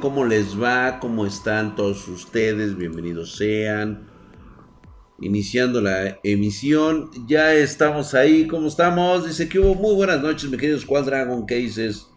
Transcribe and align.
¿Cómo 0.00 0.24
les 0.24 0.60
va? 0.60 0.98
¿Cómo 0.98 1.26
están 1.26 1.76
todos 1.76 2.08
ustedes? 2.08 2.76
Bienvenidos 2.76 3.36
sean. 3.36 4.08
Iniciando 5.20 5.80
la 5.80 6.18
emisión. 6.24 7.08
Ya 7.28 7.54
estamos 7.54 8.12
ahí. 8.12 8.48
¿Cómo 8.48 8.66
estamos? 8.66 9.28
Dice 9.28 9.48
que 9.48 9.60
hubo 9.60 9.76
muy 9.76 9.94
buenas 9.94 10.20
noches, 10.20 10.50
mi 10.50 10.56
querido 10.56 10.76
Squad 10.80 11.04
Dragon 11.04 11.46
Cases. 11.46 12.08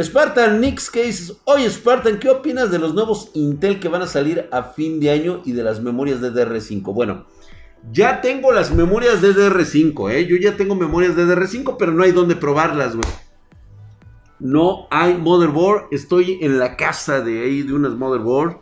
Spartan 0.00 0.62
Nix 0.62 0.90
Cases. 0.90 1.36
Oye, 1.44 1.68
Spartan, 1.68 2.18
¿qué 2.18 2.30
opinas 2.30 2.70
de 2.70 2.78
los 2.78 2.94
nuevos 2.94 3.30
Intel 3.34 3.80
que 3.80 3.88
van 3.88 4.00
a 4.00 4.06
salir 4.06 4.48
a 4.50 4.62
fin 4.62 4.98
de 4.98 5.10
año 5.10 5.42
y 5.44 5.52
de 5.52 5.62
las 5.62 5.82
memorias 5.82 6.22
DDR5? 6.22 6.94
Bueno, 6.94 7.26
ya 7.92 8.22
tengo 8.22 8.50
las 8.50 8.74
memorias 8.74 9.20
DDR5, 9.20 10.10
¿eh? 10.10 10.26
Yo 10.26 10.36
ya 10.38 10.56
tengo 10.56 10.74
memorias 10.74 11.14
DDR5, 11.14 11.76
pero 11.78 11.92
no 11.92 12.02
hay 12.02 12.12
donde 12.12 12.34
probarlas, 12.34 12.96
güey. 12.96 13.06
No 14.44 14.88
hay 14.90 15.16
motherboard. 15.16 15.86
Estoy 15.90 16.38
en 16.42 16.58
la 16.58 16.76
casa 16.76 17.22
de 17.22 17.44
ahí 17.44 17.62
de 17.62 17.72
unas 17.72 17.94
motherboard 17.94 18.58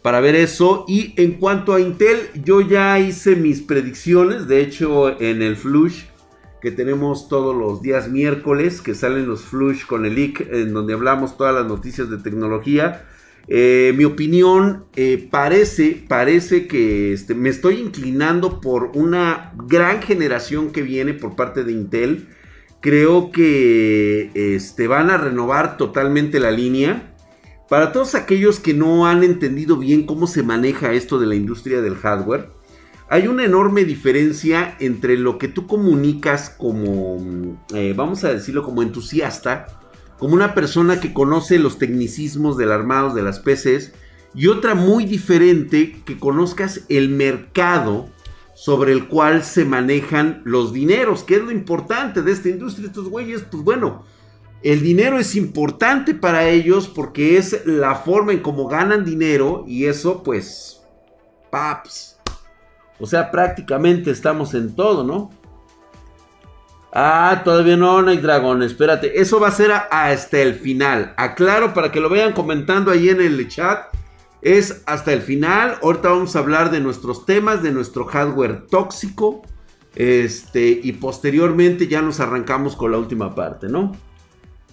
para 0.00 0.20
ver 0.20 0.34
eso. 0.34 0.86
Y 0.88 1.12
en 1.18 1.34
cuanto 1.34 1.74
a 1.74 1.80
Intel, 1.80 2.30
yo 2.42 2.62
ya 2.62 2.98
hice 2.98 3.36
mis 3.36 3.60
predicciones. 3.60 4.48
De 4.48 4.62
hecho, 4.62 5.20
en 5.20 5.42
el 5.42 5.56
Flush 5.56 6.04
que 6.62 6.70
tenemos 6.70 7.28
todos 7.28 7.54
los 7.54 7.82
días 7.82 8.08
miércoles, 8.08 8.80
que 8.80 8.94
salen 8.94 9.28
los 9.28 9.42
Flush 9.42 9.84
con 9.84 10.06
el 10.06 10.14
leak, 10.14 10.40
en 10.50 10.72
donde 10.72 10.94
hablamos 10.94 11.36
todas 11.36 11.54
las 11.54 11.66
noticias 11.66 12.08
de 12.08 12.16
tecnología. 12.16 13.04
Eh, 13.46 13.92
mi 13.94 14.04
opinión 14.04 14.86
eh, 14.96 15.28
parece, 15.30 16.02
parece 16.08 16.66
que 16.66 17.12
este, 17.12 17.34
me 17.34 17.50
estoy 17.50 17.76
inclinando 17.76 18.62
por 18.62 18.92
una 18.94 19.52
gran 19.68 20.00
generación 20.00 20.72
que 20.72 20.80
viene 20.80 21.12
por 21.12 21.36
parte 21.36 21.62
de 21.62 21.72
Intel 21.72 22.26
creo 22.80 23.30
que 23.30 24.30
este, 24.34 24.86
van 24.86 25.10
a 25.10 25.16
renovar 25.16 25.76
totalmente 25.76 26.40
la 26.40 26.50
línea. 26.50 27.14
Para 27.68 27.92
todos 27.92 28.14
aquellos 28.14 28.60
que 28.60 28.74
no 28.74 29.06
han 29.06 29.24
entendido 29.24 29.76
bien 29.76 30.06
cómo 30.06 30.26
se 30.26 30.42
maneja 30.42 30.92
esto 30.92 31.18
de 31.18 31.26
la 31.26 31.34
industria 31.34 31.80
del 31.80 31.96
hardware, 31.96 32.50
hay 33.08 33.28
una 33.28 33.44
enorme 33.44 33.84
diferencia 33.84 34.76
entre 34.80 35.16
lo 35.16 35.38
que 35.38 35.48
tú 35.48 35.66
comunicas 35.66 36.50
como, 36.50 37.56
eh, 37.74 37.94
vamos 37.96 38.24
a 38.24 38.32
decirlo, 38.32 38.62
como 38.62 38.82
entusiasta, 38.82 39.66
como 40.18 40.34
una 40.34 40.54
persona 40.54 41.00
que 41.00 41.12
conoce 41.12 41.58
los 41.58 41.78
tecnicismos 41.78 42.56
del 42.56 42.72
armado 42.72 43.14
de 43.14 43.22
las 43.22 43.38
PCs, 43.38 43.92
y 44.34 44.48
otra 44.48 44.74
muy 44.74 45.04
diferente 45.04 46.02
que 46.04 46.18
conozcas 46.18 46.82
el 46.88 47.08
mercado 47.08 48.08
sobre 48.56 48.92
el 48.92 49.06
cual 49.06 49.44
se 49.44 49.66
manejan 49.66 50.40
los 50.46 50.72
dineros, 50.72 51.24
que 51.24 51.34
es 51.36 51.42
lo 51.42 51.50
importante 51.50 52.22
de 52.22 52.32
esta 52.32 52.48
industria. 52.48 52.86
Estos 52.86 53.10
güeyes, 53.10 53.42
pues 53.50 53.62
bueno, 53.62 54.04
el 54.62 54.80
dinero 54.80 55.18
es 55.18 55.36
importante 55.36 56.14
para 56.14 56.48
ellos 56.48 56.88
porque 56.88 57.36
es 57.36 57.66
la 57.66 57.96
forma 57.96 58.32
en 58.32 58.40
cómo 58.40 58.66
ganan 58.66 59.04
dinero 59.04 59.64
y 59.68 59.84
eso 59.84 60.22
pues, 60.22 60.82
paps. 61.50 62.18
O 62.98 63.04
sea, 63.04 63.30
prácticamente 63.30 64.10
estamos 64.10 64.54
en 64.54 64.74
todo, 64.74 65.04
¿no? 65.04 65.30
Ah, 66.94 67.42
todavía 67.44 67.76
no, 67.76 68.00
Night 68.00 68.22
Dragon, 68.22 68.62
espérate. 68.62 69.20
Eso 69.20 69.38
va 69.38 69.48
a 69.48 69.50
ser 69.50 69.70
hasta 69.70 70.38
el 70.38 70.54
final. 70.54 71.12
Aclaro 71.18 71.74
para 71.74 71.92
que 71.92 72.00
lo 72.00 72.08
vayan 72.08 72.32
comentando 72.32 72.90
ahí 72.90 73.10
en 73.10 73.20
el 73.20 73.46
chat 73.48 73.94
es 74.46 74.82
hasta 74.86 75.12
el 75.12 75.22
final. 75.22 75.76
Ahorita 75.82 76.10
vamos 76.10 76.36
a 76.36 76.38
hablar 76.38 76.70
de 76.70 76.78
nuestros 76.78 77.26
temas, 77.26 77.64
de 77.64 77.72
nuestro 77.72 78.04
hardware 78.04 78.66
tóxico. 78.68 79.42
Este, 79.96 80.68
y 80.82 80.92
posteriormente 80.92 81.88
ya 81.88 82.00
nos 82.00 82.20
arrancamos 82.20 82.76
con 82.76 82.92
la 82.92 82.98
última 82.98 83.34
parte, 83.34 83.66
¿no? 83.68 83.96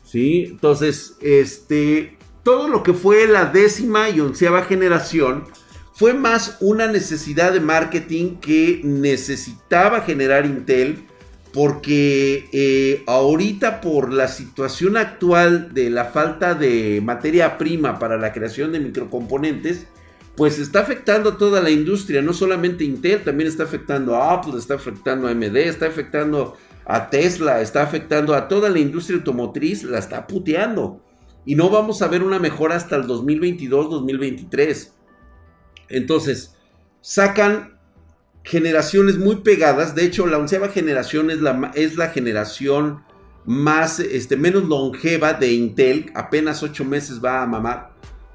Sí, 0.05 0.43
entonces, 0.51 1.15
este, 1.21 2.19
todo 2.43 2.67
lo 2.67 2.83
que 2.83 2.93
fue 2.93 3.25
la 3.27 3.45
décima 3.45 4.09
y 4.09 4.19
onceava 4.19 4.63
generación 4.63 5.45
fue 5.93 6.13
más 6.13 6.57
una 6.59 6.85
necesidad 6.85 7.51
de 7.51 7.59
marketing 7.59 8.35
que 8.35 8.81
necesitaba 8.83 10.01
generar 10.01 10.45
Intel 10.45 11.07
porque 11.53 12.49
eh, 12.51 13.03
ahorita 13.05 13.79
por 13.79 14.11
la 14.11 14.27
situación 14.27 14.97
actual 14.97 15.71
de 15.73 15.91
la 15.91 16.05
falta 16.05 16.55
de 16.55 16.99
materia 17.03 17.59
prima 17.59 17.99
para 17.99 18.17
la 18.17 18.33
creación 18.33 18.71
de 18.71 18.79
microcomponentes, 18.79 19.87
pues 20.35 20.57
está 20.57 20.79
afectando 20.79 21.29
a 21.29 21.37
toda 21.37 21.61
la 21.61 21.69
industria, 21.69 22.23
no 22.23 22.33
solamente 22.33 22.83
Intel, 22.83 23.23
también 23.23 23.47
está 23.47 23.63
afectando 23.63 24.15
a 24.15 24.33
Apple, 24.33 24.57
está 24.57 24.73
afectando 24.73 25.27
a 25.27 25.31
AMD, 25.31 25.55
está 25.57 25.85
afectando 25.85 26.57
a 26.85 27.11
Tesla, 27.11 27.61
está 27.61 27.83
afectando 27.83 28.33
a 28.33 28.47
toda 28.47 28.71
la 28.71 28.79
industria 28.79 29.19
automotriz, 29.19 29.83
la 29.83 29.99
está 29.99 30.25
puteando. 30.25 31.03
Y 31.45 31.53
no 31.53 31.69
vamos 31.69 32.01
a 32.01 32.07
ver 32.07 32.23
una 32.23 32.39
mejora 32.39 32.75
hasta 32.75 32.95
el 32.95 33.03
2022-2023. 33.03 34.89
Entonces, 35.89 36.55
sacan 37.01 37.72
generaciones 38.43 39.17
muy 39.17 39.37
pegadas. 39.37 39.95
De 39.95 40.05
hecho, 40.05 40.27
la 40.27 40.37
onceava 40.37 40.69
generación 40.69 41.31
es 41.31 41.41
la, 41.41 41.71
es 41.75 41.97
la 41.97 42.09
generación 42.09 43.01
más, 43.45 43.99
este, 43.99 44.37
menos 44.37 44.65
longeva 44.65 45.33
de 45.33 45.53
Intel. 45.53 46.11
Apenas 46.13 46.63
ocho 46.63 46.85
meses 46.85 47.23
va 47.23 47.41
a 47.41 47.47
mamar. 47.47 47.93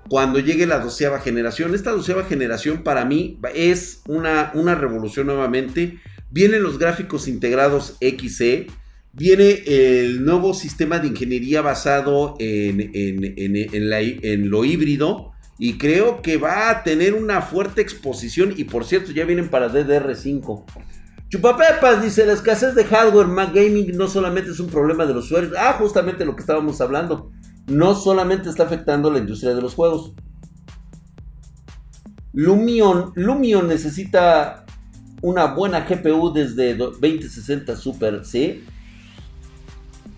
Cuando 0.09 0.39
llegue 0.39 0.67
la 0.67 0.79
doceava 0.79 1.21
generación. 1.21 1.75
Esta 1.75 1.91
doceava 1.91 2.25
generación 2.25 2.83
para 2.83 3.05
mí 3.05 3.39
es 3.55 4.01
una, 4.07 4.51
una 4.55 4.75
revolución 4.75 5.27
nuevamente. 5.27 5.99
Vienen 6.31 6.63
los 6.63 6.79
gráficos 6.79 7.29
integrados 7.29 7.99
XE. 8.01 8.69
Viene 9.13 9.63
el 9.67 10.25
nuevo 10.25 10.55
sistema 10.55 10.99
de 10.99 11.09
ingeniería 11.09 11.61
basado 11.61 12.37
en, 12.39 12.91
en, 12.95 13.57
en 13.57 14.51
lo 14.51 14.65
híbrido 14.65 15.33
y 15.59 15.77
creo 15.77 16.23
que 16.23 16.37
va 16.37 16.71
a 16.71 16.85
tener 16.85 17.15
una 17.15 17.43
fuerte 17.43 17.83
exposición. 17.83 18.55
Y 18.57 18.65
por 18.65 18.85
cierto, 18.85 19.11
ya 19.11 19.25
vienen 19.25 19.49
para 19.49 19.71
DDR5. 19.71 20.65
Chupapepas 21.29 22.03
dice: 22.03 22.25
La 22.25 22.33
escasez 22.33 22.75
de 22.75 22.85
hardware 22.85 23.27
Mac 23.27 23.53
Gaming 23.53 23.97
no 23.97 24.07
solamente 24.07 24.51
es 24.51 24.61
un 24.61 24.69
problema 24.69 25.05
de 25.05 25.15
los 25.15 25.27
usuarios. 25.27 25.53
Ah, 25.59 25.77
justamente 25.79 26.25
lo 26.25 26.37
que 26.37 26.41
estábamos 26.41 26.81
hablando. 26.81 27.31
No 27.67 27.95
solamente 27.95 28.49
está 28.49 28.63
afectando 28.63 29.11
la 29.11 29.19
industria 29.19 29.55
de 29.55 29.61
los 29.61 29.75
juegos. 29.75 30.15
Lumion, 32.33 33.13
Lumion 33.17 33.67
necesita 33.67 34.65
una 35.23 35.47
buena 35.47 35.81
GPU 35.81 36.33
desde 36.33 36.75
2060 36.77 37.77
Super, 37.77 38.25
¿sí? 38.25 38.65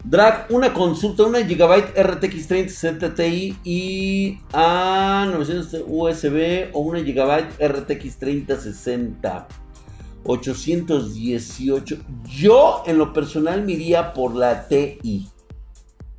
Drag, 0.03 0.47
una 0.49 0.73
consulta, 0.73 1.25
una 1.25 1.41
GB 1.41 1.93
RTX 1.95 2.49
3060 2.49 3.15
Ti 3.15 3.57
y 3.65 4.39
a 4.53 5.29
900 5.31 5.85
USB 5.87 6.71
o 6.73 6.81
una 6.81 7.01
GB 7.01 7.61
RTX 7.61 8.19
3060 8.19 9.49
818. 10.25 11.99
Yo 12.31 12.83
en 12.87 12.97
lo 12.97 13.13
personal 13.13 13.63
me 13.63 13.73
iría 13.73 14.15
por 14.15 14.35
la 14.35 14.69
TI. 14.69 15.29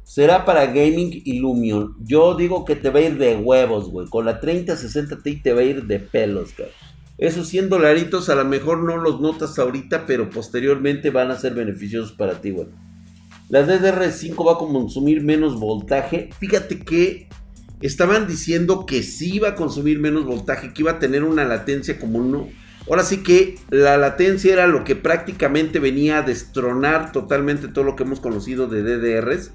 Será 0.03 0.45
para 0.45 0.67
gaming 0.67 1.21
y 1.25 1.39
Lumion. 1.39 1.95
Yo 2.01 2.35
digo 2.35 2.65
que 2.65 2.75
te 2.75 2.91
va 2.91 2.99
a 2.99 3.03
ir 3.03 3.17
de 3.17 3.35
huevos, 3.35 3.89
güey. 3.89 4.07
Con 4.09 4.25
la 4.25 4.39
3060 4.39 5.23
Ti 5.23 5.41
te 5.41 5.53
va 5.53 5.61
a 5.61 5.63
ir 5.63 5.85
de 5.85 5.99
pelos, 5.99 6.55
güey. 6.55 6.69
Esos 7.17 7.47
100 7.47 7.69
dolaritos 7.69 8.29
a 8.29 8.35
lo 8.35 8.45
mejor 8.45 8.83
no 8.83 8.97
los 8.97 9.21
notas 9.21 9.57
ahorita, 9.57 10.05
pero 10.05 10.29
posteriormente 10.29 11.09
van 11.09 11.31
a 11.31 11.35
ser 11.35 11.53
beneficiosos 11.53 12.11
para 12.11 12.41
ti, 12.41 12.51
güey. 12.51 12.67
La 13.51 13.67
DDR5 13.67 14.47
va 14.47 14.53
a 14.53 14.57
consumir 14.57 15.21
menos 15.21 15.59
voltaje. 15.59 16.29
Fíjate 16.39 16.79
que 16.79 17.27
estaban 17.81 18.25
diciendo 18.25 18.85
que 18.85 19.03
sí 19.03 19.35
iba 19.35 19.49
a 19.49 19.55
consumir 19.55 19.99
menos 19.99 20.23
voltaje, 20.23 20.71
que 20.73 20.83
iba 20.83 20.91
a 20.91 20.99
tener 20.99 21.25
una 21.25 21.43
latencia 21.43 21.99
como 21.99 22.19
uno. 22.19 22.47
Ahora 22.87 23.03
sí 23.03 23.23
que 23.23 23.57
la 23.69 23.97
latencia 23.97 24.53
era 24.53 24.67
lo 24.67 24.85
que 24.85 24.95
prácticamente 24.95 25.79
venía 25.79 26.19
a 26.19 26.21
destronar 26.21 27.11
totalmente 27.11 27.67
todo 27.67 27.83
lo 27.83 27.97
que 27.97 28.03
hemos 28.03 28.21
conocido 28.21 28.67
de 28.67 28.83
DDRs. 28.83 29.51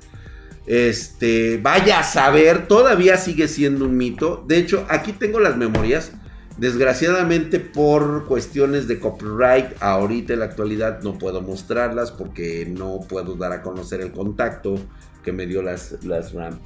Este, 0.66 1.58
vaya 1.62 2.00
a 2.00 2.02
saber, 2.02 2.68
todavía 2.68 3.16
sigue 3.16 3.48
siendo 3.48 3.86
un 3.86 3.96
mito. 3.96 4.44
De 4.46 4.58
hecho, 4.58 4.84
aquí 4.90 5.12
tengo 5.12 5.40
las 5.40 5.56
memorias. 5.56 6.12
Desgraciadamente 6.58 7.60
por 7.60 8.26
cuestiones 8.26 8.88
de 8.88 8.98
copyright, 8.98 9.66
ahorita 9.80 10.32
en 10.32 10.38
la 10.38 10.46
actualidad 10.46 11.02
no 11.02 11.18
puedo 11.18 11.42
mostrarlas 11.42 12.10
porque 12.10 12.66
no 12.66 13.00
puedo 13.06 13.34
dar 13.34 13.52
a 13.52 13.62
conocer 13.62 14.00
el 14.00 14.10
contacto 14.10 14.76
que 15.22 15.32
me 15.32 15.46
dio 15.46 15.60
las, 15.60 16.02
las 16.04 16.32
RAM. 16.32 16.58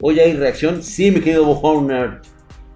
Oye, 0.00 0.22
¿hay 0.22 0.32
reacción? 0.32 0.82
Sí, 0.82 1.10
mi 1.10 1.20
querido 1.20 1.48
Horner. 1.48 2.22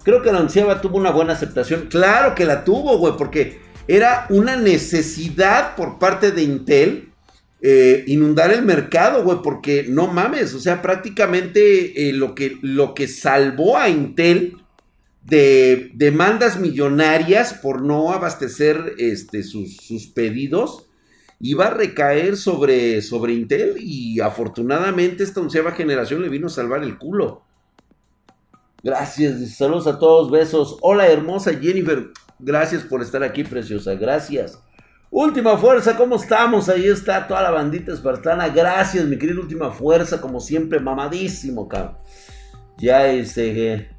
Creo 0.03 0.21
que 0.21 0.31
la 0.31 0.39
onceava 0.39 0.79
tuvo 0.79 0.97
una 0.97 1.11
buena 1.11 1.33
aceptación. 1.33 1.87
Claro 1.89 2.35
que 2.35 2.45
la 2.45 2.63
tuvo, 2.63 2.99
güey, 2.99 3.15
porque 3.17 3.59
era 3.87 4.25
una 4.29 4.55
necesidad 4.55 5.75
por 5.75 5.99
parte 5.99 6.31
de 6.31 6.43
Intel 6.43 7.09
eh, 7.61 8.03
inundar 8.07 8.51
el 8.51 8.61
mercado, 8.61 9.23
güey, 9.23 9.39
porque 9.43 9.87
no 9.89 10.05
mames, 10.05 10.53
o 10.53 10.59
sea, 10.59 10.83
prácticamente 10.83 12.09
eh, 12.09 12.13
lo, 12.13 12.35
que, 12.35 12.59
lo 12.61 12.93
que 12.93 13.07
salvó 13.07 13.77
a 13.77 13.89
Intel 13.89 14.57
de 15.25 15.91
demandas 15.95 16.59
millonarias 16.59 17.55
por 17.55 17.81
no 17.81 18.11
abastecer 18.11 18.93
este, 18.99 19.41
sus, 19.41 20.07
pedidos 20.13 20.87
iba 21.39 21.65
a 21.65 21.71
recaer 21.71 22.37
sobre, 22.37 23.01
sobre 23.01 23.33
Intel 23.33 23.75
y 23.79 24.21
afortunadamente 24.21 25.23
esta 25.23 25.41
onceava 25.41 25.71
generación 25.71 26.21
le 26.21 26.29
vino 26.29 26.47
a 26.47 26.51
salvar 26.51 26.83
el 26.83 26.97
culo. 26.97 27.43
Gracias, 28.83 29.55
saludos 29.57 29.87
a 29.87 29.97
todos, 29.97 30.29
besos. 30.29 30.77
Hola 30.81 31.07
hermosa 31.07 31.53
Jennifer, 31.55 32.11
gracias 32.37 32.83
por 32.83 33.01
estar 33.01 33.23
aquí, 33.23 33.43
preciosa, 33.43 33.95
gracias. 33.95 34.59
Última 35.09 35.57
Fuerza, 35.57 35.97
¿cómo 35.97 36.17
estamos? 36.17 36.69
Ahí 36.69 36.85
está 36.85 37.27
toda 37.27 37.41
la 37.41 37.51
bandita 37.51 37.93
espartana. 37.93 38.49
Gracias, 38.49 39.05
mi 39.05 39.17
querido 39.17 39.41
Última 39.41 39.71
Fuerza, 39.71 40.19
como 40.19 40.39
siempre, 40.39 40.79
mamadísimo, 40.79 41.67
cabrón. 41.67 41.97
Ya 42.77 43.07
ese... 43.07 43.94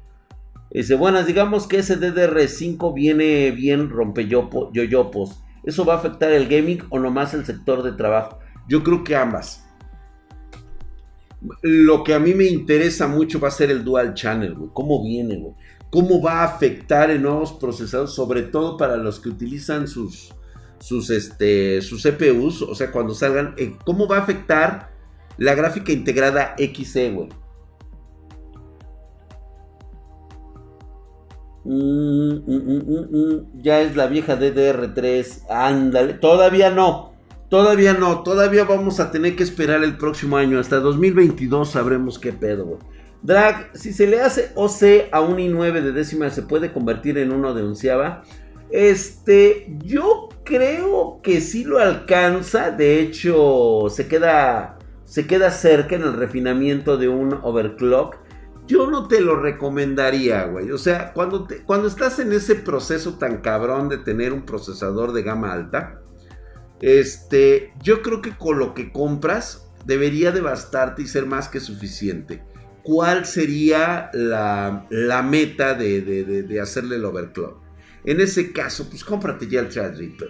Dice, 0.71 0.95
buenas, 0.95 1.25
digamos 1.25 1.67
que 1.67 1.79
ese 1.79 1.99
DDR5 1.99 2.93
viene 2.93 3.51
bien 3.51 3.89
rompeyoyopos. 3.89 5.41
¿Eso 5.63 5.85
va 5.85 5.95
a 5.95 5.97
afectar 5.97 6.31
el 6.31 6.47
gaming 6.47 6.83
o 6.89 6.99
nomás 6.99 7.33
el 7.33 7.45
sector 7.45 7.83
de 7.83 7.93
trabajo? 7.93 8.39
Yo 8.67 8.83
creo 8.83 9.03
que 9.03 9.15
ambas. 9.15 9.65
Lo 11.61 12.03
que 12.03 12.13
a 12.13 12.19
mí 12.19 12.33
me 12.33 12.45
interesa 12.45 13.07
mucho 13.07 13.39
va 13.39 13.47
a 13.47 13.51
ser 13.51 13.71
el 13.71 13.83
dual 13.83 14.13
channel, 14.13 14.55
güey. 14.55 14.69
¿Cómo 14.73 15.03
viene, 15.03 15.37
güey? 15.37 15.55
¿Cómo 15.89 16.21
va 16.21 16.41
a 16.41 16.45
afectar 16.45 17.11
en 17.11 17.21
nuevos 17.21 17.53
procesadores? 17.53 18.13
Sobre 18.13 18.43
todo 18.43 18.75
para 18.75 18.97
los 18.97 19.19
que 19.19 19.29
utilizan 19.29 19.87
sus, 19.87 20.33
sus, 20.79 21.09
este, 21.09 21.81
sus 21.81 22.03
CPUs. 22.03 22.61
O 22.61 22.75
sea, 22.75 22.91
cuando 22.91 23.13
salgan. 23.13 23.53
Eh, 23.57 23.75
¿Cómo 23.85 24.07
va 24.07 24.17
a 24.17 24.21
afectar 24.21 24.91
la 25.37 25.55
gráfica 25.55 25.91
integrada 25.91 26.55
XE, 26.57 27.11
güey? 27.11 27.29
Mm, 31.69 32.45
mm, 32.47 33.07
mm, 33.11 33.61
ya 33.61 33.81
es 33.81 33.97
la 33.97 34.07
vieja 34.07 34.39
DDR3. 34.39 35.43
Ándale. 35.49 36.13
Todavía 36.13 36.69
no. 36.69 37.11
Todavía 37.49 37.93
no. 37.93 38.23
Todavía 38.23 38.63
vamos 38.63 39.01
a 39.01 39.11
tener 39.11 39.35
que 39.35 39.43
esperar 39.43 39.83
el 39.83 39.97
próximo 39.97 40.37
año. 40.37 40.59
Hasta 40.59 40.79
2022 40.79 41.69
sabremos 41.69 42.19
qué 42.19 42.31
pedo, 42.31 42.79
Drag, 43.21 43.71
si 43.73 43.91
se 43.91 44.07
le 44.07 44.21
hace 44.21 44.51
OC 44.55 45.09
a 45.11 45.21
un 45.21 45.37
i9 45.37 45.81
de 45.81 45.91
décima, 45.91 46.29
¿se 46.29 46.43
puede 46.43 46.71
convertir 46.71 47.17
en 47.17 47.33
uno 47.33 47.53
de 47.53 47.63
onceava? 47.63 48.23
Este, 48.69 49.75
yo 49.83 50.29
creo 50.45 51.19
que 51.21 51.41
sí 51.41 51.65
lo 51.65 51.79
alcanza. 51.79 52.71
De 52.71 53.01
hecho, 53.01 53.87
se 53.89 54.07
queda, 54.07 54.77
se 55.03 55.27
queda 55.27 55.51
cerca 55.51 55.95
en 55.95 56.03
el 56.03 56.13
refinamiento 56.13 56.95
de 56.97 57.09
un 57.09 57.33
overclock 57.41 58.17
yo 58.67 58.89
no 58.89 59.07
te 59.07 59.21
lo 59.21 59.39
recomendaría, 59.39 60.45
güey. 60.45 60.71
O 60.71 60.77
sea, 60.77 61.13
cuando, 61.13 61.47
cuando 61.65 61.87
estás 61.87 62.19
en 62.19 62.33
ese 62.33 62.55
proceso 62.55 63.17
tan 63.17 63.37
cabrón 63.37 63.89
de 63.89 63.97
tener 63.97 64.33
un 64.33 64.45
procesador 64.45 65.13
de 65.13 65.23
gama 65.23 65.53
alta, 65.53 66.01
este, 66.81 67.73
yo 67.81 68.01
creo 68.01 68.21
que 68.21 68.37
con 68.37 68.59
lo 68.59 68.73
que 68.73 68.91
compras 68.91 69.67
debería 69.85 70.31
de 70.31 70.41
bastarte 70.41 71.01
y 71.01 71.07
ser 71.07 71.25
más 71.25 71.47
que 71.47 71.59
suficiente. 71.59 72.43
¿Cuál 72.83 73.25
sería 73.25 74.09
la, 74.13 74.85
meta 75.27 75.73
de, 75.73 76.59
hacerle 76.61 76.97
el 76.97 77.05
overclock? 77.05 77.61
En 78.05 78.21
ese 78.21 78.53
caso, 78.53 78.89
pues 78.89 79.03
cómprate 79.03 79.47
ya 79.47 79.61
el 79.61 79.69
Threadripper. 79.69 80.29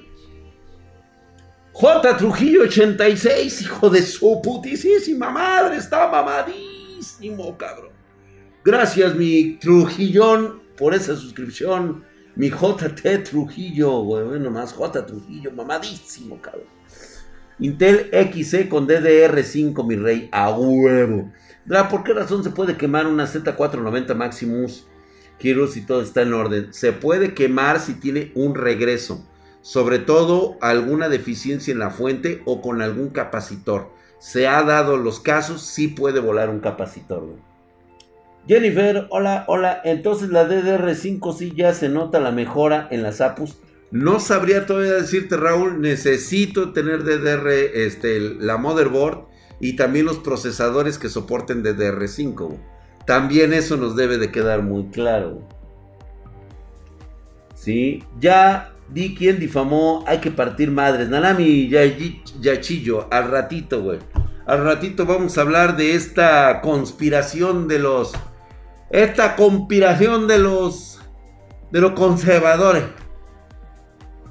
J. 1.74 2.18
Trujillo 2.18 2.64
86, 2.64 3.62
hijo 3.62 3.90
de 3.92 4.02
su 4.02 4.42
putísima 4.42 5.30
madre, 5.30 5.78
está 5.78 6.08
mamadísimo, 6.08 7.56
cabrón. 7.56 7.97
Gracias, 8.68 9.16
mi 9.16 9.54
Trujillón, 9.62 10.60
por 10.78 10.94
esa 10.94 11.16
suscripción. 11.16 12.04
Mi 12.36 12.50
JT 12.50 13.24
Trujillo, 13.24 14.02
güey. 14.02 14.42
Nomás 14.42 14.74
J 14.74 15.06
Trujillo, 15.06 15.54
mamadísimo, 15.54 16.42
cabrón. 16.42 16.66
Intel 17.60 18.10
XC 18.12 18.68
con 18.68 18.86
DDR5, 18.86 19.88
mi 19.88 19.96
rey, 19.96 20.28
a 20.34 20.50
huevo. 20.50 21.32
¿Por 21.90 22.04
qué 22.04 22.14
razón 22.14 22.44
se 22.44 22.50
puede 22.50 22.76
quemar 22.76 23.08
una 23.08 23.26
Z490 23.26 24.14
Maximus? 24.16 24.86
Quiero 25.40 25.68
si 25.68 25.86
todo 25.86 26.02
está 26.02 26.24
en 26.24 26.34
orden. 26.34 26.74
Se 26.74 26.92
puede 26.92 27.34
quemar 27.34 27.80
si 27.80 27.94
tiene 27.94 28.34
un 28.36 28.54
regreso. 28.54 29.26
Sobre 29.62 29.98
todo 29.98 30.58
alguna 30.60 31.08
deficiencia 31.08 31.72
en 31.72 31.80
la 31.80 31.90
fuente 31.90 32.42
o 32.44 32.62
con 32.62 32.82
algún 32.82 33.12
capacitor. 33.12 33.94
Se 34.20 34.46
ha 34.46 34.62
dado 34.64 34.98
los 34.98 35.22
casos, 35.22 35.62
sí 35.62 35.88
puede 35.88 36.20
volar 36.20 36.50
un 36.50 36.60
capacitor. 36.60 37.22
Güey. 37.22 37.47
Jennifer, 38.48 39.08
hola, 39.10 39.44
hola. 39.48 39.82
Entonces 39.84 40.30
la 40.30 40.48
DDR5 40.48 41.38
sí 41.38 41.54
ya 41.56 41.74
se 41.74 41.90
nota 41.90 42.20
la 42.20 42.32
mejora 42.32 42.88
en 42.92 43.04
las 43.04 43.20
APUs. 43.20 43.58
No 43.92 44.20
sabría 44.20 44.66
todavía 44.66 44.94
decirte, 44.94 45.38
Raúl. 45.38 45.82
Necesito 45.82 46.72
tener 46.72 47.04
DDR, 47.04 47.50
este, 47.74 48.20
la 48.20 48.58
motherboard 48.58 49.26
y 49.60 49.76
también 49.76 50.06
los 50.06 50.20
procesadores 50.20 50.98
que 50.98 51.10
soporten 51.10 51.64
DDR5. 51.64 52.58
También 53.06 53.54
eso 53.54 53.78
nos 53.78 53.96
debe 53.96 54.18
de 54.18 54.32
quedar 54.32 54.62
muy 54.62 54.88
claro. 54.88 55.42
Sí, 57.56 58.04
ya 58.20 58.74
di 58.90 59.16
quién 59.16 59.40
difamó. 59.40 60.04
Hay 60.08 60.20
que 60.20 60.32
partir 60.32 60.72
madres. 60.72 61.10
Nanami 61.10 61.70
Yachillo, 61.70 63.08
al 63.12 63.30
ratito, 63.32 63.82
güey. 63.82 64.00
Al 64.46 64.64
ratito 64.64 65.06
vamos 65.06 65.38
a 65.38 65.42
hablar 65.42 65.76
de 65.76 65.96
esta 65.96 66.62
conspiración 66.62 67.68
de 67.68 67.80
los 67.80 68.14
esta 68.90 69.36
conspiración 69.36 70.28
de 70.28 70.40
los 70.40 71.00
de 71.72 71.82
los 71.82 71.92
conservadores. 71.92 72.84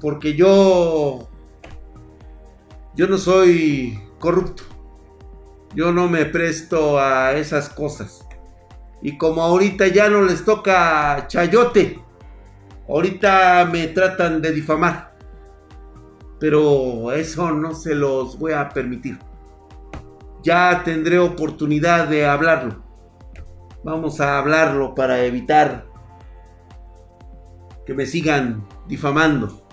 Porque 0.01 0.35
yo 0.35 1.27
yo 2.95 3.07
no 3.07 3.17
soy 3.17 3.99
corrupto. 4.19 4.63
Yo 5.75 5.91
no 5.91 6.09
me 6.09 6.25
presto 6.25 6.99
a 6.99 7.33
esas 7.33 7.69
cosas. 7.69 8.25
Y 9.01 9.17
como 9.17 9.43
ahorita 9.43 9.87
ya 9.87 10.09
no 10.09 10.23
les 10.23 10.43
toca 10.43 11.25
chayote, 11.27 11.99
ahorita 12.89 13.69
me 13.71 13.87
tratan 13.87 14.41
de 14.41 14.51
difamar. 14.51 15.15
Pero 16.39 17.11
eso 17.11 17.51
no 17.51 17.75
se 17.75 17.93
los 17.93 18.39
voy 18.39 18.53
a 18.53 18.69
permitir. 18.69 19.19
Ya 20.41 20.81
tendré 20.83 21.19
oportunidad 21.19 22.07
de 22.07 22.25
hablarlo. 22.25 22.86
Vamos 23.83 24.19
a 24.19 24.37
hablarlo 24.37 24.95
para 24.95 25.23
evitar 25.23 25.85
que 27.85 27.93
me 27.93 28.05
sigan 28.05 28.67
difamando. 28.87 29.63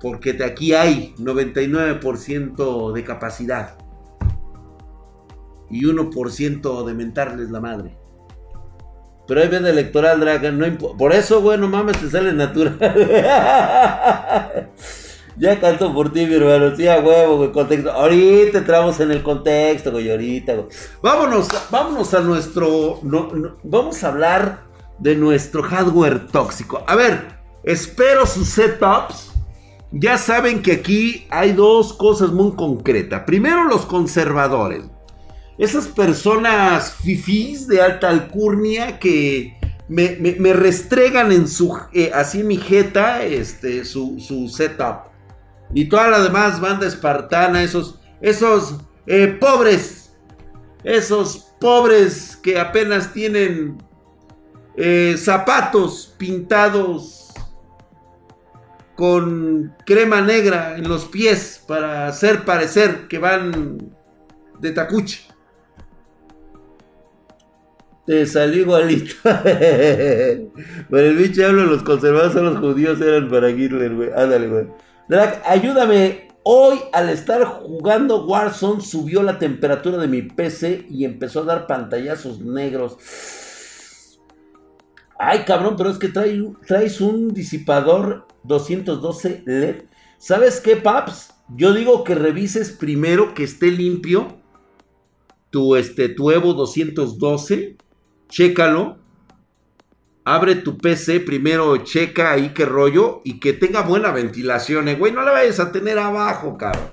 Porque 0.00 0.32
de 0.32 0.44
aquí 0.44 0.74
hay 0.74 1.14
99% 1.18 2.92
de 2.92 3.04
capacidad. 3.04 3.76
Y 5.68 5.84
1% 5.84 6.84
de 6.84 6.94
mentarles 6.94 7.50
la 7.50 7.60
madre. 7.60 7.96
Pero 9.26 9.40
hay 9.40 9.48
venda 9.48 9.70
electoral, 9.70 10.20
Dragon. 10.20 10.58
No 10.58 10.78
por 10.96 11.12
eso, 11.12 11.40
bueno, 11.40 11.66
mames, 11.68 11.98
te 11.98 12.08
sale 12.08 12.32
natural. 12.32 12.78
Ya 15.38 15.60
canto 15.60 15.92
por 15.92 16.12
ti, 16.12 16.24
mi 16.24 16.34
hermano. 16.34 16.74
Sí, 16.74 16.84
huevo, 16.84 17.36
güey. 17.36 17.52
Contexto. 17.52 17.92
Ahorita 17.92 18.58
entramos 18.58 18.98
en 19.00 19.10
el 19.10 19.22
contexto, 19.22 19.92
güey. 19.92 20.10
Ahorita, 20.10 20.54
güey. 20.54 20.66
Vámonos, 21.02 21.48
vámonos 21.70 22.14
a 22.14 22.20
nuestro. 22.20 23.00
vamos 23.62 24.02
a 24.02 24.08
hablar 24.08 24.62
de 24.98 25.14
nuestro 25.14 25.62
hardware 25.62 26.26
tóxico. 26.28 26.82
A 26.86 26.94
ver, 26.96 27.26
espero 27.64 28.26
sus 28.26 28.48
setups. 28.48 29.32
Ya 29.92 30.18
saben 30.18 30.62
que 30.62 30.72
aquí 30.72 31.26
hay 31.30 31.52
dos 31.52 31.92
cosas 31.92 32.30
muy 32.30 32.52
concretas. 32.52 33.22
Primero, 33.26 33.64
los 33.64 33.86
conservadores. 33.86 34.84
Esas 35.58 35.86
personas 35.86 36.92
fifís 36.92 37.66
de 37.66 37.80
alta 37.80 38.08
alcurnia 38.10 38.98
que 38.98 39.56
me, 39.88 40.52
restregan 40.52 41.32
en 41.32 41.48
su, 41.48 41.78
eh, 41.92 42.10
así 42.12 42.42
mi 42.42 42.56
jeta, 42.56 43.22
este, 43.22 43.84
su, 43.84 44.18
su 44.18 44.48
setup. 44.48 45.15
Y 45.76 45.90
toda 45.90 46.08
la 46.08 46.22
demás 46.22 46.58
banda 46.58 46.86
espartana, 46.86 47.62
esos, 47.62 48.00
esos 48.22 48.76
eh, 49.06 49.36
pobres, 49.38 50.10
esos 50.84 51.52
pobres 51.60 52.34
que 52.42 52.58
apenas 52.58 53.12
tienen 53.12 53.76
eh, 54.74 55.16
zapatos 55.18 56.14
pintados 56.16 57.34
con 58.94 59.74
crema 59.84 60.22
negra 60.22 60.78
en 60.78 60.88
los 60.88 61.04
pies 61.04 61.62
para 61.68 62.06
hacer 62.06 62.46
parecer 62.46 63.06
que 63.06 63.18
van 63.18 63.76
de 64.58 64.70
tacuche. 64.70 65.26
Te 68.06 68.24
salió 68.24 68.62
igualito. 68.62 69.14
Por 70.88 71.00
el 71.00 71.16
bicho 71.18 71.44
hablo, 71.44 71.66
los 71.66 71.82
conservados 71.82 72.32
son 72.32 72.46
los 72.46 72.60
judíos, 72.60 72.98
eran 73.02 73.28
para 73.28 73.50
Hitler, 73.50 73.94
güey. 73.94 74.08
Ándale, 74.16 74.48
güey. 74.48 74.66
Drag, 75.08 75.40
ayúdame. 75.46 76.26
Hoy 76.42 76.78
al 76.92 77.10
estar 77.10 77.44
jugando 77.44 78.24
Warzone 78.24 78.80
subió 78.80 79.22
la 79.22 79.38
temperatura 79.38 79.98
de 79.98 80.08
mi 80.08 80.22
PC 80.22 80.86
y 80.88 81.04
empezó 81.04 81.40
a 81.40 81.44
dar 81.44 81.66
pantallazos 81.66 82.40
negros. 82.40 82.96
Ay, 85.18 85.40
cabrón, 85.46 85.74
pero 85.76 85.90
es 85.90 85.98
que 85.98 86.08
traes 86.08 87.00
un 87.00 87.32
disipador 87.32 88.26
212 88.44 89.42
LED. 89.46 89.76
¿Sabes 90.18 90.60
qué, 90.60 90.76
Paps? 90.76 91.34
Yo 91.56 91.72
digo 91.72 92.02
que 92.04 92.14
revises 92.14 92.72
primero 92.72 93.34
que 93.34 93.44
esté 93.44 93.70
limpio 93.70 94.36
tu, 95.50 95.76
este, 95.76 96.08
tu 96.08 96.30
Evo 96.30 96.54
212 96.54 97.76
chécalo. 98.28 98.98
Abre 100.28 100.56
tu 100.56 100.76
PC, 100.76 101.20
primero 101.20 101.76
checa 101.76 102.32
ahí 102.32 102.48
qué 102.52 102.64
rollo 102.64 103.20
y 103.24 103.38
que 103.38 103.52
tenga 103.52 103.82
buena 103.82 104.10
ventilación, 104.10 104.88
eh, 104.88 104.96
güey. 104.96 105.12
No 105.12 105.22
la 105.22 105.30
vayas 105.30 105.60
a 105.60 105.70
tener 105.70 106.00
abajo, 106.00 106.58
cabrón. 106.58 106.90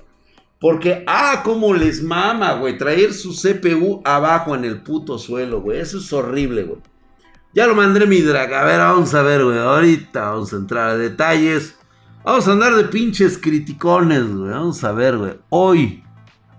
Porque, 0.60 1.02
ah, 1.08 1.42
cómo 1.44 1.74
les 1.74 2.00
mama, 2.00 2.52
güey, 2.52 2.78
traer 2.78 3.12
su 3.12 3.32
CPU 3.32 4.00
abajo 4.04 4.54
en 4.54 4.64
el 4.64 4.82
puto 4.82 5.18
suelo, 5.18 5.60
güey. 5.62 5.80
Eso 5.80 5.98
es 5.98 6.12
horrible, 6.12 6.62
güey. 6.62 6.78
Ya 7.52 7.66
lo 7.66 7.74
mandé 7.74 8.06
mi 8.06 8.20
drag. 8.20 8.54
A 8.54 8.62
ver, 8.62 8.78
vamos 8.78 9.12
a 9.16 9.22
ver, 9.22 9.42
güey. 9.42 9.58
Ahorita 9.58 10.30
vamos 10.30 10.52
a 10.52 10.56
entrar 10.56 10.90
a 10.90 10.96
detalles. 10.96 11.74
Vamos 12.22 12.46
a 12.46 12.52
andar 12.52 12.76
de 12.76 12.84
pinches 12.84 13.36
criticones, 13.36 14.32
güey. 14.32 14.52
Vamos 14.52 14.84
a 14.84 14.92
ver, 14.92 15.18
güey. 15.18 15.32
Hoy, 15.48 16.04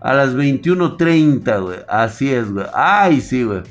a 0.01 0.13
las 0.13 0.35
21.30, 0.35 1.61
güey. 1.61 1.79
Así 1.87 2.33
es, 2.33 2.51
güey. 2.51 2.65
Ay, 2.73 3.21
sí, 3.21 3.45
güey. 3.45 3.63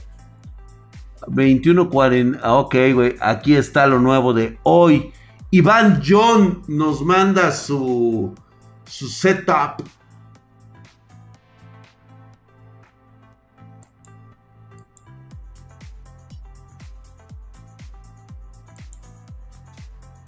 21.40. 1.29 2.41
Ah, 2.43 2.55
ok, 2.55 2.75
güey. 2.93 3.17
Aquí 3.21 3.55
está 3.55 3.87
lo 3.87 3.99
nuevo 3.99 4.33
de 4.33 4.59
hoy. 4.63 5.13
Iván 5.51 6.03
John 6.07 6.63
nos 6.69 7.03
manda 7.03 7.53
su, 7.53 8.35
su 8.87 9.09
setup. 9.09 9.83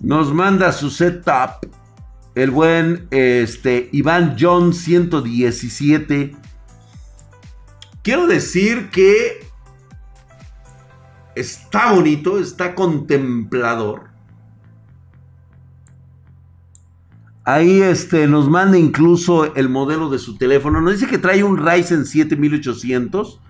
Nos 0.00 0.32
manda 0.32 0.70
su 0.70 0.90
setup 0.90 1.66
el 2.36 2.50
buen 2.50 3.08
este, 3.10 3.88
Iván 3.92 4.36
John 4.38 4.74
117. 4.74 6.36
Quiero 8.02 8.26
decir 8.26 8.90
que 8.90 9.35
está 11.36 11.92
bonito, 11.92 12.40
está 12.40 12.74
contemplador. 12.74 14.16
Ahí 17.44 17.80
este, 17.80 18.26
nos 18.26 18.48
manda 18.48 18.76
incluso 18.76 19.54
el 19.54 19.68
modelo 19.68 20.10
de 20.10 20.18
su 20.18 20.36
teléfono. 20.36 20.80
Nos 20.80 20.94
dice 20.94 21.06
que 21.06 21.18
trae 21.18 21.44
un 21.44 21.64
Ryzen 21.64 22.04
7800. 22.04 23.40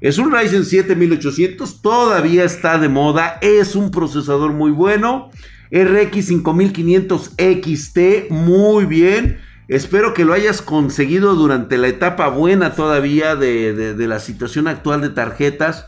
Es 0.00 0.18
un 0.18 0.32
Ryzen 0.32 0.64
7800, 0.64 1.80
todavía 1.80 2.42
está 2.42 2.78
de 2.78 2.88
moda. 2.88 3.38
Es 3.40 3.76
un 3.76 3.92
procesador 3.92 4.52
muy 4.52 4.72
bueno. 4.72 5.30
RX 5.70 6.26
5500 6.26 7.32
XT, 7.38 8.30
muy 8.30 8.86
bien. 8.86 9.38
Espero 9.68 10.12
que 10.12 10.24
lo 10.24 10.34
hayas 10.34 10.60
conseguido 10.60 11.34
durante 11.34 11.78
la 11.78 11.88
etapa 11.88 12.28
buena 12.28 12.74
todavía 12.74 13.34
de, 13.34 13.94
la 13.96 14.18
situación 14.18 14.68
actual 14.68 15.00
de 15.00 15.08
tarjetas. 15.10 15.86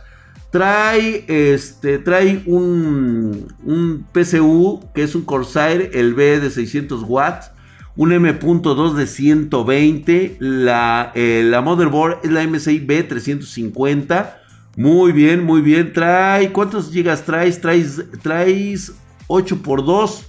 Trae, 0.56 1.22
este, 1.28 1.98
trae 1.98 2.42
un, 2.46 3.46
un, 3.62 4.06
PCU 4.10 4.80
que 4.94 5.02
es 5.02 5.14
un 5.14 5.26
Corsair, 5.26 5.90
el 5.92 6.14
B 6.14 6.40
de 6.40 6.48
600 6.48 7.02
watts, 7.02 7.50
un 7.94 8.10
M.2 8.10 8.94
de 8.94 9.06
120, 9.06 10.38
la, 10.38 11.12
eh, 11.14 11.42
la 11.44 11.60
motherboard 11.60 12.20
es 12.22 12.30
la 12.30 12.42
MSI 12.46 12.86
B350. 12.86 14.34
Muy 14.78 15.12
bien, 15.12 15.44
muy 15.44 15.60
bien. 15.60 15.92
Trae, 15.92 16.50
¿cuántos 16.52 16.90
gigas 16.90 17.26
traes? 17.26 17.60
Traes, 17.60 18.02
traes 18.22 18.94
8 19.26 19.58
por 19.62 19.84
2. 19.84 20.26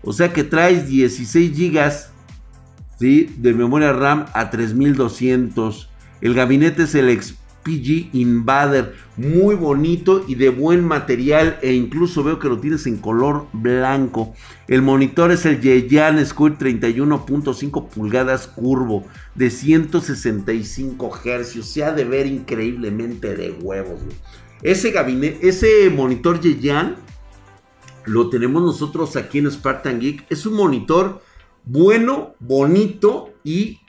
O 0.00 0.12
sea 0.14 0.32
que 0.32 0.44
traes 0.44 0.88
16 0.88 1.54
gigas 1.54 2.10
¿sí? 2.98 3.34
de 3.36 3.52
memoria 3.52 3.92
RAM 3.92 4.24
a 4.32 4.48
3200. 4.48 5.90
El 6.22 6.32
gabinete 6.32 6.84
es 6.84 6.94
el 6.94 7.10
XPG 7.68 8.10
Invader. 8.14 8.94
Muy 9.16 9.54
bonito 9.54 10.24
y 10.26 10.34
de 10.34 10.48
buen 10.50 10.84
material. 10.84 11.58
E 11.62 11.72
incluso 11.72 12.22
veo 12.24 12.38
que 12.38 12.48
lo 12.48 12.58
tienes 12.58 12.86
en 12.86 12.98
color 12.98 13.46
blanco. 13.52 14.34
El 14.66 14.82
monitor 14.82 15.30
es 15.32 15.44
el 15.46 15.60
Yeyan 15.60 16.24
Square 16.24 16.56
31.5 16.58 17.88
pulgadas 17.88 18.46
curvo. 18.46 19.04
De 19.34 19.50
165 19.50 21.10
Hz. 21.10 21.64
Se 21.64 21.84
ha 21.84 21.92
de 21.92 22.04
ver 22.04 22.26
increíblemente 22.26 23.34
de 23.34 23.50
huevos. 23.50 24.00
Ese 24.62 24.90
gabinete, 24.90 25.48
ese 25.48 25.90
monitor 25.90 26.40
Yeyan 26.40 26.96
lo 28.06 28.30
tenemos 28.30 28.62
nosotros 28.62 29.16
aquí 29.16 29.38
en 29.38 29.50
Spartan 29.50 30.00
Geek. 30.00 30.24
Es 30.30 30.46
un 30.46 30.54
monitor 30.54 31.22
bueno, 31.64 32.34
bonito 32.40 33.34
y 33.44 33.80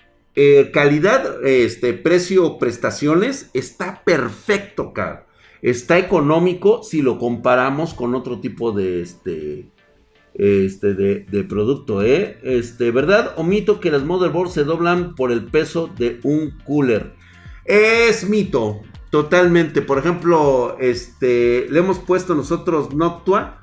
eh, 0.42 0.72
calidad, 0.72 1.46
este, 1.46 1.94
precio, 1.94 2.58
prestaciones, 2.60 3.50
está 3.54 4.06
perfecto, 4.06 4.94
cara. 4.94 5.28
Está 5.62 6.00
económico 6.00 6.82
si 6.82 7.02
lo 7.02 7.20
comparamos 7.20 7.94
con 7.94 8.16
otro 8.16 8.40
tipo 8.40 8.72
de, 8.72 9.02
este, 9.02 9.70
este, 10.34 10.94
de, 10.94 11.44
producto, 11.44 12.02
¿eh? 12.04 12.40
Este, 12.42 12.92
¿verdad? 12.92 13.34
Omito 13.36 13.82
que 13.82 13.92
las 13.92 14.06
motherboards 14.06 14.54
se 14.54 14.64
doblan 14.64 15.14
por 15.14 15.34
el 15.34 15.44
peso 15.44 15.90
de 15.98 16.22
un 16.24 16.58
cooler. 16.64 17.12
Es 17.66 18.30
mito, 18.30 18.80
totalmente. 19.12 19.82
Por 19.82 19.98
ejemplo, 19.98 20.78
este, 20.80 21.68
le 21.70 21.80
hemos 21.80 22.00
puesto 22.00 22.34
nosotros 22.34 22.96
Noctua 22.96 23.62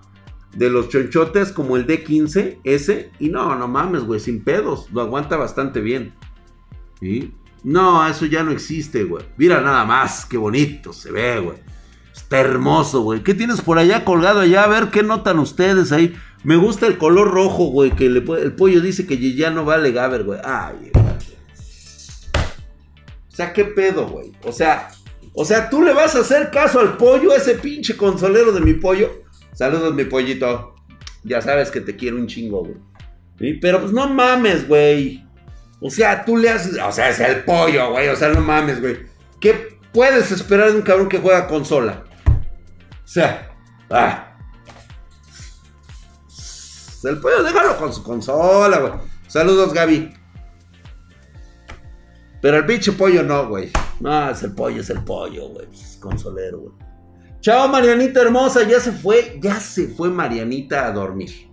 de 0.54 0.68
los 0.68 0.90
chonchotes 0.90 1.52
como 1.52 1.78
el 1.78 1.86
D15, 1.86 2.58
ese. 2.64 3.12
Y 3.18 3.30
no, 3.30 3.56
no 3.56 3.66
mames, 3.66 4.04
güey, 4.04 4.20
sin 4.20 4.44
pedos. 4.44 4.90
Lo 4.92 5.00
aguanta 5.00 5.38
bastante 5.38 5.80
bien. 5.80 6.12
No, 7.62 8.06
eso 8.06 8.26
ya 8.26 8.42
no 8.42 8.52
existe, 8.52 9.04
güey. 9.04 9.24
Mira 9.36 9.60
nada 9.60 9.84
más, 9.84 10.24
qué 10.24 10.36
bonito 10.36 10.92
se 10.92 11.10
ve, 11.10 11.40
güey. 11.40 11.58
Está 12.14 12.40
hermoso, 12.40 13.02
güey. 13.02 13.22
¿Qué 13.22 13.34
tienes 13.34 13.60
por 13.60 13.78
allá 13.78 14.04
colgado 14.04 14.40
allá? 14.40 14.64
A 14.64 14.68
ver, 14.68 14.90
¿qué 14.90 15.02
notan 15.02 15.38
ustedes 15.38 15.92
ahí? 15.92 16.16
Me 16.44 16.56
gusta 16.56 16.86
el 16.86 16.96
color 16.96 17.30
rojo, 17.30 17.66
güey, 17.66 17.90
que 17.90 18.06
el 18.06 18.54
pollo 18.54 18.80
dice 18.80 19.06
que 19.06 19.18
ya 19.34 19.50
no 19.50 19.64
vale 19.64 19.92
Gaber, 19.92 20.24
güey. 20.24 20.38
Ay, 20.44 20.76
güey. 20.92 20.92
O 23.32 23.36
sea, 23.36 23.52
¿qué 23.52 23.64
pedo, 23.64 24.06
güey? 24.06 24.32
O 24.44 24.52
sea, 24.52 24.88
o 25.34 25.44
sea, 25.44 25.68
tú 25.68 25.82
le 25.82 25.92
vas 25.92 26.14
a 26.14 26.20
hacer 26.20 26.50
caso 26.50 26.80
al 26.80 26.96
pollo, 26.96 27.34
ese 27.34 27.56
pinche 27.56 27.96
consolero 27.96 28.52
de 28.52 28.60
mi 28.60 28.72
pollo. 28.72 29.24
Saludos, 29.52 29.94
mi 29.94 30.04
pollito. 30.04 30.74
Ya 31.24 31.42
sabes 31.42 31.70
que 31.70 31.82
te 31.82 31.96
quiero 31.96 32.16
un 32.16 32.26
chingo, 32.26 32.64
güey. 32.64 33.58
Pero 33.60 33.80
pues 33.80 33.92
no 33.92 34.08
mames, 34.08 34.66
güey. 34.66 35.25
O 35.80 35.90
sea, 35.90 36.24
tú 36.24 36.36
le 36.36 36.50
haces. 36.50 36.78
O 36.82 36.92
sea, 36.92 37.10
es 37.10 37.20
el 37.20 37.44
pollo, 37.44 37.92
güey. 37.92 38.08
O 38.08 38.16
sea, 38.16 38.28
no 38.28 38.40
mames, 38.40 38.80
güey. 38.80 38.98
¿Qué 39.40 39.78
puedes 39.92 40.30
esperar 40.32 40.70
de 40.70 40.76
un 40.76 40.82
cabrón 40.82 41.08
que 41.08 41.18
juega 41.18 41.46
consola? 41.46 42.04
O 42.26 43.08
sea, 43.08 43.50
ah. 43.90 44.22
El 47.04 47.20
pollo, 47.20 47.42
déjalo 47.42 47.76
con 47.76 47.92
su 47.92 48.02
consola, 48.02 48.78
güey. 48.78 48.92
Saludos, 49.28 49.72
Gaby. 49.72 50.12
Pero 52.40 52.56
el 52.58 52.66
pinche 52.66 52.92
pollo 52.92 53.22
no, 53.22 53.48
güey. 53.48 53.70
No, 54.00 54.30
es 54.30 54.42
el 54.42 54.54
pollo, 54.54 54.80
es 54.80 54.90
el 54.90 55.04
pollo, 55.04 55.48
güey. 55.48 55.66
Es 55.72 55.98
consolero, 56.00 56.58
güey. 56.58 56.74
Chao, 57.40 57.68
Marianita 57.68 58.22
hermosa, 58.22 58.64
ya 58.64 58.80
se 58.80 58.90
fue, 58.90 59.38
ya 59.40 59.60
se 59.60 59.88
fue 59.88 60.10
Marianita 60.10 60.86
a 60.86 60.92
dormir. 60.92 61.48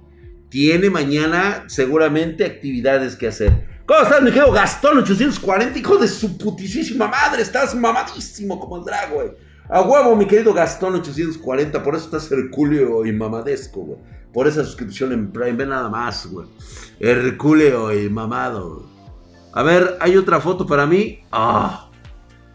Tiene 0.50 0.89
mañana 0.89 1.65
seguramente 1.68 2.46
actividades 2.46 3.15
que 3.15 3.27
hacer. 3.27 3.62
¿Cómo 3.86 4.02
estás, 4.02 4.22
mi 4.22 4.32
querido 4.32 4.50
Gastón 4.52 5.00
840? 5.00 5.78
Hijo 5.78 5.98
de 5.98 6.08
su 6.08 6.38
putisísima 6.38 7.06
madre, 7.10 7.42
estás 7.42 7.75
mamadísimo 7.75 8.58
como 8.58 8.78
el 8.78 8.86
drag, 8.86 9.12
güey. 9.12 9.32
A 9.70 9.82
huevo, 9.82 10.16
mi 10.16 10.25
querido 10.25 10.54
Gastón 10.54 10.96
840, 10.96 11.84
por 11.84 11.94
eso 11.94 12.06
estás 12.06 12.32
hercúleo 12.32 13.06
y 13.06 13.12
mamadesco, 13.12 13.82
güey. 13.82 14.00
Por 14.32 14.48
esa 14.48 14.63
suscripción 14.63 15.12
en 15.12 15.34
Prime, 15.34 15.52
ve 15.52 15.66
nada 15.66 15.90
más, 15.90 16.25
güey. 16.28 16.48
Hercúleo 17.02 17.94
y 17.94 18.10
mamado. 18.10 18.86
A 19.52 19.63
ver, 19.63 19.98
hay 20.00 20.16
otra 20.16 20.40
foto 20.40 20.66
para 20.66 20.86
mí. 20.86 21.20
Ah, 21.30 21.90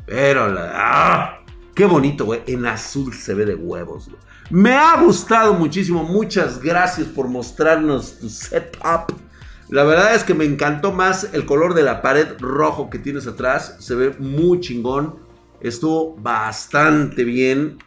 pero 0.06 0.48
la. 0.48 0.72
Ah. 0.74 1.34
Qué 1.74 1.84
bonito, 1.84 2.24
güey. 2.24 2.40
En 2.46 2.64
azul 2.64 3.12
se 3.12 3.34
ve 3.34 3.44
de 3.44 3.54
huevos, 3.54 4.08
güey. 4.08 4.18
Me 4.48 4.74
ha 4.74 4.96
gustado 5.02 5.52
muchísimo. 5.52 6.02
Muchas 6.02 6.58
gracias 6.58 7.06
por 7.06 7.28
mostrarnos 7.28 8.18
tu 8.18 8.30
setup. 8.30 9.27
La 9.68 9.84
verdad 9.84 10.14
es 10.14 10.24
que 10.24 10.34
me 10.34 10.44
encantó 10.44 10.92
más 10.92 11.34
el 11.34 11.44
color 11.44 11.74
de 11.74 11.82
la 11.82 12.00
pared 12.00 12.28
rojo 12.38 12.88
que 12.88 12.98
tienes 12.98 13.26
atrás. 13.26 13.76
Se 13.80 13.94
ve 13.94 14.14
muy 14.18 14.60
chingón. 14.60 15.16
Estuvo 15.60 16.16
bastante 16.16 17.24
bien. 17.24 17.78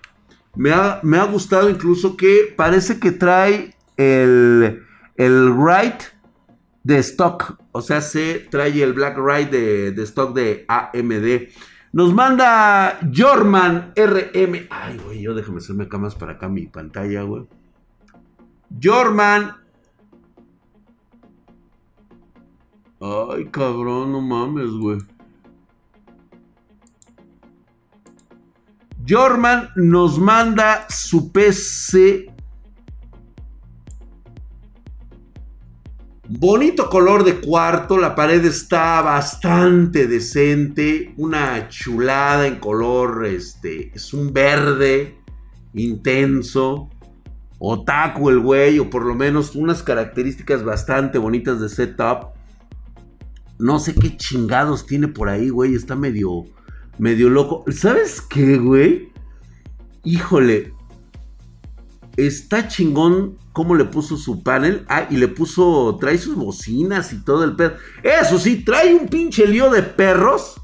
Me 0.55 0.71
ha, 0.71 0.99
me 1.01 1.17
ha 1.17 1.23
gustado 1.23 1.69
incluso 1.69 2.17
que 2.17 2.53
parece 2.55 2.99
que 2.99 3.11
trae 3.11 3.75
el, 3.97 4.83
el 5.15 5.53
right 5.55 6.01
de 6.83 6.99
stock. 6.99 7.57
O 7.71 7.81
sea, 7.81 8.01
se 8.01 8.47
trae 8.51 8.83
el 8.83 8.93
Black 8.93 9.17
Right 9.17 9.49
de, 9.49 9.91
de 9.91 10.03
stock 10.03 10.35
de 10.35 10.65
AMD. 10.67 11.49
Nos 11.93 12.13
manda 12.13 12.99
Jorman 13.13 13.93
RM. 13.95 14.67
Ay, 14.69 14.97
güey, 15.03 15.21
yo 15.21 15.33
déjame 15.33 15.57
hacerme 15.57 15.85
acá 15.85 15.97
más 15.97 16.15
para 16.15 16.33
acá 16.33 16.47
mi 16.47 16.67
pantalla, 16.67 17.23
güey. 17.23 17.47
Jorman. 18.81 19.60
Ay, 23.01 23.45
cabrón, 23.45 24.11
no 24.11 24.21
mames, 24.21 24.69
güey. 24.69 24.99
Jorman 29.07 29.69
nos 29.75 30.19
manda 30.19 30.85
su 30.87 31.31
PC. 31.31 32.31
Bonito 36.29 36.89
color 36.89 37.23
de 37.23 37.41
cuarto, 37.41 37.97
la 37.97 38.13
pared 38.13 38.45
está 38.45 39.01
bastante 39.01 40.05
decente, 40.05 41.13
una 41.17 41.67
chulada 41.69 42.45
en 42.45 42.59
color, 42.59 43.25
este, 43.25 43.91
es 43.93 44.13
un 44.13 44.31
verde 44.31 45.17
intenso, 45.73 46.87
otaku 47.59 48.29
el 48.29 48.39
güey, 48.39 48.79
o 48.79 48.89
por 48.89 49.05
lo 49.05 49.15
menos 49.15 49.55
unas 49.55 49.81
características 49.83 50.63
bastante 50.63 51.17
bonitas 51.17 51.59
de 51.59 51.67
setup. 51.67 52.30
No 53.61 53.77
sé 53.77 53.93
qué 53.93 54.17
chingados 54.17 54.87
tiene 54.87 55.07
por 55.07 55.29
ahí, 55.29 55.49
güey, 55.49 55.75
está 55.75 55.95
medio, 55.95 56.45
medio 56.97 57.29
loco. 57.29 57.63
¿Sabes 57.71 58.19
qué, 58.19 58.57
güey? 58.57 59.11
Híjole, 60.03 60.73
está 62.17 62.67
chingón 62.67 63.37
cómo 63.53 63.75
le 63.75 63.85
puso 63.85 64.17
su 64.17 64.41
panel. 64.41 64.83
Ah, 64.89 65.05
y 65.11 65.17
le 65.17 65.27
puso, 65.27 65.95
trae 66.01 66.17
sus 66.17 66.35
bocinas 66.35 67.13
y 67.13 67.23
todo 67.23 67.43
el 67.43 67.55
pedo. 67.55 67.73
Eso 68.01 68.39
sí, 68.39 68.65
trae 68.65 68.95
un 68.95 69.07
pinche 69.07 69.45
lío 69.45 69.69
de 69.69 69.83
perros. 69.83 70.59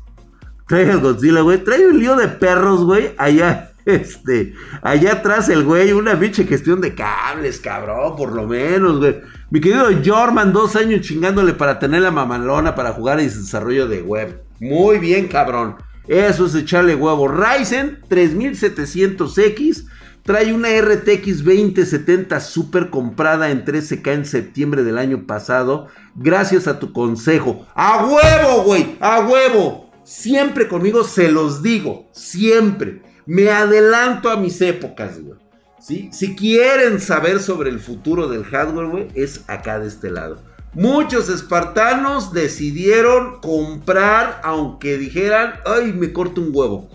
Trae 0.67 0.89
el 0.89 0.99
Godzilla, 0.99 1.41
güey. 1.41 1.63
Trae 1.63 1.87
un 1.87 1.99
lío 1.99 2.15
de 2.15 2.27
perros, 2.27 2.83
güey. 2.83 3.11
Allá, 3.19 3.73
este, 3.85 4.55
allá 4.81 5.13
atrás 5.13 5.49
el 5.49 5.63
güey, 5.63 5.91
una 5.91 6.19
pinche 6.19 6.45
gestión 6.45 6.81
de 6.81 6.95
cables, 6.95 7.59
cabrón, 7.59 8.15
por 8.15 8.31
lo 8.33 8.47
menos, 8.47 8.97
güey. 8.97 9.21
Mi 9.49 9.61
querido 9.61 9.87
Jorman, 10.03 10.51
dos 10.51 10.75
años 10.75 11.07
chingándole 11.07 11.53
para 11.53 11.79
tener 11.79 12.01
la 12.01 12.11
mamalona 12.11 12.75
para 12.75 12.91
jugar 12.91 13.21
y 13.21 13.25
desarrollo 13.25 13.87
de 13.87 14.01
web. 14.01 14.43
Muy 14.59 14.99
bien, 14.99 15.29
cabrón. 15.29 15.77
Eso 16.05 16.47
es 16.47 16.55
echarle 16.55 16.95
huevo. 16.95 17.29
Ryzen 17.29 18.01
3700X 18.09 19.85
trae 20.23 20.53
una 20.53 20.67
RTX 20.81 21.45
2070 21.45 22.41
super 22.41 22.89
comprada 22.89 23.49
en 23.49 23.63
13K 23.63 24.15
en 24.15 24.25
septiembre 24.25 24.83
del 24.83 24.97
año 24.97 25.25
pasado. 25.25 25.87
Gracias 26.15 26.67
a 26.67 26.79
tu 26.79 26.91
consejo. 26.91 27.65
¡A 27.73 28.05
huevo, 28.05 28.63
güey! 28.63 28.97
¡A 28.99 29.21
huevo! 29.21 29.89
Siempre 30.03 30.67
conmigo 30.67 31.05
se 31.05 31.31
los 31.31 31.63
digo. 31.63 32.09
Siempre. 32.11 33.01
Me 33.25 33.49
adelanto 33.49 34.29
a 34.29 34.35
mis 34.35 34.59
épocas, 34.59 35.21
güey. 35.21 35.39
Si 35.79 36.35
quieren 36.35 36.99
saber 36.99 37.39
sobre 37.39 37.69
el 37.69 37.79
futuro 37.79 38.27
del 38.27 38.43
hardware, 38.43 39.09
es 39.13 39.43
acá 39.47 39.79
de 39.79 39.87
este 39.87 40.09
lado. 40.09 40.39
Muchos 40.73 41.29
espartanos 41.29 42.33
decidieron 42.33 43.39
comprar, 43.41 44.41
aunque 44.43 44.97
dijeran, 44.97 45.55
ay, 45.65 45.93
me 45.93 46.13
corto 46.13 46.41
un 46.41 46.51
huevo. 46.53 46.89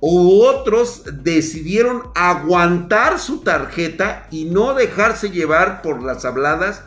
U 0.00 0.42
otros 0.42 1.02
decidieron 1.22 2.04
aguantar 2.14 3.18
su 3.18 3.42
tarjeta 3.42 4.26
y 4.30 4.46
no 4.46 4.74
dejarse 4.74 5.30
llevar 5.30 5.82
por 5.82 6.02
las 6.02 6.24
habladas. 6.24 6.82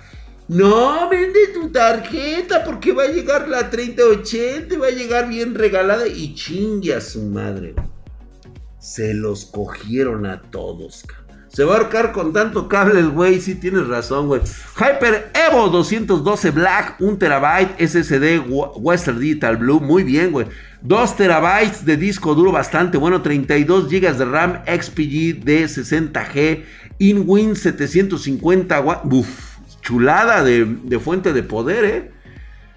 No, 0.48 1.08
vende 1.10 1.48
tu 1.54 1.72
tarjeta 1.72 2.64
porque 2.66 2.92
va 2.92 3.04
a 3.04 3.08
llegar 3.08 3.48
la 3.48 3.70
3080, 3.70 4.78
va 4.80 4.88
a 4.88 4.92
llegar 4.92 5.30
bien 5.30 5.56
regalada 5.56 6.08
y 6.08 6.34
chingue 6.34 6.96
a 6.96 7.02
su 7.02 7.22
madre. 7.22 7.76
Se 8.80 9.14
los 9.14 9.46
cogieron 9.46 10.26
a 10.26 10.42
todos, 10.42 11.04
cabrón. 11.08 11.23
Se 11.54 11.64
va 11.64 11.76
a 11.76 11.78
ahorcar 11.78 12.12
con 12.14 12.34
tanto 12.34 12.68
cable 12.68 13.00
el 13.00 13.12
güey. 13.12 13.40
Sí, 13.40 13.54
tienes 13.54 13.88
razón, 13.88 14.26
güey. 14.26 14.42
Hyper 14.76 15.32
Evo 15.36 15.70
212 15.70 16.50
Black, 16.50 16.96
1 17.00 17.18
terabyte 17.18 17.80
SSD 17.80 18.40
Western 18.50 19.20
Digital 19.20 19.58
Blue. 19.58 19.80
Muy 19.80 20.02
bien, 20.02 20.32
güey. 20.32 20.48
2 20.82 21.16
terabytes 21.16 21.86
de 21.86 21.96
disco 21.96 22.34
duro 22.34 22.52
bastante 22.52 22.98
bueno. 22.98 23.22
32 23.22 23.88
GB 23.88 24.18
de 24.18 24.26
RAM 24.26 24.64
XPG 24.66 25.44
de 25.44 25.66
60G. 25.66 26.64
InWin 26.98 27.56
750 27.56 29.04
Uf, 29.04 29.58
chulada 29.82 30.44
de, 30.44 30.66
de 30.66 31.00
fuente 31.00 31.34
de 31.34 31.44
poder, 31.44 31.86
eh. 31.86 32.12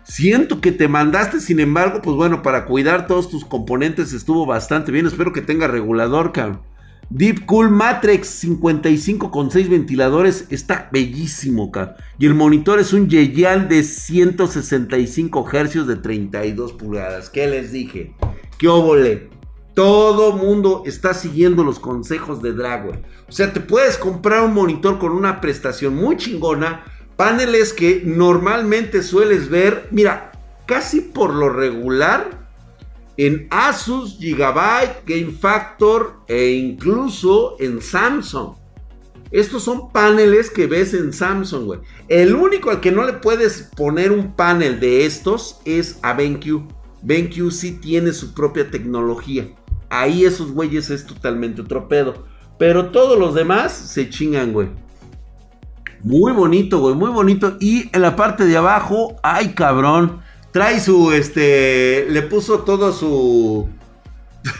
Siento 0.02 0.60
que 0.60 0.70
te 0.70 0.86
mandaste, 0.86 1.40
sin 1.40 1.60
embargo, 1.60 2.02
pues 2.02 2.14
bueno, 2.14 2.42
para 2.42 2.66
cuidar 2.66 3.06
todos 3.06 3.30
tus 3.30 3.46
componentes 3.46 4.12
estuvo 4.12 4.44
bastante 4.44 4.92
bien. 4.92 5.06
Espero 5.06 5.32
que 5.32 5.40
tenga 5.40 5.66
regulador, 5.66 6.32
cabrón. 6.32 6.75
Deep 7.08 7.46
Cool 7.46 7.70
Matrix 7.70 8.26
55 8.26 9.30
con 9.30 9.50
6 9.50 9.68
ventiladores. 9.68 10.46
Está 10.50 10.88
bellísimo, 10.92 11.68
acá. 11.68 11.96
Y 12.18 12.26
el 12.26 12.34
monitor 12.34 12.80
es 12.80 12.92
un 12.92 13.08
Yeyan 13.08 13.68
de 13.68 13.84
165 13.84 15.46
Hz 15.48 15.86
de 15.86 15.96
32 15.96 16.72
pulgadas. 16.72 17.30
¿Qué 17.30 17.46
les 17.46 17.70
dije? 17.70 18.14
¿Qué 18.58 18.66
óvole? 18.66 19.30
Todo 19.74 20.32
mundo 20.32 20.82
está 20.84 21.14
siguiendo 21.14 21.62
los 21.62 21.78
consejos 21.78 22.42
de 22.42 22.54
Dragway. 22.54 22.98
O 23.28 23.32
sea, 23.32 23.52
te 23.52 23.60
puedes 23.60 23.98
comprar 23.98 24.42
un 24.42 24.54
monitor 24.54 24.98
con 24.98 25.12
una 25.12 25.40
prestación 25.40 25.94
muy 25.94 26.16
chingona. 26.16 26.84
Paneles 27.16 27.72
que 27.72 28.02
normalmente 28.04 29.02
sueles 29.02 29.48
ver. 29.48 29.86
Mira, 29.92 30.32
casi 30.66 31.02
por 31.02 31.34
lo 31.34 31.50
regular 31.50 32.35
en 33.16 33.48
Asus, 33.50 34.18
Gigabyte, 34.18 35.04
Game 35.06 35.32
Factor 35.32 36.20
e 36.28 36.52
incluso 36.52 37.56
en 37.58 37.80
Samsung. 37.80 38.54
Estos 39.30 39.64
son 39.64 39.90
paneles 39.90 40.50
que 40.50 40.66
ves 40.66 40.94
en 40.94 41.12
Samsung, 41.12 41.64
güey. 41.64 41.80
El 42.08 42.34
único 42.34 42.70
al 42.70 42.80
que 42.80 42.92
no 42.92 43.04
le 43.04 43.14
puedes 43.14 43.70
poner 43.76 44.12
un 44.12 44.34
panel 44.34 44.78
de 44.78 45.04
estos 45.04 45.60
es 45.64 45.98
a 46.02 46.12
BenQ. 46.12 46.62
BenQ 47.02 47.50
sí 47.50 47.72
tiene 47.72 48.12
su 48.12 48.34
propia 48.34 48.70
tecnología. 48.70 49.48
Ahí 49.90 50.24
esos 50.24 50.52
güeyes 50.52 50.90
es 50.90 51.06
totalmente 51.06 51.62
otro 51.62 51.88
pedo. 51.88 52.24
Pero 52.58 52.90
todos 52.90 53.18
los 53.18 53.34
demás 53.34 53.72
se 53.72 54.08
chingan, 54.08 54.52
güey. 54.52 54.68
Muy 56.02 56.32
bonito, 56.32 56.78
güey, 56.78 56.94
muy 56.94 57.10
bonito. 57.10 57.56
Y 57.60 57.90
en 57.92 58.02
la 58.02 58.14
parte 58.14 58.44
de 58.44 58.56
abajo, 58.56 59.16
ay 59.22 59.54
cabrón. 59.54 60.20
Trae 60.56 60.80
su, 60.80 61.12
este, 61.12 62.06
le 62.08 62.22
puso 62.22 62.60
todo 62.60 62.90
su... 62.90 63.68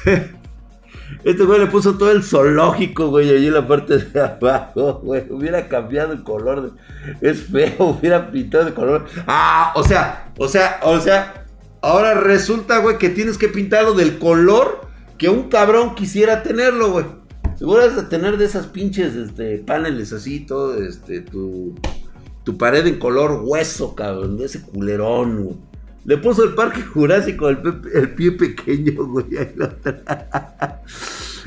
Este 1.25 1.43
güey 1.43 1.59
le 1.59 1.69
puso 1.69 1.97
todo 1.97 2.13
el 2.13 2.23
zoológico, 2.23 3.09
güey, 3.09 3.31
allí 3.31 3.47
en 3.47 3.55
la 3.55 3.67
parte 3.67 3.97
de 3.97 4.21
abajo, 4.21 5.01
güey. 5.03 5.25
Hubiera 5.31 5.69
cambiado 5.69 6.13
el 6.13 6.23
color. 6.23 6.75
Es 7.23 7.45
feo, 7.45 7.73
hubiera 7.99 8.31
pintado 8.31 8.67
de 8.67 8.75
color. 8.75 9.07
Ah, 9.27 9.73
o 9.75 9.83
sea, 9.85 10.35
o 10.37 10.49
sea, 10.49 10.81
o 10.83 11.01
sea. 11.01 11.47
Ahora 11.81 12.13
resulta, 12.13 12.77
güey, 12.81 12.99
que 12.99 13.09
tienes 13.09 13.39
que 13.39 13.49
pintarlo 13.49 13.95
del 13.95 14.19
color 14.19 14.83
que 15.17 15.31
un 15.31 15.49
cabrón 15.49 15.95
quisiera 15.95 16.43
tenerlo, 16.43 16.93
güey. 16.93 17.07
Seguro 17.57 17.81
has 17.81 17.97
de 17.97 18.03
tener 18.03 18.37
de 18.37 18.45
esas 18.45 18.67
pinches 18.67 19.17
este, 19.17 19.61
paneles 19.61 20.13
así, 20.13 20.41
todo, 20.41 20.77
este, 20.77 21.23
tu, 21.23 21.75
tu 22.45 22.59
pared 22.59 22.87
en 22.87 22.99
color 22.99 23.41
hueso, 23.43 23.95
cabrón, 23.95 24.37
de 24.37 24.45
ese 24.45 24.61
culerón, 24.61 25.43
güey. 25.43 25.57
Le 26.07 26.19
puso 26.19 26.45
el 26.45 26.55
parque 26.55 26.83
jurásico 26.83 27.49
el, 27.49 28.15
pie 28.15 28.31
pequeño, 28.33 29.05
güey. 29.07 29.27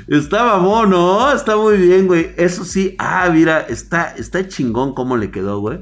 Estaba 0.09 0.57
mono, 0.57 1.31
está 1.31 1.55
muy 1.55 1.77
bien, 1.77 2.07
güey. 2.07 2.31
Eso 2.35 2.65
sí, 2.65 2.93
ah, 2.99 3.29
mira, 3.33 3.61
está, 3.61 4.13
está 4.17 4.45
chingón 4.49 4.93
cómo 4.93 5.15
le 5.15 5.31
quedó, 5.31 5.61
güey. 5.61 5.79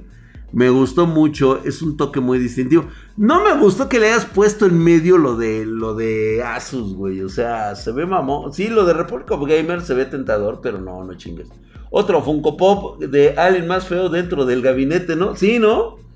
Me 0.52 0.70
gustó 0.70 1.08
mucho, 1.08 1.62
es 1.66 1.82
un 1.82 1.98
toque 1.98 2.20
muy 2.20 2.38
distintivo. 2.38 2.86
No 3.18 3.44
me 3.44 3.60
gustó 3.60 3.90
que 3.90 4.00
le 4.00 4.10
hayas 4.10 4.26
puesto 4.26 4.68
en 4.68 4.78
medio 4.78 5.18
lo 5.18 5.36
de 5.36 5.66
lo 5.66 5.96
de 5.96 6.44
Asus, 6.44 6.94
güey. 6.94 7.22
O 7.22 7.30
sea, 7.30 7.76
se 7.76 7.92
ve 7.92 8.06
mamón. 8.06 8.54
Sí, 8.54 8.68
lo 8.68 8.86
de 8.86 8.94
República 8.94 9.36
Gamer 9.36 9.82
se 9.82 9.96
ve 9.96 10.06
tentador, 10.06 10.60
pero 10.62 10.80
no, 10.80 11.04
no 11.04 11.16
chingues. 11.16 11.50
Otro 11.90 12.22
Funko 12.22 12.58
Pop 12.58 13.00
de 13.00 13.34
alguien 13.38 13.66
más 13.66 13.88
feo 13.88 14.10
dentro 14.10 14.46
del 14.46 14.62
gabinete, 14.62 15.16
¿no? 15.16 15.36
Sí, 15.36 15.58
¿no? 15.58 16.07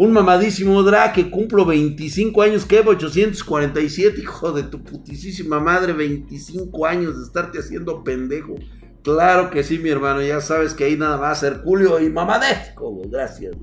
Un 0.00 0.14
mamadísimo 0.14 0.82
Dra 0.82 1.12
que 1.12 1.28
cumplo 1.28 1.66
25 1.66 2.40
años, 2.40 2.64
que 2.64 2.80
847, 2.80 4.18
hijo 4.18 4.50
de 4.50 4.62
tu 4.62 4.82
putisísima 4.82 5.60
madre, 5.60 5.92
25 5.92 6.86
años 6.86 7.18
de 7.18 7.24
estarte 7.24 7.58
haciendo 7.58 8.02
pendejo. 8.02 8.54
Claro 9.02 9.50
que 9.50 9.62
sí, 9.62 9.78
mi 9.78 9.90
hermano, 9.90 10.22
ya 10.22 10.40
sabes 10.40 10.72
que 10.72 10.84
ahí 10.84 10.96
nada 10.96 11.18
más 11.18 11.42
Herculio 11.42 12.00
y 12.00 12.08
mamadesco, 12.08 13.02
gracias. 13.10 13.54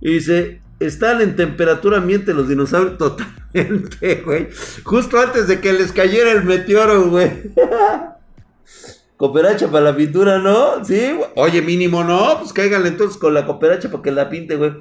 Y 0.00 0.14
dice, 0.14 0.60
están 0.80 1.20
en 1.20 1.36
temperatura 1.36 1.98
ambiente 1.98 2.34
los 2.34 2.48
dinosaurios 2.48 2.98
totalmente, 2.98 4.22
güey. 4.24 4.48
Justo 4.82 5.20
antes 5.20 5.46
de 5.46 5.60
que 5.60 5.72
les 5.72 5.92
cayera 5.92 6.32
el 6.32 6.42
meteoro, 6.42 7.10
güey. 7.10 7.30
Cooperacha 9.16 9.70
para 9.70 9.84
la 9.84 9.96
pintura, 9.96 10.40
¿no? 10.40 10.84
Sí, 10.84 11.12
güey. 11.12 11.30
Oye, 11.36 11.62
mínimo, 11.62 12.02
no. 12.02 12.38
Pues 12.40 12.52
cáiganle 12.52 12.88
entonces 12.88 13.18
con 13.18 13.34
la 13.34 13.46
cooperacha 13.46 13.88
para 13.88 14.02
que 14.02 14.10
la 14.10 14.28
pinte, 14.28 14.56
güey. 14.56 14.72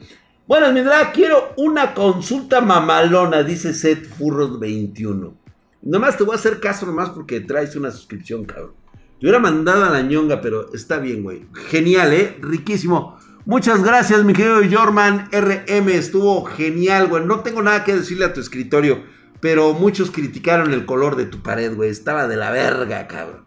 Bueno, 0.48 0.72
Mindra, 0.72 1.12
quiero 1.12 1.52
una 1.58 1.94
consulta 1.94 2.62
mamalona, 2.62 3.44
dice 3.44 3.74
Seth 3.74 4.08
Furros 4.08 4.58
21. 4.62 5.38
Nomás 5.82 6.16
te 6.16 6.24
voy 6.24 6.36
a 6.36 6.40
hacer 6.40 6.62
caso 6.62 6.86
nomás 6.86 7.10
porque 7.10 7.42
traes 7.42 7.76
una 7.76 7.92
suscripción, 7.92 8.46
cabrón. 8.46 8.72
Te 9.20 9.26
hubiera 9.26 9.40
mandado 9.40 9.84
a 9.84 9.90
la 9.90 10.02
ñonga, 10.04 10.40
pero 10.40 10.74
está 10.74 11.00
bien, 11.00 11.24
güey. 11.24 11.46
Genial, 11.68 12.14
¿eh? 12.14 12.38
Riquísimo. 12.40 13.18
Muchas 13.46 13.84
gracias, 13.84 14.24
mi 14.24 14.32
querido 14.32 14.62
Jorman 14.72 15.28
RM. 15.34 15.90
Estuvo 15.90 16.46
genial, 16.46 17.08
güey. 17.08 17.26
No 17.26 17.42
tengo 17.42 17.62
nada 17.62 17.84
que 17.84 17.98
decirle 17.98 18.24
a 18.24 18.34
tu 18.34 18.40
escritorio. 18.40 19.04
Pero 19.42 19.74
muchos 19.74 20.12
criticaron 20.12 20.74
el 20.74 20.86
color 20.86 21.18
de 21.18 21.26
tu 21.26 21.44
pared, 21.44 21.76
güey. 21.76 21.90
Estaba 21.90 22.26
de 22.30 22.38
la 22.38 22.52
verga, 22.52 23.06
cabrón. 23.08 23.44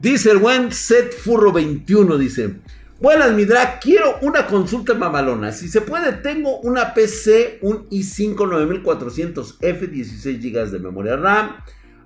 Dice 0.00 0.32
el 0.32 0.38
buen 0.38 0.72
Set 0.72 1.16
Furro 1.16 1.52
21, 1.52 2.18
dice. 2.18 2.56
Buenas, 3.00 3.32
mi 3.32 3.44
drag, 3.44 3.80
quiero 3.80 4.18
una 4.22 4.46
consulta 4.46 4.94
mamalona. 4.94 5.50
Si 5.50 5.66
se 5.66 5.80
puede, 5.80 6.12
tengo 6.12 6.60
una 6.60 6.94
PC, 6.94 7.58
un 7.62 7.88
i5 7.90 8.36
9400F, 8.36 9.90
16 9.90 10.40
GB 10.40 10.70
de 10.70 10.78
memoria 10.78 11.16
RAM, 11.16 11.56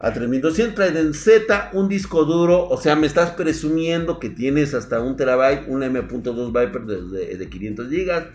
a 0.00 0.12
3200 0.14 0.74
Trident 0.74 1.14
Z, 1.14 1.70
un 1.74 1.90
disco 1.90 2.24
duro, 2.24 2.66
o 2.66 2.78
sea, 2.78 2.96
me 2.96 3.06
estás 3.06 3.32
presumiendo 3.32 4.18
que 4.18 4.30
tienes 4.30 4.72
hasta 4.72 5.02
un 5.02 5.16
terabyte, 5.16 5.68
un 5.68 5.82
M.2 5.82 6.46
Viper 6.46 6.82
de, 6.86 7.36
de 7.36 7.48
500 7.48 7.90
GB, 7.90 8.26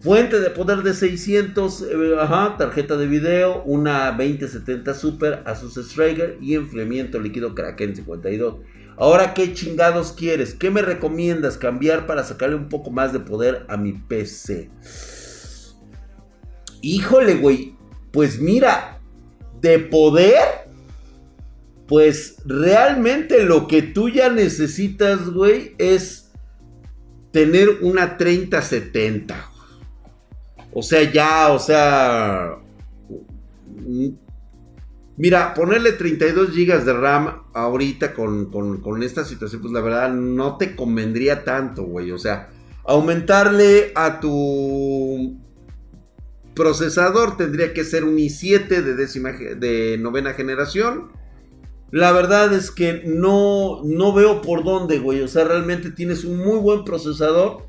Fuente 0.00 0.40
de 0.40 0.48
poder 0.48 0.82
de 0.82 0.94
600, 0.94 1.82
eh, 1.82 2.16
ajá, 2.18 2.56
tarjeta 2.56 2.96
de 2.96 3.06
video, 3.06 3.62
una 3.64 4.10
2070 4.12 4.94
Super 4.94 5.42
Asus 5.44 5.76
Striker 5.76 6.38
y 6.40 6.54
enfriamiento 6.54 7.20
líquido 7.20 7.54
Kraken 7.54 7.94
52. 7.94 8.54
Ahora, 9.00 9.32
¿qué 9.32 9.54
chingados 9.54 10.12
quieres? 10.12 10.52
¿Qué 10.52 10.70
me 10.70 10.82
recomiendas 10.82 11.56
cambiar 11.56 12.06
para 12.06 12.22
sacarle 12.22 12.56
un 12.56 12.68
poco 12.68 12.90
más 12.90 13.14
de 13.14 13.20
poder 13.20 13.64
a 13.70 13.78
mi 13.78 13.94
PC? 13.94 14.68
Híjole, 16.82 17.36
güey. 17.36 17.74
Pues 18.12 18.38
mira, 18.40 19.00
de 19.62 19.78
poder, 19.78 20.68
pues 21.88 22.42
realmente 22.44 23.42
lo 23.44 23.66
que 23.68 23.80
tú 23.80 24.10
ya 24.10 24.28
necesitas, 24.28 25.30
güey, 25.30 25.74
es 25.78 26.30
tener 27.30 27.78
una 27.80 28.18
3070. 28.18 29.50
O 30.74 30.82
sea, 30.82 31.10
ya, 31.10 31.52
o 31.52 31.58
sea... 31.58 32.56
Mira, 35.20 35.52
ponerle 35.52 35.92
32 35.92 36.56
GB 36.56 36.82
de 36.82 36.94
RAM 36.94 37.42
ahorita 37.52 38.14
con, 38.14 38.46
con, 38.46 39.02
esta 39.02 39.22
situación, 39.22 39.60
pues 39.60 39.70
la 39.70 39.82
verdad 39.82 40.10
no 40.10 40.56
te 40.56 40.74
convendría 40.74 41.44
tanto, 41.44 41.82
güey. 41.82 42.10
O 42.10 42.16
sea, 42.16 42.48
aumentarle 42.86 43.92
a 43.96 44.18
tu 44.18 45.38
procesador 46.54 47.36
tendría 47.36 47.74
que 47.74 47.84
ser 47.84 48.04
un 48.04 48.16
i7 48.16 48.66
de, 48.66 48.94
décima, 48.94 49.32
de 49.32 49.98
novena 50.00 50.32
generación. 50.32 51.12
La 51.90 52.12
verdad 52.12 52.54
es 52.54 52.70
que 52.70 53.02
no, 53.04 53.82
no 53.84 54.14
veo 54.14 54.40
por 54.40 54.64
dónde, 54.64 55.00
güey. 55.00 55.20
O 55.20 55.28
sea, 55.28 55.44
realmente 55.44 55.90
tienes 55.90 56.24
un 56.24 56.38
muy 56.38 56.58
buen 56.60 56.82
procesador 56.86 57.66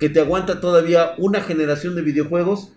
que 0.00 0.08
te 0.08 0.20
aguanta 0.20 0.58
todavía 0.62 1.12
una 1.18 1.42
generación 1.42 1.94
de 1.94 2.00
videojuegos. 2.00 2.72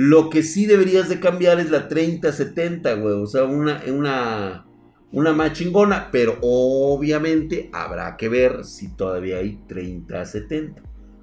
Lo 0.00 0.30
que 0.30 0.44
sí 0.44 0.66
deberías 0.66 1.08
de 1.08 1.18
cambiar 1.18 1.58
es 1.58 1.72
la 1.72 1.88
3070, 1.88 2.94
güey. 2.94 3.14
O 3.14 3.26
sea, 3.26 3.42
una, 3.42 3.82
una, 3.92 4.64
una 5.10 5.32
más 5.32 5.54
chingona. 5.54 6.10
Pero 6.12 6.38
obviamente 6.40 7.68
habrá 7.72 8.16
que 8.16 8.28
ver 8.28 8.64
si 8.64 8.94
todavía 8.94 9.38
hay 9.38 9.58
3070. 9.66 10.80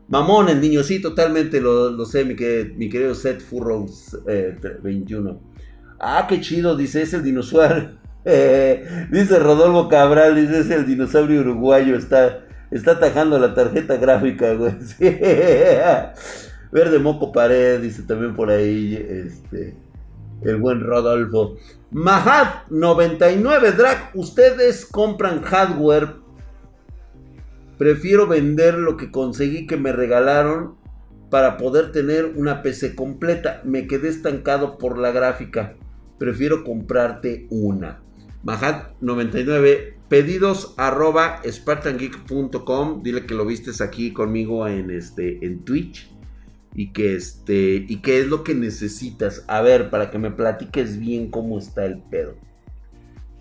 Mamón, 0.10 0.50
el 0.50 0.60
niño, 0.60 0.84
sí, 0.84 1.02
totalmente 1.02 1.62
lo, 1.62 2.06
sé, 2.06 2.26
mi, 2.26 2.36
querido 2.36 3.16
Seth 3.16 3.40
Furrows 3.40 4.20
21. 4.84 5.30
Eh, 5.30 5.38
ah, 6.02 6.26
qué 6.28 6.42
chido, 6.42 6.76
dice, 6.76 7.02
es 7.02 7.14
el 7.14 7.24
dinosaurio. 7.24 7.98
dice 8.26 9.40
Rodolfo 9.40 9.88
Cabral, 9.88 10.36
dice, 10.36 10.60
es 10.60 10.70
el 10.70 10.86
dinosaurio 10.86 11.40
uruguayo, 11.40 11.96
está, 11.96 12.46
Está 12.72 12.92
atajando 12.92 13.40
la 13.40 13.54
tarjeta 13.54 13.96
gráfica, 13.96 14.54
güey. 14.54 14.74
Verde 16.76 17.00
moco 17.00 17.32
pared, 17.32 17.80
dice 17.80 18.04
también 18.04 18.36
por 18.36 18.50
ahí. 18.50 18.96
Este. 18.96 19.78
El 20.42 20.58
buen 20.58 20.82
Rodolfo. 20.82 21.56
Mahad 21.92 22.68
99 22.70 23.72
Drag. 23.72 24.12
Ustedes 24.14 24.86
compran 24.86 25.42
hardware. 25.42 26.16
Prefiero 27.78 28.28
vender 28.28 28.74
lo 28.74 28.98
que 28.98 29.10
conseguí 29.10 29.68
que 29.68 29.78
me 29.78 29.94
regalaron 29.94 30.76
para 31.30 31.56
poder 31.56 31.94
tener 31.94 32.34
una 32.36 32.62
PC 32.62 32.94
completa. 32.94 33.62
Me 33.64 33.88
quedé 33.88 34.10
estancado 34.10 34.78
por 34.78 34.98
la 34.98 35.12
gráfica. 35.12 35.78
Prefiero 36.20 36.66
comprarte 36.66 37.48
una. 37.52 38.02
Mahad 38.44 38.90
99 39.00 39.96
Pedidos 40.10 40.76
arroba 40.76 41.42
spartangeek.com. 41.50 43.02
Dile 43.02 43.26
que 43.26 43.34
lo 43.34 43.46
vistes 43.46 43.80
aquí 43.80 44.12
conmigo 44.12 44.68
en, 44.68 44.92
este, 44.92 45.44
en 45.46 45.64
Twitch. 45.64 46.15
Y 46.76 46.92
que 46.92 47.16
este. 47.16 47.86
Y 47.88 48.02
qué 48.02 48.20
es 48.20 48.28
lo 48.28 48.44
que 48.44 48.54
necesitas. 48.54 49.44
A 49.48 49.62
ver, 49.62 49.90
para 49.90 50.12
que 50.12 50.20
me 50.20 50.30
platiques 50.32 51.00
bien 51.00 51.32
cómo 51.32 51.58
está 51.58 51.86
el 51.86 52.00
pedo. 52.00 52.36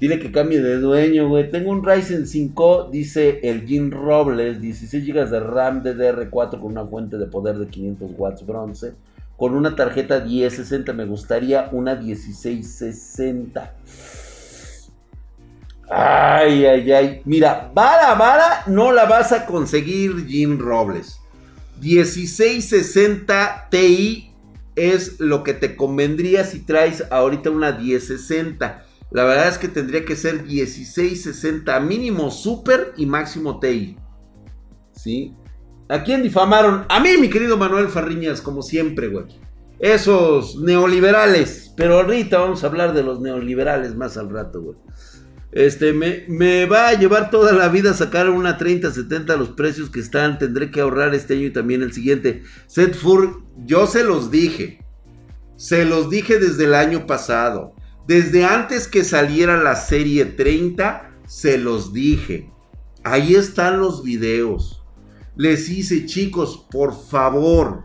Dile 0.01 0.19
que 0.19 0.33
cambie 0.33 0.61
de 0.61 0.79
dueño, 0.79 1.29
güey. 1.29 1.51
Tengo 1.51 1.71
un 1.71 1.85
Ryzen 1.85 2.27
5, 2.27 2.91
dice 2.91 3.41
el 3.43 3.67
Jim 3.67 3.91
Robles, 3.91 4.61
16 4.61 5.07
GB 5.07 5.31
de 5.31 5.41
RAM 5.41 5.83
DDR4 5.83 6.61
con 6.61 6.73
una 6.73 6.85
fuente 6.85 7.17
de 7.17 7.27
poder 7.27 7.59
de 7.59 7.69
500 7.69 8.11
watts 8.17 8.45
bronce. 8.45 8.93
Con 9.37 9.55
una 9.55 9.75
tarjeta 9.75 10.21
1060, 10.21 10.93
me 10.93 11.07
gustaría 11.07 11.69
una 11.73 11.95
1660. 11.95 13.75
Ay, 15.89 16.67
ay, 16.67 16.93
ay. 16.93 17.23
Mira, 17.25 17.71
vara, 17.75 18.15
vara, 18.15 18.65
no 18.67 18.93
la 18.93 19.07
vas 19.07 19.33
a 19.33 19.47
conseguir, 19.47 20.27
Jim 20.27 20.59
Robles. 20.59 21.21
1660 21.85 23.69
Ti 23.71 24.35
es 24.75 25.21
lo 25.21 25.43
que 25.43 25.53
te 25.53 25.77
convendría 25.77 26.45
si 26.45 26.61
traes 26.61 27.05
ahorita 27.11 27.51
una 27.51 27.73
1060. 27.73 28.87
La 29.11 29.25
verdad 29.25 29.49
es 29.49 29.59
que 29.59 29.69
tendría 29.69 30.05
que 30.05 30.17
ser 30.17 30.45
1660 30.45 31.79
mínimo 31.81 32.31
super 32.31 32.95
y 32.97 33.07
máximo 33.07 33.61
TI. 33.61 33.97
¿Sí? 34.93 35.35
¿A 35.89 36.03
quién 36.03 36.23
difamaron? 36.23 36.87
A 36.89 37.01
mí, 37.01 37.11
mi 37.21 37.29
querido 37.29 37.59
Manuel 37.59 37.89
Farriñas, 37.89 38.41
como 38.41 38.63
siempre, 38.63 39.09
güey. 39.09 39.27
Esos 39.79 40.57
neoliberales. 40.57 41.73
Pero 41.77 42.01
ahorita 42.01 42.39
vamos 42.39 42.65
a 42.65 42.69
hablar 42.69 42.95
de 42.95 43.03
los 43.03 43.21
neoliberales 43.21 43.95
más 43.95 44.17
al 44.17 44.31
rato, 44.31 44.63
güey. 44.63 44.79
Este, 45.55 45.93
me, 45.93 46.25
me, 46.27 46.67
va 46.67 46.89
a 46.89 46.99
llevar 46.99 47.31
toda 47.31 47.53
la 47.53 47.69
vida 47.69 47.95
sacar 47.95 48.29
una 48.29 48.59
30-70 48.59 49.31
a 49.31 49.37
los 49.37 49.51
precios 49.51 49.89
que 49.89 50.01
están. 50.01 50.41
Tendré 50.41 50.73
que 50.73 50.81
ahorrar 50.81 51.15
este 51.15 51.35
año 51.35 51.47
y 51.47 51.53
también 51.53 51.83
el 51.83 51.93
siguiente. 51.93 52.43
Setfur, 52.67 53.45
yo 53.65 53.87
se 53.87 54.03
los 54.03 54.33
dije. 54.33 54.85
Se 55.57 55.85
los 55.85 56.11
dije 56.11 56.41
desde 56.41 56.65
el 56.65 56.75
año 56.75 57.07
pasado. 57.07 57.77
Desde 58.09 58.45
antes 58.45 58.89
que 58.89 59.05
saliera 59.05 59.63
la 59.63 59.77
serie 59.77 60.25
30, 60.25 61.13
se 61.29 61.57
los 61.57 61.93
dije. 61.93 62.51
Ahí 63.05 63.37
están 63.37 63.79
los 63.79 64.03
videos. 64.03 64.83
Les 65.37 65.69
hice, 65.71 66.05
chicos, 66.05 66.67
por 66.69 66.95
favor, 67.09 67.85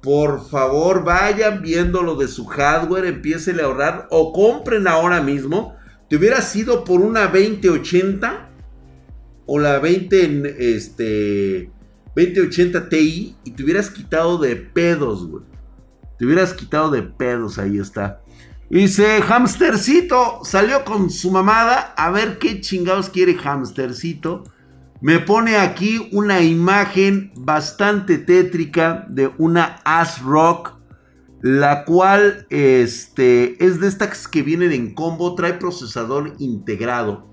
por 0.00 0.48
favor, 0.48 1.04
vayan 1.04 1.62
viendo 1.62 2.02
lo 2.02 2.14
de 2.14 2.28
su 2.28 2.46
hardware, 2.46 3.06
empiecen 3.06 3.58
a 3.58 3.64
ahorrar 3.64 4.06
o 4.10 4.32
compren 4.32 4.86
ahora 4.86 5.20
mismo 5.20 5.76
te 6.12 6.18
hubiera 6.18 6.42
sido 6.42 6.84
por 6.84 7.00
una 7.00 7.22
2080 7.28 8.50
o 9.46 9.58
la 9.58 9.78
20, 9.78 10.74
este, 10.76 11.70
2080 12.14 12.90
Ti 12.90 13.34
y 13.42 13.50
te 13.52 13.64
hubieras 13.64 13.88
quitado 13.88 14.36
de 14.36 14.56
pedos, 14.56 15.26
güey. 15.26 15.42
Te 16.18 16.26
hubieras 16.26 16.52
quitado 16.52 16.90
de 16.90 17.00
pedos, 17.00 17.58
ahí 17.58 17.78
está. 17.78 18.20
Dice, 18.68 19.22
hamstercito 19.26 20.40
salió 20.44 20.84
con 20.84 21.08
su 21.08 21.30
mamada. 21.30 21.94
A 21.96 22.10
ver 22.10 22.36
qué 22.36 22.60
chingados 22.60 23.08
quiere 23.08 23.34
hamstercito. 23.42 24.44
Me 25.00 25.18
pone 25.18 25.56
aquí 25.56 26.10
una 26.12 26.42
imagen 26.42 27.32
bastante 27.36 28.18
tétrica 28.18 29.06
de 29.08 29.30
una 29.38 29.80
ASRock 29.86 30.74
la 31.42 31.84
cual 31.84 32.46
este, 32.50 33.64
es 33.64 33.80
de 33.80 33.88
estas 33.88 34.28
que 34.28 34.42
vienen 34.42 34.70
en 34.70 34.94
combo, 34.94 35.34
trae 35.34 35.54
procesador 35.54 36.34
integrado. 36.38 37.26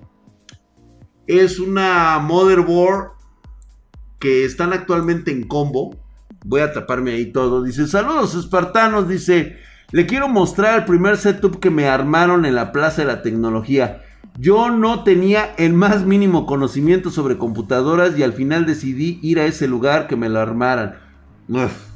Es 1.28 1.60
una 1.60 2.18
motherboard 2.18 3.12
que 4.20 4.46
están 4.46 4.74
actualmente 4.74 5.32
en 5.32 5.48
combo. 5.48 5.96
Voy 6.44 6.62
a 6.62 6.74
taparme 6.74 7.12
ahí 7.12 7.32
todo. 7.32 7.62
Dice, 7.62 7.86
saludos 7.86 8.34
espartanos, 8.34 9.08
dice, 9.08 9.58
le 9.92 10.08
quiero 10.08 10.28
mostrar 10.28 10.80
el 10.80 10.86
primer 10.86 11.18
setup 11.18 11.60
que 11.60 11.70
me 11.70 11.88
armaron 11.88 12.46
en 12.46 12.56
la 12.56 12.72
Plaza 12.72 13.04
de 13.04 13.08
la 13.08 13.22
Tecnología. 13.22 14.02
Yo 14.40 14.72
no 14.72 15.04
tenía 15.04 15.54
el 15.58 15.74
más 15.74 16.04
mínimo 16.04 16.48
conocimiento 16.48 17.12
sobre 17.12 17.38
computadoras 17.38 18.18
y 18.18 18.24
al 18.24 18.34
final 18.34 18.66
decidí 18.66 19.20
ir 19.22 19.40
a 19.40 19.46
ese 19.46 19.68
lugar 19.68 20.08
que 20.08 20.16
me 20.16 20.30
lo 20.30 20.40
armaran. 20.40 20.96
Uf. 21.48 21.89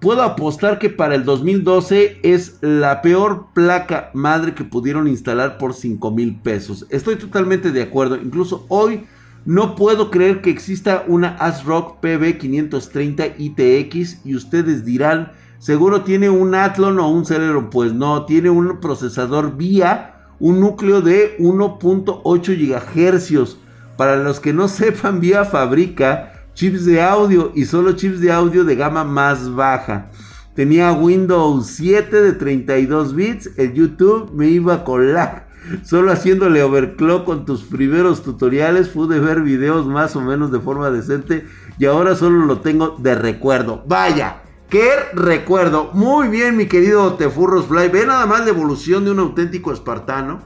Puedo 0.00 0.22
apostar 0.22 0.78
que 0.78 0.90
para 0.90 1.16
el 1.16 1.24
2012 1.24 2.20
es 2.22 2.58
la 2.60 3.02
peor 3.02 3.46
placa 3.52 4.10
madre 4.14 4.54
que 4.54 4.62
pudieron 4.62 5.08
instalar 5.08 5.58
por 5.58 5.74
5 5.74 6.12
mil 6.12 6.36
pesos. 6.36 6.86
Estoy 6.90 7.16
totalmente 7.16 7.72
de 7.72 7.82
acuerdo. 7.82 8.14
Incluso 8.14 8.64
hoy 8.68 9.06
no 9.44 9.74
puedo 9.74 10.12
creer 10.12 10.40
que 10.40 10.50
exista 10.50 11.04
una 11.08 11.30
ASRock 11.38 12.00
PB530 12.00 13.34
ITX 13.38 14.24
y 14.24 14.36
ustedes 14.36 14.84
dirán 14.84 15.32
seguro 15.58 16.02
tiene 16.02 16.30
un 16.30 16.54
Athlon 16.54 17.00
o 17.00 17.08
un 17.08 17.26
Celeron. 17.26 17.68
Pues 17.68 17.92
no, 17.92 18.24
tiene 18.24 18.50
un 18.50 18.78
procesador 18.78 19.56
vía 19.56 20.14
un 20.38 20.60
núcleo 20.60 21.00
de 21.02 21.36
1.8 21.38 22.22
GHz. 22.22 23.56
Para 23.96 24.16
los 24.16 24.38
que 24.38 24.52
no 24.52 24.68
sepan, 24.68 25.20
vía 25.20 25.44
fabrica 25.44 26.37
chips 26.58 26.84
de 26.84 27.00
audio 27.00 27.52
y 27.54 27.66
solo 27.66 27.92
chips 27.92 28.20
de 28.20 28.32
audio 28.32 28.64
de 28.64 28.74
gama 28.74 29.04
más 29.04 29.54
baja. 29.54 30.10
Tenía 30.56 30.90
Windows 30.90 31.68
7 31.68 32.20
de 32.20 32.32
32 32.32 33.14
bits. 33.14 33.50
El 33.56 33.74
YouTube 33.74 34.32
me 34.34 34.48
iba 34.48 34.82
con 34.82 35.14
lag. 35.14 35.46
Solo 35.84 36.10
haciéndole 36.10 36.64
overclock 36.64 37.24
con 37.24 37.44
tus 37.44 37.62
primeros 37.62 38.24
tutoriales 38.24 38.88
pude 38.88 39.20
ver 39.20 39.42
videos 39.42 39.86
más 39.86 40.16
o 40.16 40.20
menos 40.20 40.50
de 40.50 40.58
forma 40.58 40.90
decente 40.90 41.46
y 41.78 41.84
ahora 41.84 42.16
solo 42.16 42.44
lo 42.44 42.58
tengo 42.58 42.96
de 42.98 43.14
recuerdo. 43.14 43.84
Vaya, 43.86 44.42
qué 44.68 44.90
recuerdo. 45.12 45.92
Muy 45.92 46.26
bien, 46.26 46.56
mi 46.56 46.66
querido 46.66 47.14
Tefurros 47.14 47.66
Fly. 47.66 47.88
Ve 47.88 48.04
nada 48.04 48.26
más 48.26 48.40
la 48.40 48.50
evolución 48.50 49.04
de 49.04 49.12
un 49.12 49.20
auténtico 49.20 49.72
espartano. 49.72 50.40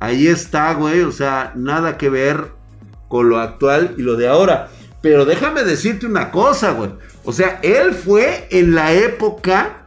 Ahí 0.00 0.26
está, 0.26 0.74
güey. 0.74 1.00
O 1.00 1.12
sea, 1.12 1.54
nada 1.56 1.96
que 1.96 2.10
ver 2.10 2.48
con 3.08 3.30
lo 3.30 3.38
actual 3.38 3.94
y 3.96 4.02
lo 4.02 4.16
de 4.16 4.28
ahora. 4.28 4.68
Pero 5.02 5.24
déjame 5.24 5.64
decirte 5.64 6.06
una 6.06 6.30
cosa, 6.30 6.72
güey. 6.72 6.90
O 7.24 7.32
sea, 7.32 7.58
él 7.62 7.94
fue 7.94 8.48
en 8.50 8.74
la 8.74 8.92
época 8.92 9.84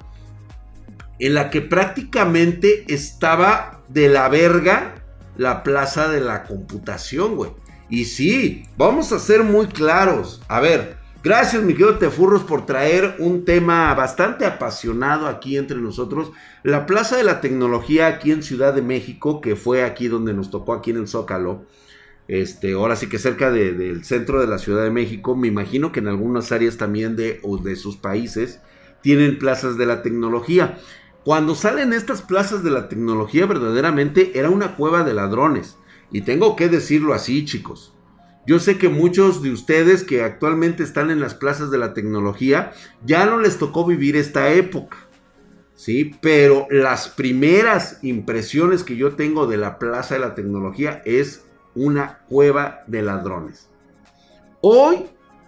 en 1.19 1.35
la 1.35 1.49
que 1.49 1.61
prácticamente 1.61 2.85
estaba 2.87 3.81
de 3.87 4.09
la 4.09 4.27
verga 4.29 4.95
la 5.37 5.63
plaza 5.63 6.09
de 6.09 6.19
la 6.19 6.43
computación, 6.43 7.35
güey. 7.35 7.51
Y 7.89 8.05
sí, 8.05 8.65
vamos 8.77 9.11
a 9.11 9.19
ser 9.19 9.43
muy 9.43 9.67
claros. 9.67 10.41
A 10.47 10.59
ver, 10.59 10.97
gracias, 11.23 11.61
mi 11.63 11.73
querido 11.73 11.97
Tefurros, 11.97 12.43
por 12.43 12.65
traer 12.65 13.15
un 13.19 13.45
tema 13.45 13.93
bastante 13.93 14.45
apasionado 14.45 15.27
aquí 15.27 15.57
entre 15.57 15.77
nosotros. 15.77 16.31
La 16.63 16.85
Plaza 16.85 17.17
de 17.17 17.23
la 17.23 17.41
Tecnología 17.41 18.07
aquí 18.07 18.31
en 18.31 18.43
Ciudad 18.43 18.73
de 18.73 18.81
México, 18.81 19.41
que 19.41 19.55
fue 19.55 19.83
aquí 19.83 20.07
donde 20.07 20.33
nos 20.33 20.49
tocó, 20.49 20.73
aquí 20.73 20.91
en 20.91 20.97
el 20.97 21.07
Zócalo. 21.07 21.65
Este, 22.27 22.73
ahora 22.73 22.95
sí 22.95 23.07
que 23.07 23.19
cerca 23.19 23.51
del 23.51 24.05
centro 24.05 24.39
de 24.39 24.47
la 24.47 24.57
Ciudad 24.57 24.83
de 24.83 24.91
México, 24.91 25.35
me 25.35 25.47
imagino 25.47 25.91
que 25.91 25.99
en 25.99 26.07
algunas 26.07 26.51
áreas 26.51 26.77
también 26.77 27.15
de, 27.15 27.41
de 27.63 27.75
sus 27.75 27.97
países 27.97 28.61
tienen 29.01 29.39
plazas 29.39 29.77
de 29.77 29.85
la 29.85 30.01
tecnología. 30.01 30.79
Cuando 31.25 31.55
salen 31.55 31.93
estas 31.93 32.21
plazas 32.21 32.63
de 32.63 32.71
la 32.71 32.89
tecnología, 32.89 33.45
verdaderamente 33.45 34.37
era 34.37 34.49
una 34.49 34.75
cueva 34.75 35.03
de 35.03 35.13
ladrones. 35.13 35.77
Y 36.11 36.21
tengo 36.21 36.55
que 36.55 36.69
decirlo 36.69 37.13
así, 37.13 37.45
chicos. 37.45 37.93
Yo 38.45 38.59
sé 38.59 38.77
que 38.77 38.89
muchos 38.89 39.41
de 39.41 39.51
ustedes 39.51 40.03
que 40.03 40.21
actualmente 40.21 40.83
están 40.83 41.11
en 41.11 41.21
las 41.21 41.33
plazas 41.33 41.71
de 41.71 41.77
la 41.77 41.93
tecnología 41.93 42.73
ya 43.05 43.25
no 43.25 43.39
les 43.39 43.57
tocó 43.57 43.85
vivir 43.85 44.17
esta 44.17 44.51
época. 44.51 44.97
¿Sí? 45.75 46.15
Pero 46.21 46.67
las 46.69 47.09
primeras 47.09 47.99
impresiones 48.03 48.83
que 48.83 48.95
yo 48.95 49.15
tengo 49.15 49.47
de 49.47 49.57
la 49.57 49.79
plaza 49.79 50.15
de 50.15 50.21
la 50.21 50.35
tecnología 50.35 51.01
es 51.05 51.45
una 51.75 52.19
cueva 52.29 52.83
de 52.87 53.01
ladrones. 53.01 53.67
Hoy, 54.61 55.05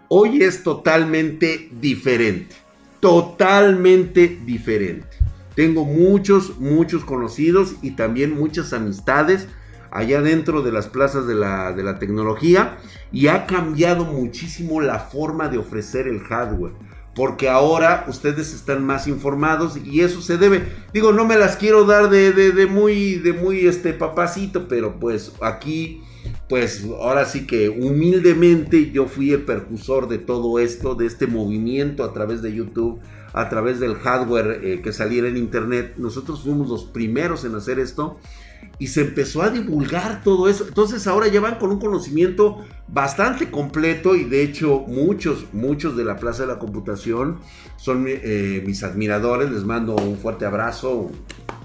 hoy 0.09 0.43
es 0.43 0.63
totalmente 0.63 1.69
diferente. 1.71 2.55
Totalmente 2.99 4.39
diferente. 4.45 5.07
Tengo 5.55 5.85
muchos, 5.85 6.59
muchos 6.59 7.05
conocidos 7.05 7.75
y 7.81 7.91
también 7.91 8.37
muchas 8.37 8.73
amistades 8.73 9.47
allá 9.91 10.21
dentro 10.21 10.61
de 10.61 10.73
las 10.73 10.87
plazas 10.87 11.25
de 11.25 11.35
la, 11.35 11.71
de 11.71 11.81
la 11.81 11.97
tecnología 11.99 12.77
y 13.13 13.27
ha 13.27 13.45
cambiado 13.45 14.03
muchísimo 14.03 14.81
la 14.81 14.99
forma 14.99 15.47
de 15.47 15.57
ofrecer 15.57 16.07
el 16.07 16.19
hardware. 16.19 16.73
Porque 17.15 17.47
ahora 17.47 18.03
ustedes 18.09 18.53
están 18.53 18.85
más 18.85 19.07
informados 19.07 19.77
y 19.77 20.01
eso 20.01 20.21
se 20.21 20.37
debe. 20.37 20.67
Digo, 20.93 21.13
no 21.13 21.23
me 21.23 21.37
las 21.37 21.55
quiero 21.55 21.85
dar 21.85 22.09
de, 22.09 22.33
de 22.33 22.65
muy, 22.65 23.15
de 23.15 23.31
muy 23.31 23.65
este 23.65 23.93
papacito, 23.93 24.67
pero 24.67 24.99
pues 24.99 25.31
aquí, 25.41 26.03
pues 26.47 26.85
ahora 26.85 27.25
sí 27.25 27.47
que 27.47 27.69
humildemente 27.69 28.91
yo 28.91 29.07
fui 29.07 29.31
el 29.31 29.43
percursor 29.43 30.07
de 30.07 30.19
todo 30.19 30.59
esto, 30.59 30.95
de 30.95 31.05
este 31.05 31.27
movimiento 31.27 32.03
a 32.03 32.13
través 32.13 32.41
de 32.41 32.53
YouTube 32.53 32.99
a 33.35 33.49
través 33.49 33.81
del 33.81 33.95
hardware 33.95 34.61
eh, 34.63 34.81
que 34.81 34.93
saliera 34.93 35.27
en 35.27 35.35
internet. 35.35 35.95
Nosotros 35.97 36.41
fuimos 36.41 36.69
los 36.69 36.85
primeros 36.85 37.43
en 37.43 37.53
hacer 37.53 37.79
esto 37.79 38.17
y 38.79 38.87
se 38.87 39.01
empezó 39.01 39.41
a 39.41 39.49
divulgar 39.49 40.23
todo 40.23 40.47
eso. 40.47 40.65
Entonces 40.65 41.05
ahora 41.05 41.27
ya 41.27 41.41
van 41.41 41.59
con 41.59 41.69
un 41.69 41.79
conocimiento 41.79 42.63
bastante 42.87 43.51
completo 43.51 44.15
y 44.15 44.23
de 44.23 44.41
hecho 44.41 44.85
muchos, 44.87 45.47
muchos 45.51 45.97
de 45.97 46.05
la 46.05 46.15
Plaza 46.15 46.43
de 46.43 46.47
la 46.47 46.59
Computación 46.59 47.39
son 47.75 48.05
eh, 48.07 48.63
mis 48.65 48.83
admiradores. 48.83 49.51
Les 49.51 49.65
mando 49.65 49.97
un 49.97 50.17
fuerte 50.17 50.45
abrazo 50.45 51.11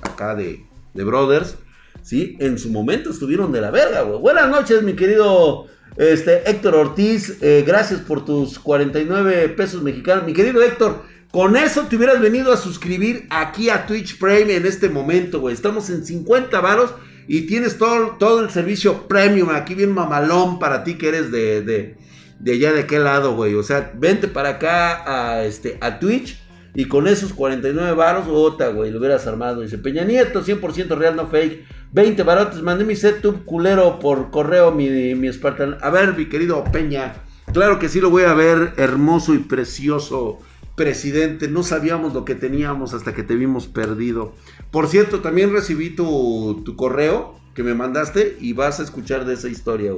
acá 0.02 0.34
de, 0.34 0.66
de 0.92 1.04
Brothers. 1.04 1.56
¿Sí? 2.02 2.36
En 2.40 2.58
su 2.58 2.70
momento 2.70 3.10
estuvieron 3.10 3.52
de 3.52 3.60
la 3.60 3.70
verga, 3.70 4.02
Buenas 4.02 4.48
noches, 4.48 4.82
mi 4.82 4.94
querido 4.94 5.66
este, 5.96 6.48
Héctor 6.48 6.74
Ortiz. 6.74 7.38
Eh, 7.42 7.64
gracias 7.66 8.00
por 8.00 8.24
tus 8.24 8.58
49 8.58 9.50
pesos 9.50 9.82
mexicanos. 9.82 10.24
Mi 10.24 10.32
querido 10.32 10.62
Héctor, 10.62 11.02
con 11.30 11.56
eso 11.56 11.82
te 11.82 11.96
hubieras 11.96 12.20
venido 12.20 12.52
a 12.52 12.56
suscribir 12.56 13.26
aquí 13.30 13.70
a 13.70 13.86
Twitch 13.86 14.18
Prime 14.18 14.54
en 14.54 14.66
este 14.66 14.88
momento, 14.88 15.40
güey. 15.40 15.54
Estamos 15.54 15.90
en 15.90 16.04
50 16.04 16.60
varos 16.60 16.94
y 17.28 17.42
tienes 17.42 17.78
todo, 17.78 18.16
todo 18.18 18.40
el 18.40 18.50
servicio 18.50 19.06
premium 19.06 19.50
aquí 19.50 19.74
bien 19.74 19.92
mamalón 19.92 20.58
para 20.58 20.82
ti 20.82 20.94
que 20.94 21.08
eres 21.08 21.30
de, 21.30 21.62
de, 21.62 21.96
de 22.38 22.52
allá 22.52 22.72
de 22.72 22.86
qué 22.86 22.98
lado, 22.98 23.34
güey. 23.34 23.54
O 23.54 23.62
sea, 23.62 23.92
vente 23.94 24.26
para 24.26 24.50
acá 24.50 25.04
a, 25.06 25.44
este, 25.44 25.78
a 25.80 25.98
Twitch 25.98 26.40
y 26.74 26.86
con 26.86 27.08
esos 27.08 27.32
49 27.32 27.92
varos, 27.94 28.26
otra, 28.28 28.68
güey, 28.68 28.90
lo 28.90 28.98
hubieras 28.98 29.26
armado. 29.26 29.60
Dice 29.60 29.78
Peña 29.78 30.04
Nieto, 30.04 30.44
100% 30.44 30.96
real, 30.96 31.16
no 31.16 31.26
fake. 31.26 31.64
20 31.92 32.22
barotes, 32.22 32.62
mandé 32.62 32.84
mi 32.84 32.96
setup 32.96 33.44
culero 33.44 33.98
por 33.98 34.30
correo, 34.30 34.72
mi, 34.72 35.14
mi 35.14 35.32
Spartan. 35.32 35.78
A 35.80 35.90
ver, 35.90 36.16
mi 36.16 36.26
querido 36.26 36.62
Peña, 36.64 37.14
claro 37.52 37.78
que 37.78 37.88
sí 37.88 38.00
lo 38.00 38.10
voy 38.10 38.24
a 38.24 38.34
ver, 38.34 38.74
hermoso 38.76 39.34
y 39.34 39.38
precioso 39.38 40.38
presidente, 40.80 41.46
no 41.46 41.62
sabíamos 41.62 42.14
lo 42.14 42.24
que 42.24 42.34
teníamos 42.34 42.94
hasta 42.94 43.12
que 43.12 43.22
te 43.22 43.34
vimos 43.34 43.66
perdido. 43.66 44.32
Por 44.70 44.88
cierto, 44.88 45.20
también 45.20 45.52
recibí 45.52 45.90
tu, 45.90 46.64
correo 46.74 47.38
que 47.54 47.62
me 47.62 47.74
mandaste 47.74 48.38
y 48.40 48.54
vas 48.54 48.80
a 48.80 48.84
escuchar 48.84 49.26
de 49.26 49.34
esa 49.34 49.48
historia, 49.48 49.92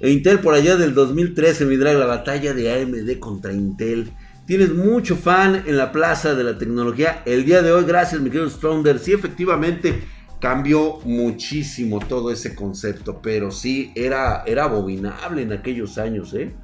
E 0.00 0.10
Intel 0.10 0.38
por 0.38 0.54
allá 0.54 0.76
del 0.76 0.94
2013, 0.94 1.66
mi 1.66 1.76
drag, 1.76 1.98
la 1.98 2.06
batalla 2.06 2.54
de 2.54 2.72
AMD 2.72 3.18
contra 3.18 3.52
Intel. 3.52 4.10
Tienes 4.48 4.72
mucho 4.72 5.14
fan 5.14 5.64
en 5.66 5.76
la 5.76 5.92
plaza 5.92 6.34
de 6.34 6.42
la 6.42 6.56
tecnología. 6.56 7.22
El 7.26 7.44
día 7.44 7.60
de 7.60 7.70
hoy, 7.70 7.84
gracias, 7.84 8.18
mi 8.22 8.30
querido 8.30 8.48
Stronger. 8.48 8.98
Sí, 8.98 9.12
efectivamente, 9.12 10.04
cambió 10.40 11.00
muchísimo 11.04 11.98
todo 11.98 12.30
ese 12.30 12.54
concepto, 12.54 13.20
pero 13.20 13.50
sí, 13.50 13.92
era, 13.94 14.44
era 14.46 14.64
abominable 14.64 15.42
en 15.42 15.52
aquellos 15.52 15.98
años, 15.98 16.32
¿eh? 16.32 16.54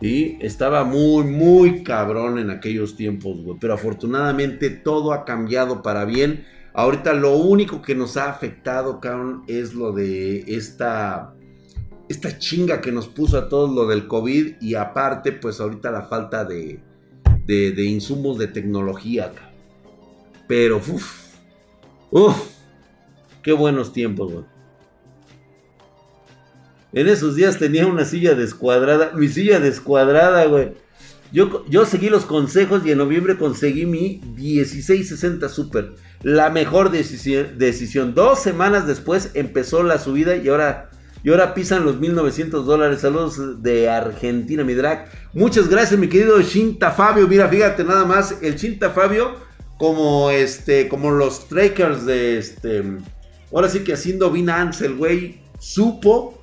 Y 0.00 0.36
estaba 0.46 0.84
muy, 0.84 1.24
muy 1.24 1.82
cabrón 1.82 2.38
en 2.38 2.50
aquellos 2.50 2.94
tiempos, 2.94 3.42
güey. 3.42 3.58
Pero 3.60 3.74
afortunadamente 3.74 4.70
todo 4.70 5.12
ha 5.12 5.24
cambiado 5.24 5.82
para 5.82 6.04
bien. 6.04 6.44
Ahorita 6.72 7.14
lo 7.14 7.36
único 7.36 7.82
que 7.82 7.96
nos 7.96 8.16
ha 8.16 8.30
afectado, 8.30 9.00
cabrón, 9.00 9.42
es 9.48 9.74
lo 9.74 9.90
de 9.90 10.44
esta, 10.46 11.34
esta 12.08 12.38
chinga 12.38 12.80
que 12.80 12.92
nos 12.92 13.08
puso 13.08 13.38
a 13.38 13.48
todos 13.48 13.74
lo 13.74 13.88
del 13.88 14.06
COVID. 14.06 14.58
Y 14.60 14.76
aparte, 14.76 15.32
pues 15.32 15.60
ahorita 15.60 15.90
la 15.90 16.02
falta 16.02 16.44
de, 16.44 16.80
de, 17.46 17.72
de 17.72 17.84
insumos 17.84 18.38
de 18.38 18.48
tecnología. 18.48 19.32
Pero, 20.46 20.76
uff, 20.76 21.34
uff, 22.10 22.36
qué 23.42 23.52
buenos 23.52 23.92
tiempos, 23.92 24.32
güey. 24.32 24.44
En 26.92 27.08
esos 27.08 27.36
días 27.36 27.58
tenía 27.58 27.86
una 27.86 28.04
silla 28.04 28.34
descuadrada. 28.34 29.12
Mi 29.14 29.28
silla 29.28 29.60
descuadrada, 29.60 30.44
güey. 30.44 30.72
Yo, 31.32 31.64
yo 31.66 31.86
seguí 31.86 32.10
los 32.10 32.26
consejos 32.26 32.82
y 32.84 32.90
en 32.90 32.98
noviembre 32.98 33.38
conseguí 33.38 33.86
mi 33.86 34.20
1660 34.36 35.48
Super. 35.48 35.94
La 36.22 36.50
mejor 36.50 36.90
decisión. 36.90 38.14
Dos 38.14 38.42
semanas 38.42 38.86
después 38.86 39.30
empezó 39.32 39.82
la 39.82 39.98
subida 39.98 40.36
y 40.36 40.48
ahora, 40.48 40.90
y 41.24 41.30
ahora 41.30 41.54
pisan 41.54 41.84
los 41.84 42.00
1900 42.00 42.66
dólares. 42.66 43.00
Saludos 43.00 43.62
de 43.62 43.88
Argentina, 43.88 44.64
mi 44.64 44.74
drag. 44.74 45.08
Muchas 45.32 45.68
gracias, 45.68 45.98
mi 45.98 46.08
querido 46.08 46.40
Shinta 46.40 46.90
Fabio. 46.90 47.28
Mira, 47.28 47.48
fíjate 47.48 47.84
nada 47.84 48.04
más. 48.04 48.36
El 48.42 48.56
Shinta 48.56 48.90
Fabio, 48.90 49.36
como 49.78 50.30
este, 50.30 50.88
como 50.88 51.10
los 51.10 51.48
trackers 51.48 52.06
de 52.06 52.38
este. 52.38 52.82
Ahora 53.52 53.68
sí 53.68 53.80
que 53.80 53.92
haciendo 53.92 54.30
Binance, 54.30 54.84
el 54.86 54.96
güey 54.96 55.40
supo 55.58 56.42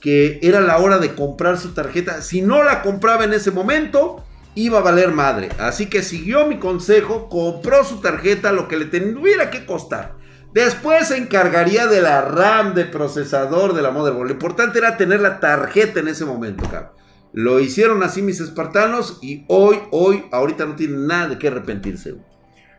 que 0.00 0.38
era 0.42 0.60
la 0.60 0.78
hora 0.78 0.98
de 0.98 1.14
comprar 1.14 1.58
su 1.58 1.70
tarjeta. 1.70 2.22
Si 2.22 2.42
no 2.42 2.62
la 2.62 2.82
compraba 2.82 3.24
en 3.24 3.32
ese 3.32 3.50
momento, 3.50 4.24
iba 4.54 4.78
a 4.78 4.82
valer 4.82 5.10
madre. 5.10 5.50
Así 5.58 5.86
que 5.86 6.02
siguió 6.02 6.46
mi 6.46 6.58
consejo, 6.58 7.28
compró 7.28 7.84
su 7.84 8.00
tarjeta, 8.00 8.52
lo 8.52 8.68
que 8.68 8.76
le 8.76 8.86
tuviera 8.86 9.50
que 9.50 9.66
costar. 9.66 10.19
Después 10.52 11.08
se 11.08 11.16
encargaría 11.16 11.86
de 11.86 12.02
la 12.02 12.22
RAM, 12.22 12.74
de 12.74 12.84
procesador, 12.84 13.72
de 13.72 13.82
la 13.82 13.92
motherboard. 13.92 14.26
Lo 14.26 14.32
importante 14.32 14.78
era 14.78 14.96
tener 14.96 15.20
la 15.20 15.38
tarjeta 15.38 16.00
en 16.00 16.08
ese 16.08 16.24
momento, 16.24 16.64
cabrón. 16.68 16.90
Lo 17.32 17.60
hicieron 17.60 18.02
así 18.02 18.22
mis 18.22 18.40
espartanos 18.40 19.18
y 19.22 19.44
hoy, 19.46 19.78
hoy, 19.92 20.24
ahorita 20.32 20.66
no 20.66 20.74
tienen 20.74 21.06
nada 21.06 21.28
de 21.28 21.38
qué 21.38 21.46
arrepentirse. 21.46 22.16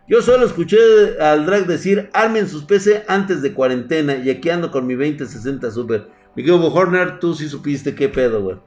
Yo 0.10 0.22
solo 0.22 0.46
escuché 0.46 0.78
al 1.22 1.46
drag 1.46 1.68
decir, 1.68 2.10
armen 2.12 2.50
sus 2.50 2.66
PC 2.66 3.06
antes 3.08 3.42
de 3.42 3.54
cuarentena 3.54 4.18
y 4.18 4.30
aquí 4.30 4.50
ando 4.50 4.70
con 4.70 4.86
mi 4.86 4.96
2060 4.96 5.72
Super. 5.72 6.10
Mi 6.36 6.44
querido 6.44 6.74
Horner, 6.74 7.20
tú 7.20 7.34
sí 7.34 7.48
supiste 7.48 7.96
qué 7.96 8.10
pedo, 8.10 8.42
güey. 8.42 8.58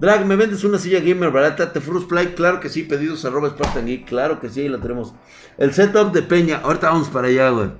Drag, 0.00 0.26
¿me 0.26 0.34
vendes 0.34 0.64
una 0.64 0.78
silla 0.78 1.00
gamer 1.00 1.30
barata? 1.30 1.72
¿Te 1.72 1.80
Play? 1.80 2.28
Claro 2.28 2.60
que 2.60 2.68
sí. 2.68 2.84
Pedidos 2.84 3.24
arroba 3.24 3.50
Spartan 3.50 3.86
Geek. 3.86 4.06
Claro 4.06 4.40
que 4.40 4.48
sí, 4.48 4.60
ahí 4.60 4.68
la 4.68 4.80
tenemos. 4.80 5.12
El 5.56 5.72
setup 5.72 6.12
de 6.12 6.22
Peña. 6.22 6.60
Ahorita 6.62 6.90
vamos 6.90 7.08
para 7.08 7.26
allá, 7.26 7.50
güey. 7.50 7.70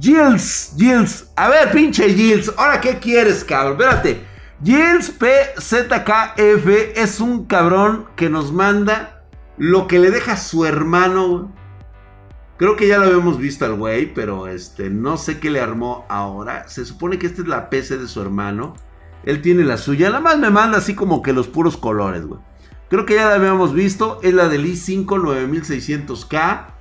Gilles, 0.00 0.74
Gilles. 0.76 1.30
A 1.36 1.48
ver, 1.48 1.70
pinche 1.72 2.08
Gilles. 2.14 2.52
Ahora, 2.56 2.80
¿qué 2.80 2.98
quieres, 2.98 3.44
cabrón? 3.44 3.72
Espérate. 3.72 4.24
Gilles 4.62 5.10
PZKF 5.10 6.66
es 6.96 7.20
un 7.20 7.46
cabrón 7.46 8.06
que 8.16 8.28
nos 8.28 8.52
manda 8.52 9.24
lo 9.56 9.86
que 9.86 9.98
le 9.98 10.10
deja 10.10 10.36
su 10.36 10.64
hermano. 10.64 11.52
Creo 12.56 12.76
que 12.76 12.88
ya 12.88 12.98
lo 12.98 13.04
habíamos 13.04 13.38
visto 13.38 13.64
al 13.64 13.74
güey, 13.74 14.12
pero 14.12 14.48
este, 14.48 14.90
no 14.90 15.16
sé 15.16 15.38
qué 15.38 15.50
le 15.50 15.60
armó 15.60 16.06
ahora. 16.08 16.68
Se 16.68 16.84
supone 16.84 17.18
que 17.18 17.26
esta 17.26 17.42
es 17.42 17.48
la 17.48 17.70
PC 17.70 17.98
de 17.98 18.08
su 18.08 18.20
hermano. 18.20 18.74
Él 19.24 19.42
tiene 19.42 19.62
la 19.62 19.76
suya. 19.76 20.08
Nada 20.08 20.20
más 20.20 20.38
me 20.38 20.50
manda 20.50 20.78
así 20.78 20.94
como 20.94 21.22
que 21.22 21.32
los 21.32 21.46
puros 21.46 21.76
colores, 21.76 22.26
güey. 22.26 22.40
Creo 22.88 23.06
que 23.06 23.14
ya 23.14 23.28
la 23.28 23.34
habíamos 23.34 23.74
visto. 23.74 24.18
Es 24.22 24.34
la 24.34 24.48
del 24.48 24.64
i5 24.64 25.06
9600K. 25.06 26.77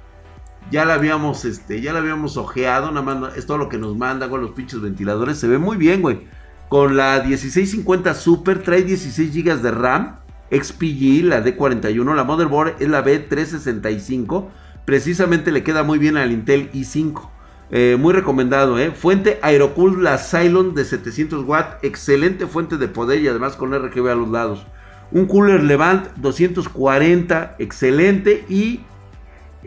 Ya 0.70 0.84
la 0.84 0.96
habíamos, 0.96 1.46
este, 1.46 1.82
ya 1.82 1.94
la 1.94 2.00
habíamos 2.00 2.38
ojeado. 2.38 2.92
Nada 2.92 3.02
más 3.02 3.38
es 3.38 3.46
todo 3.46 3.58
lo 3.58 3.70
que 3.70 3.78
nos 3.78 3.96
manda 3.96 4.30
con 4.30 4.42
los 4.42 4.52
pinches 4.52 4.82
ventiladores. 4.82 5.38
Se 5.38 5.48
ve 5.48 5.58
muy 5.58 5.78
bien, 5.78 6.02
güey. 6.02 6.28
Con 6.70 6.98
la 6.98 7.24
1650 7.26 8.14
Super 8.14 8.62
trae 8.62 8.84
16 8.84 9.34
GB 9.34 9.62
de 9.62 9.72
RAM. 9.72 10.18
XPG, 10.52 11.24
la 11.26 11.44
D41. 11.44 12.16
La 12.16 12.24
motherboard 12.24 12.76
es 12.80 12.90
la 12.90 13.04
B365. 13.04 14.48
Precisamente 14.86 15.52
le 15.52 15.64
queda 15.64 15.84
muy 15.84 16.00
bien 16.00 16.18
al 16.18 16.32
Intel 16.32 16.72
i5. 16.72 17.30
Eh, 17.70 17.98
muy 18.00 18.14
recomendado, 18.14 18.80
¿eh? 18.80 18.92
Fuente 18.92 19.40
Aerocool, 19.42 20.02
la 20.02 20.18
Cylon 20.18 20.74
de 20.74 20.86
700 20.86 21.46
watts. 21.46 21.78
Excelente 21.82 22.48
fuente 22.48 22.78
de 22.78 22.88
poder 22.88 23.22
y 23.22 23.28
además 23.28 23.56
con 23.56 23.74
RGB 23.74 24.10
a 24.10 24.16
los 24.16 24.30
lados. 24.30 24.66
Un 25.12 25.26
cooler 25.26 25.64
Levant 25.64 26.08
240, 26.18 27.56
excelente. 27.60 28.46
Y 28.50 28.82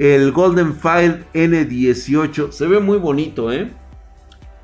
el 0.01 0.33
Golden 0.33 0.75
File 0.75 1.27
N18. 1.35 2.53
Se 2.53 2.67
ve 2.67 2.81
muy 2.81 2.97
bonito, 2.97 3.53
¿eh? 3.53 3.71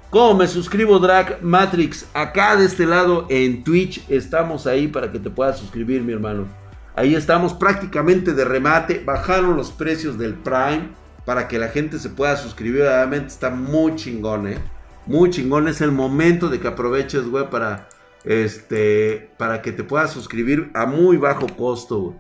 ¿Cómo 0.09 0.39
me 0.39 0.49
suscribo, 0.49 0.99
Drag 0.99 1.43
Matrix? 1.43 2.09
Acá 2.15 2.57
de 2.57 2.65
este 2.65 2.87
lado 2.87 3.27
en 3.29 3.63
Twitch 3.63 4.03
estamos 4.09 4.67
ahí 4.67 4.89
para 4.89 5.13
que 5.13 5.19
te 5.19 5.29
puedas 5.29 5.59
suscribir, 5.59 6.01
mi 6.01 6.15
hermano. 6.15 6.47
Ahí 6.95 7.15
estamos 7.15 7.53
prácticamente 7.53 8.33
de 8.33 8.47
remate. 8.47 9.03
Bajaron 9.05 9.59
los 9.59 9.73
precios 9.73 10.17
del 10.17 10.33
Prime 10.33 10.89
para 11.27 11.49
que 11.49 11.59
la 11.59 11.69
gente 11.69 11.99
se 11.99 12.09
pueda 12.09 12.39
suscribir. 12.39 12.85
Obviamente 12.85 13.27
está 13.27 13.51
muy 13.51 13.95
chingón, 13.97 14.47
¿eh? 14.47 14.59
Muy 15.05 15.29
chingón. 15.29 15.69
Es 15.69 15.83
el 15.83 15.93
momento 15.93 16.49
de 16.49 16.61
que 16.61 16.69
aproveches, 16.69 17.29
güey, 17.29 17.51
para, 17.51 17.91
este, 18.25 19.35
para 19.37 19.61
que 19.61 19.73
te 19.73 19.85
puedas 19.85 20.13
suscribir 20.13 20.71
a 20.73 20.87
muy 20.87 21.19
bajo 21.19 21.47
costo, 21.59 22.17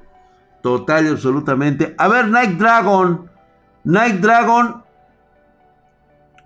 Total 0.66 1.07
y 1.07 1.11
absolutamente. 1.11 1.94
A 1.96 2.09
ver, 2.09 2.26
Night 2.26 2.59
Dragon. 2.59 3.31
Night 3.85 4.16
Dragon 4.16 4.83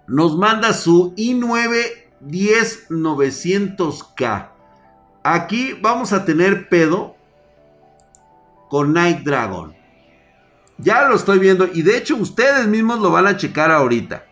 nos 0.07 0.37
manda 0.37 0.75
su 0.75 1.15
i9 1.17 1.87
10900K. 2.27 4.51
Aquí 5.23 5.73
vamos 5.81 6.13
a 6.13 6.27
tener 6.27 6.69
pedo 6.69 7.17
con 8.69 8.93
Night 8.93 9.21
Dragon. 9.21 9.75
Ya 10.77 11.09
lo 11.09 11.15
estoy 11.15 11.39
viendo 11.39 11.67
y 11.73 11.81
de 11.81 11.97
hecho 11.97 12.17
ustedes 12.17 12.67
mismos 12.67 13.01
lo 13.01 13.11
van 13.11 13.27
a 13.27 13.39
checar 13.39 13.71
ahorita. 13.71 14.27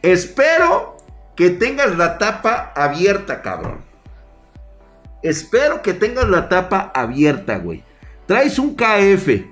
Espero 0.00 0.99
que 1.40 1.48
tengas 1.48 1.96
la 1.96 2.18
tapa 2.18 2.70
abierta, 2.76 3.40
cabrón. 3.40 3.78
Espero 5.22 5.80
que 5.80 5.94
tengas 5.94 6.28
la 6.28 6.50
tapa 6.50 6.92
abierta, 6.94 7.56
güey. 7.56 7.82
Traes 8.26 8.58
un 8.58 8.76
KF, 8.76 9.46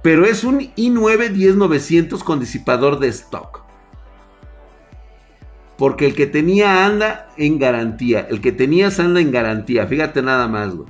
pero 0.00 0.24
es 0.26 0.44
un 0.44 0.60
i9 0.60 1.30
10900 1.32 2.22
con 2.22 2.38
disipador 2.38 3.00
de 3.00 3.08
stock. 3.08 3.64
Porque 5.76 6.06
el 6.06 6.14
que 6.14 6.28
tenía 6.28 6.86
anda 6.86 7.30
en 7.36 7.58
garantía. 7.58 8.24
El 8.30 8.40
que 8.40 8.52
tenías 8.52 9.00
anda 9.00 9.20
en 9.20 9.32
garantía. 9.32 9.88
Fíjate 9.88 10.22
nada 10.22 10.46
más, 10.46 10.72
güey. 10.72 10.88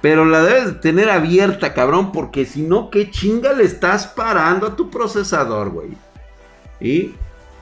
Pero 0.00 0.24
la 0.24 0.42
debes 0.42 0.64
de 0.64 0.72
tener 0.80 1.10
abierta, 1.10 1.74
cabrón. 1.74 2.10
Porque 2.10 2.46
si 2.46 2.62
no, 2.62 2.88
¿qué 2.88 3.10
chinga 3.10 3.52
le 3.52 3.64
estás 3.64 4.06
parando 4.06 4.66
a 4.66 4.76
tu 4.76 4.88
procesador, 4.88 5.68
güey? 5.68 5.90
Y 6.80 7.12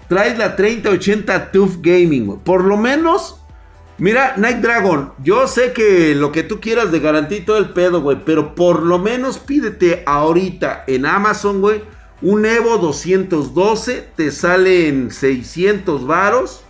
traes 0.09 0.39
la 0.39 0.57
3080 0.57 1.53
TUF 1.53 1.77
Gaming, 1.81 2.27
güey. 2.27 2.39
Por 2.43 2.65
lo 2.65 2.77
menos. 2.77 3.37
Mira, 3.99 4.35
Night 4.37 4.59
Dragon, 4.59 5.13
yo 5.25 5.49
sé 5.49 5.73
que 5.73 6.15
lo 6.15 6.31
que 6.31 6.45
tú 6.45 6.61
quieras 6.61 6.93
de 6.93 7.01
garantía 7.01 7.45
todo 7.45 7.59
el 7.59 7.71
pedo, 7.71 8.01
güey, 8.01 8.19
pero 8.25 8.55
por 8.55 8.85
lo 8.85 9.01
menos 9.01 9.39
pídete 9.39 10.05
ahorita 10.07 10.85
en 10.87 11.05
Amazon, 11.05 11.61
güey, 11.61 11.83
un 12.23 12.47
Evo 12.47 12.79
212 12.79 14.09
te 14.17 14.31
sale 14.31 14.89
en 14.89 15.11
600 15.11 16.07
varos. 16.07 16.63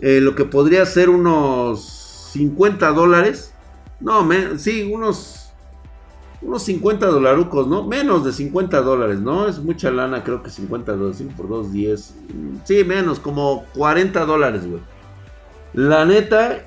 Eh, 0.00 0.20
lo 0.20 0.34
que 0.34 0.44
podría 0.44 0.86
ser 0.86 1.10
unos 1.10 2.30
50 2.32 2.90
dólares. 2.92 3.52
No, 4.00 4.28
sí, 4.58 4.88
unos, 4.90 5.39
unos 6.42 6.62
50 6.62 7.06
dolarucos, 7.06 7.66
¿no? 7.66 7.86
Menos 7.86 8.24
de 8.24 8.32
50 8.32 8.80
dólares, 8.80 9.20
¿no? 9.20 9.46
Es 9.46 9.58
mucha 9.58 9.90
lana, 9.90 10.24
creo 10.24 10.42
que 10.42 10.50
50 10.50 10.92
dólares. 10.92 11.18
5 11.18 11.32
por 11.36 11.48
2, 11.48 11.72
10. 11.72 12.14
Sí, 12.64 12.84
menos, 12.84 13.20
como 13.20 13.64
40 13.74 14.24
dólares, 14.24 14.66
güey. 14.66 14.80
La 15.74 16.04
neta, 16.04 16.64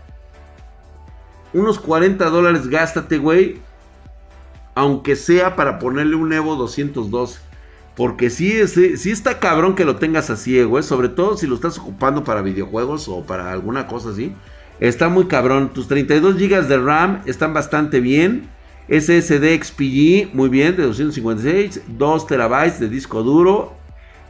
unos 1.54 1.80
40 1.80 2.30
dólares 2.30 2.68
gástate, 2.68 3.18
güey. 3.18 3.58
Aunque 4.76 5.16
sea 5.16 5.56
para 5.56 5.80
ponerle 5.80 6.16
un 6.16 6.34
Evo 6.34 6.56
212. 6.56 7.40
Porque 7.96 8.32
sí, 8.32 8.68
sí, 8.68 9.12
está 9.12 9.40
cabrón 9.40 9.76
que 9.76 9.86
lo 9.86 9.98
tengas 9.98 10.30
así, 10.30 10.62
güey. 10.64 10.84
Sobre 10.84 11.10
todo 11.10 11.38
si 11.38 11.46
lo 11.46 11.56
estás 11.56 11.78
ocupando 11.78 12.24
para 12.24 12.42
videojuegos 12.42 13.08
o 13.08 13.22
para 13.22 13.52
alguna 13.52 13.88
cosa 13.88 14.10
así. 14.10 14.34
Está 14.80 15.10
muy 15.10 15.26
cabrón. 15.26 15.74
Tus 15.74 15.88
32 15.88 16.36
GB 16.36 16.68
de 16.68 16.78
RAM 16.78 17.22
están 17.26 17.54
bastante 17.54 18.00
bien. 18.00 18.50
SSD 18.90 19.64
XPG, 19.64 20.34
muy 20.34 20.50
bien, 20.50 20.76
de 20.76 20.84
256. 20.84 21.82
2 21.88 22.28
terabytes 22.28 22.80
de 22.80 22.90
disco 22.90 23.24
duro. 23.24 23.74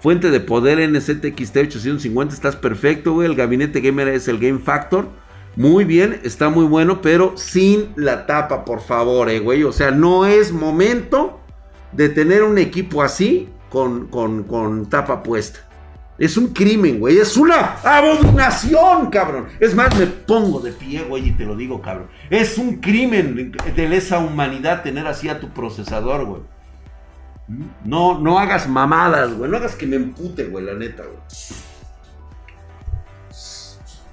Fuente 0.01 0.31
de 0.31 0.41
poder 0.41 0.79
NZXT 0.89 1.57
850, 1.57 2.33
estás 2.33 2.55
perfecto, 2.57 3.13
güey. 3.13 3.27
El 3.27 3.35
gabinete 3.35 3.79
gamer 3.79 4.09
es 4.09 4.27
el 4.27 4.37
Game 4.37 4.59
Factor. 4.59 5.07
Muy 5.55 5.85
bien, 5.85 6.19
está 6.23 6.49
muy 6.49 6.65
bueno, 6.65 7.01
pero 7.01 7.37
sin 7.37 7.89
la 7.95 8.25
tapa, 8.25 8.65
por 8.65 8.81
favor, 8.81 9.29
eh, 9.29 9.39
güey. 9.39 9.63
O 9.63 9.71
sea, 9.71 9.91
no 9.91 10.25
es 10.25 10.51
momento 10.51 11.39
de 11.91 12.09
tener 12.09 12.43
un 12.43 12.57
equipo 12.57 13.01
así 13.03 13.49
con, 13.69 14.07
con, 14.07 14.87
tapa 14.89 15.23
puesta. 15.23 15.59
Es 16.23 16.37
un 16.37 16.53
crimen, 16.53 17.01
güey. 17.01 17.17
Es 17.17 17.35
una 17.35 17.75
abominación, 17.83 19.09
cabrón. 19.09 19.47
Es 19.59 19.75
más, 19.75 19.93
me 19.97 20.07
pongo 20.07 20.61
de 20.61 20.71
pie, 20.71 21.03
güey, 21.03 21.27
y 21.27 21.31
te 21.33 21.43
lo 21.43 21.53
digo, 21.53 21.81
cabrón. 21.81 22.07
Es 22.29 22.57
un 22.57 22.77
crimen 22.77 23.51
de 23.75 23.89
lesa 23.89 24.19
humanidad 24.19 24.83
tener 24.83 25.05
así 25.05 25.27
a 25.27 25.41
tu 25.41 25.49
procesador, 25.49 26.23
güey. 26.25 26.41
No, 27.83 28.19
no 28.19 28.39
hagas 28.39 28.69
mamadas, 28.69 29.33
güey. 29.33 29.51
No 29.51 29.57
hagas 29.57 29.75
que 29.75 29.85
me 29.85 29.97
empute, 29.97 30.45
güey, 30.45 30.63
la 30.63 30.75
neta, 30.75 31.03
güey. 31.03 31.17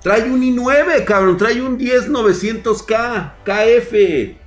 Trae 0.03 0.29
un 0.29 0.43
i9, 0.43 1.05
cabrón. 1.05 1.37
Trae 1.37 1.63
un 1.63 1.79
10900K. 1.79 3.35
KF. 3.45 4.40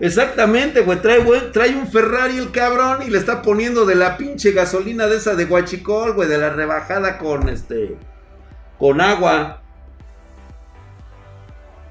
Exactamente, 0.00 0.82
güey. 0.82 1.00
Trae, 1.02 1.74
un 1.74 1.88
Ferrari 1.88 2.38
el 2.38 2.50
cabrón 2.50 3.02
y 3.06 3.10
le 3.10 3.18
está 3.18 3.42
poniendo 3.42 3.84
de 3.84 3.96
la 3.96 4.16
pinche 4.16 4.52
gasolina 4.52 5.06
de 5.06 5.16
esa 5.16 5.34
de 5.34 5.46
Guachicol, 5.46 6.12
güey. 6.12 6.28
De 6.28 6.38
la 6.38 6.50
rebajada 6.50 7.18
con 7.18 7.48
este. 7.48 7.96
Con 8.78 9.00
agua. 9.00 9.60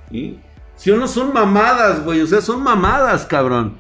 ¿Y? 0.10 0.40
Si 0.78 0.92
o 0.92 0.98
no 0.98 1.08
son 1.08 1.34
mamadas, 1.34 2.04
güey. 2.04 2.22
O 2.22 2.28
sea, 2.28 2.40
son 2.40 2.64
mamadas, 2.64 3.26
cabrón. 3.26 3.76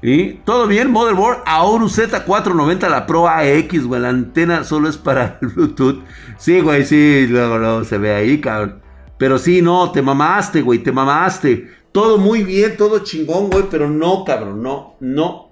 ¿Y? 0.00 0.34
Todo 0.44 0.66
bien, 0.66 0.90
motherboard. 0.90 1.42
Aorus 1.44 1.98
Z490, 1.98 2.88
la 2.88 3.06
Pro 3.06 3.28
AX, 3.28 3.84
güey. 3.84 4.00
La 4.00 4.08
antena 4.08 4.64
solo 4.64 4.88
es 4.88 4.96
para 4.96 5.38
Bluetooth. 5.42 6.02
Sí, 6.38 6.60
güey, 6.60 6.86
sí. 6.86 7.26
Luego, 7.28 7.58
luego 7.58 7.84
se 7.84 7.98
ve 7.98 8.14
ahí, 8.14 8.40
cabrón. 8.40 8.80
Pero 9.18 9.38
sí, 9.38 9.60
no, 9.60 9.90
te 9.90 10.00
mamaste, 10.00 10.62
güey. 10.62 10.78
Te 10.78 10.92
mamaste. 10.92 11.68
Todo 11.92 12.18
muy 12.18 12.44
bien, 12.44 12.76
todo 12.76 13.00
chingón, 13.00 13.50
güey, 13.50 13.64
pero 13.70 13.88
no, 13.88 14.24
cabrón, 14.24 14.62
no, 14.62 14.96
no. 15.00 15.50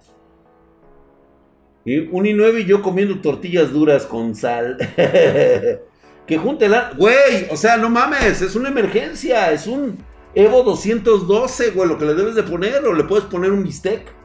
Y 1.85 1.99
un 1.99 2.25
i9 2.25 2.63
y 2.63 2.65
yo 2.65 2.83
comiendo 2.83 3.21
tortillas 3.21 3.73
duras 3.73 4.07
con 4.07 4.35
sal. 4.35 4.77
que 6.27 6.39
junte 6.39 6.69
la... 6.69 6.93
Güey, 6.97 7.49
o 7.51 7.57
sea, 7.57 7.77
no 7.77 7.89
mames, 7.89 8.43
es 8.43 8.55
una 8.55 8.69
emergencia, 8.69 9.53
es 9.53 9.67
un 9.67 9.97
Evo 10.35 10.63
212, 10.65 11.71
güey, 11.71 11.89
lo 11.89 11.97
que 11.97 12.05
le 12.05 12.15
debes 12.15 12.35
de 12.35 12.43
poner, 12.43 12.85
o 12.85 12.93
le 12.93 13.05
puedes 13.05 13.25
poner 13.25 13.53
un 13.53 13.63
bistec. 13.63 14.16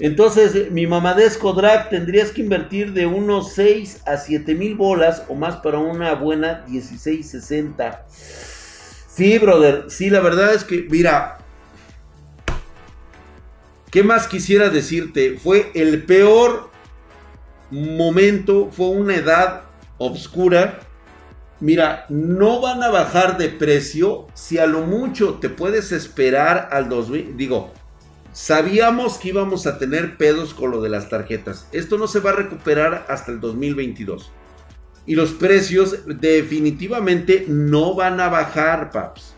Entonces, 0.00 0.70
mi 0.72 0.86
mamadesco 0.86 1.52
drag 1.52 1.90
tendrías 1.90 2.30
que 2.30 2.40
invertir 2.40 2.94
de 2.94 3.06
unos 3.06 3.52
6 3.52 4.02
a 4.06 4.16
7 4.16 4.54
mil 4.54 4.74
bolas 4.74 5.24
o 5.28 5.34
más 5.34 5.56
para 5.56 5.78
una 5.78 6.14
buena 6.14 6.64
1660. 6.66 8.06
Sí, 8.08 9.38
brother, 9.38 9.84
sí, 9.88 10.08
la 10.08 10.20
verdad 10.20 10.54
es 10.54 10.64
que, 10.64 10.86
mira, 10.90 11.38
¿qué 13.90 14.02
más 14.02 14.26
quisiera 14.26 14.70
decirte? 14.70 15.36
Fue 15.36 15.70
el 15.74 16.04
peor 16.04 16.70
momento, 17.70 18.70
fue 18.72 18.88
una 18.88 19.16
edad 19.16 19.64
obscura. 19.98 20.80
Mira, 21.60 22.06
no 22.08 22.62
van 22.62 22.82
a 22.82 22.88
bajar 22.88 23.36
de 23.36 23.50
precio 23.50 24.28
si 24.32 24.56
a 24.56 24.64
lo 24.64 24.80
mucho 24.80 25.34
te 25.34 25.50
puedes 25.50 25.92
esperar 25.92 26.70
al 26.72 26.88
2000. 26.88 27.36
Digo, 27.36 27.74
sabíamos 28.32 29.18
que 29.18 29.28
íbamos 29.28 29.66
a 29.66 29.78
tener 29.78 30.16
pedos 30.16 30.54
con 30.54 30.70
lo 30.70 30.80
de 30.80 30.88
las 30.88 31.08
tarjetas. 31.08 31.68
Esto 31.72 31.98
no 31.98 32.06
se 32.06 32.20
va 32.20 32.30
a 32.30 32.36
recuperar 32.36 33.06
hasta 33.08 33.32
el 33.32 33.40
2022. 33.40 34.32
Y 35.06 35.14
los 35.14 35.32
precios 35.32 36.04
definitivamente 36.06 37.46
no 37.48 37.94
van 37.94 38.20
a 38.20 38.28
bajar, 38.28 38.90
paps. 38.90 39.34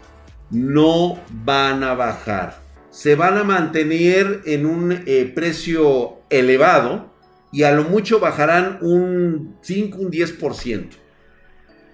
No 0.50 1.18
van 1.30 1.82
a 1.82 1.94
bajar. 1.94 2.62
Se 2.90 3.14
van 3.14 3.38
a 3.38 3.44
mantener 3.44 4.42
en 4.44 4.66
un 4.66 4.92
eh, 4.92 5.32
precio 5.34 6.18
elevado 6.28 7.10
y 7.52 7.62
a 7.62 7.72
lo 7.72 7.84
mucho 7.84 8.20
bajarán 8.20 8.78
un 8.82 9.56
5, 9.62 9.98
un 9.98 10.10
10%. 10.10 10.88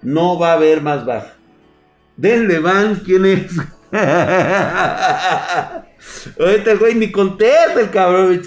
No 0.01 0.39
va 0.39 0.51
a 0.51 0.55
haber 0.55 0.81
más 0.81 1.05
baja. 1.05 1.35
Denle 2.17 2.59
van, 2.59 2.95
¿quién 2.95 3.25
es? 3.25 3.51
Ahorita 6.39 6.75
güey 6.75 6.95
ni 6.95 7.11
contesta 7.11 7.79
el 7.79 7.89
cabrón, 7.89 8.41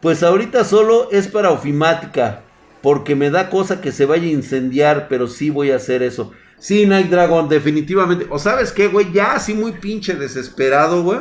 Pues 0.00 0.22
ahorita 0.22 0.64
solo 0.64 1.08
es 1.10 1.28
para 1.28 1.50
ofimática. 1.50 2.42
Porque 2.82 3.14
me 3.16 3.30
da 3.30 3.48
cosa 3.48 3.80
que 3.80 3.92
se 3.92 4.04
vaya 4.04 4.24
a 4.24 4.32
incendiar, 4.32 5.06
pero 5.08 5.26
sí 5.26 5.48
voy 5.48 5.70
a 5.70 5.76
hacer 5.76 6.02
eso. 6.02 6.32
Sí, 6.58 6.86
Night 6.86 7.08
Dragon, 7.08 7.48
definitivamente. 7.48 8.26
O 8.28 8.38
sabes 8.38 8.72
qué, 8.72 8.88
güey, 8.88 9.10
ya 9.12 9.34
así 9.34 9.54
muy 9.54 9.72
pinche 9.72 10.14
desesperado, 10.14 11.02
güey. 11.02 11.20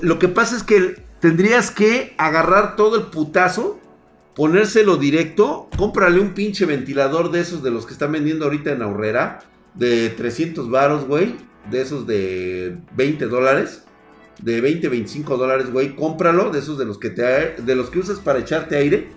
Lo 0.00 0.18
que 0.18 0.28
pasa 0.28 0.56
es 0.56 0.62
que 0.62 1.02
tendrías 1.18 1.70
que 1.70 2.14
agarrar 2.16 2.76
todo 2.76 2.96
el 2.96 3.06
putazo, 3.06 3.80
ponérselo 4.36 4.96
directo, 4.96 5.68
cómprale 5.76 6.20
un 6.20 6.34
pinche 6.34 6.64
ventilador 6.64 7.30
de 7.30 7.40
esos 7.40 7.62
de 7.62 7.70
los 7.70 7.86
que 7.86 7.92
están 7.92 8.12
vendiendo 8.12 8.44
ahorita 8.44 8.70
en 8.70 8.82
Aurrera, 8.82 9.40
de 9.74 10.10
300 10.10 10.70
varos, 10.70 11.06
güey, 11.06 11.34
de 11.70 11.80
esos 11.80 12.06
de 12.06 12.78
20 12.96 13.26
dólares 13.26 13.84
de 14.42 14.60
20, 14.60 14.88
25 14.88 15.36
dólares, 15.36 15.70
güey, 15.70 15.94
cómpralo, 15.94 16.50
de 16.50 16.60
esos 16.60 16.78
de 16.78 16.84
los 16.84 16.98
que 16.98 17.10
te 17.10 17.22
de 17.22 17.76
los 17.76 17.90
que 17.90 17.98
usas 17.98 18.20
para 18.20 18.38
echarte 18.38 18.76
aire 18.76 19.08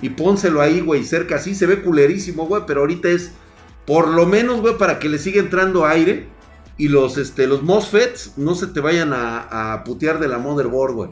y 0.00 0.10
pónselo 0.10 0.60
ahí, 0.60 0.80
güey, 0.80 1.04
cerca 1.04 1.36
así, 1.36 1.54
se 1.54 1.66
ve 1.66 1.82
culerísimo, 1.82 2.46
güey, 2.46 2.62
pero 2.66 2.80
ahorita 2.80 3.08
es 3.08 3.32
por 3.86 4.08
lo 4.08 4.26
menos, 4.26 4.60
güey, 4.60 4.78
para 4.78 4.98
que 4.98 5.08
le 5.08 5.18
siga 5.18 5.40
entrando 5.40 5.86
aire 5.86 6.28
y 6.78 6.88
los 6.88 7.18
este 7.18 7.46
los 7.46 7.62
MOSFETs 7.62 8.38
no 8.38 8.54
se 8.54 8.68
te 8.68 8.80
vayan 8.80 9.12
a, 9.12 9.82
putear 9.84 10.18
de 10.18 10.28
la 10.28 10.38
motherboard, 10.38 10.94
güey. 10.94 11.10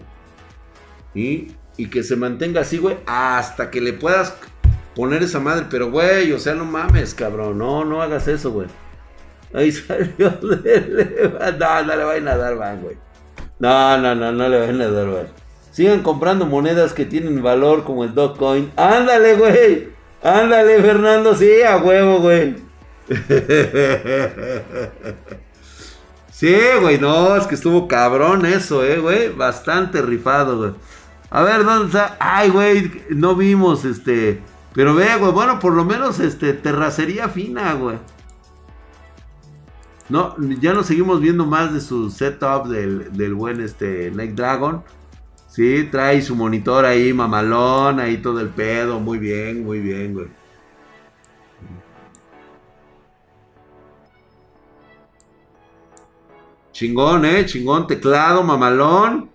Y, 1.14 1.48
y 1.76 1.90
que 1.90 2.02
se 2.02 2.16
mantenga 2.16 2.62
así, 2.62 2.78
güey, 2.78 2.98
hasta 3.06 3.70
que 3.70 3.80
le 3.80 3.92
puedas 3.92 4.34
poner 4.94 5.22
esa 5.22 5.40
madre, 5.40 5.66
pero 5.68 5.90
güey, 5.90 6.32
o 6.32 6.38
sea, 6.38 6.54
no 6.54 6.64
mames, 6.64 7.12
cabrón, 7.12 7.58
no, 7.58 7.84
no 7.84 8.00
hagas 8.00 8.28
eso, 8.28 8.50
güey. 8.50 8.68
Ahí 9.52 9.72
salió. 9.72 10.08
no, 10.40 11.82
no 11.82 11.96
le 11.96 12.04
vayan 12.04 12.28
a 12.28 12.36
dar 12.36 12.56
van, 12.56 12.82
güey. 12.82 12.96
No, 13.58 13.98
no, 13.98 14.14
no, 14.14 14.32
no 14.32 14.48
le 14.48 14.66
van 14.66 14.80
a 14.80 14.88
dar, 14.88 15.08
güey. 15.08 15.24
Sigan 15.72 16.02
comprando 16.02 16.46
monedas 16.46 16.92
que 16.92 17.04
tienen 17.04 17.42
valor 17.42 17.84
como 17.84 18.04
el 18.04 18.14
Dogecoin. 18.14 18.72
Ándale, 18.76 19.34
güey. 19.34 19.88
Ándale, 20.22 20.82
Fernando. 20.82 21.34
Sí, 21.34 21.62
a 21.62 21.76
huevo, 21.76 22.20
güey. 22.20 22.56
Sí, 26.38 26.56
güey, 26.80 27.00
no, 27.00 27.34
es 27.34 27.48
que 27.48 27.56
estuvo 27.56 27.88
cabrón 27.88 28.46
eso, 28.46 28.84
eh, 28.84 29.00
güey. 29.00 29.30
Bastante 29.30 30.00
rifado, 30.02 30.56
güey. 30.56 30.70
A 31.30 31.42
ver, 31.42 31.64
¿dónde 31.64 31.86
está? 31.86 32.16
Ay, 32.20 32.50
güey, 32.50 32.92
no 33.10 33.34
vimos, 33.34 33.84
este. 33.84 34.40
Pero 34.72 34.94
ve, 34.94 35.16
güey, 35.18 35.32
bueno, 35.32 35.58
por 35.58 35.72
lo 35.72 35.84
menos, 35.84 36.20
este, 36.20 36.52
terracería 36.52 37.28
fina, 37.28 37.72
güey. 37.72 37.96
No, 40.08 40.34
ya 40.60 40.72
no 40.72 40.82
seguimos 40.82 41.20
viendo 41.20 41.44
más 41.44 41.74
de 41.74 41.80
su 41.80 42.10
setup 42.10 42.66
del, 42.66 43.34
buen 43.34 43.60
este 43.60 44.10
Night 44.10 44.34
Dragon. 44.34 44.82
Sí, 45.48 45.88
trae 45.90 46.22
su 46.22 46.34
monitor 46.34 46.84
ahí, 46.84 47.12
mamalón, 47.12 48.00
ahí 48.00 48.18
todo 48.18 48.40
el 48.40 48.48
pedo. 48.48 49.00
Muy 49.00 49.18
bien, 49.18 49.64
muy 49.64 49.80
bien, 49.80 50.14
güey. 50.14 50.28
Chingón, 56.72 57.24
eh, 57.24 57.44
chingón, 57.44 57.86
teclado, 57.86 58.42
mamalón. 58.42 59.30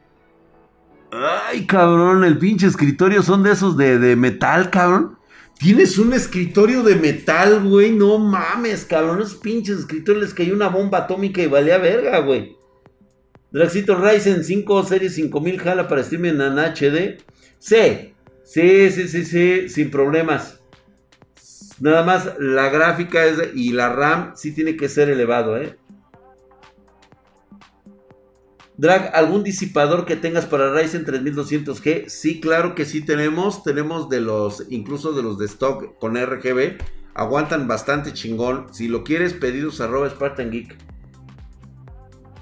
Ay, 1.12 1.68
cabrón, 1.68 2.24
el 2.24 2.38
pinche 2.40 2.66
escritorio 2.66 3.22
son 3.22 3.44
de 3.44 3.52
esos 3.52 3.78
de, 3.78 4.00
de 4.00 4.16
metal, 4.16 4.70
cabrón. 4.72 5.18
Tienes 5.58 5.98
un 5.98 6.14
escritorio 6.14 6.84
de 6.84 6.96
metal, 6.96 7.64
güey. 7.68 7.92
No 7.92 8.18
mames, 8.18 8.86
cabrón. 8.86 9.22
Esos 9.22 9.36
pinches 9.36 9.80
escritorios 9.80 10.24
les 10.24 10.34
cayó 10.34 10.54
una 10.54 10.68
bomba 10.68 11.00
atómica 11.00 11.42
y 11.42 11.48
valía 11.48 11.78
verga, 11.78 12.20
güey. 12.20 12.58
Draxito 13.52 13.96
Ryzen 13.96 14.44
5 14.44 14.84
Serie 14.84 15.10
5000 15.10 15.60
jala 15.60 15.88
para 15.88 16.02
streaming 16.02 16.42
en 16.42 16.58
HD. 16.58 17.18
Sí, 17.60 18.14
sí, 18.44 18.92
sí, 18.92 19.08
sí, 19.08 19.26
sí, 19.26 19.70
sin 19.70 19.92
problemas. 19.92 20.60
Nada 21.80 22.04
más 22.04 22.34
la 22.40 22.70
gráfica 22.70 23.26
es, 23.26 23.56
y 23.56 23.72
la 23.74 23.90
RAM 23.90 24.34
sí 24.36 24.54
tiene 24.54 24.76
que 24.76 24.90
ser 24.90 25.10
elevado, 25.10 25.58
¿eh? 25.58 25.78
Drag, 28.76 29.12
¿algún 29.14 29.44
disipador 29.44 30.06
que 30.06 30.16
tengas 30.16 30.46
para 30.48 30.74
Ryzen 30.74 31.06
3200G? 31.06 32.08
Sí, 32.08 32.42
claro 32.42 32.74
que 32.74 32.86
sí 32.86 33.06
tenemos. 33.06 33.64
Tenemos 33.64 34.10
de 34.10 34.20
los, 34.20 34.66
incluso 34.70 35.14
de 35.14 35.22
los 35.22 35.38
de 35.38 35.46
stock 35.46 36.00
con 36.00 36.16
RGB. 36.16 36.78
Aguantan 37.14 37.68
bastante 37.68 38.14
chingón. 38.14 38.74
Si 38.74 38.88
lo 38.88 39.04
quieres, 39.04 39.34
pedidos 39.34 39.80
arroba 39.80 40.10
Spartan 40.10 40.50
Geek. 40.50 40.76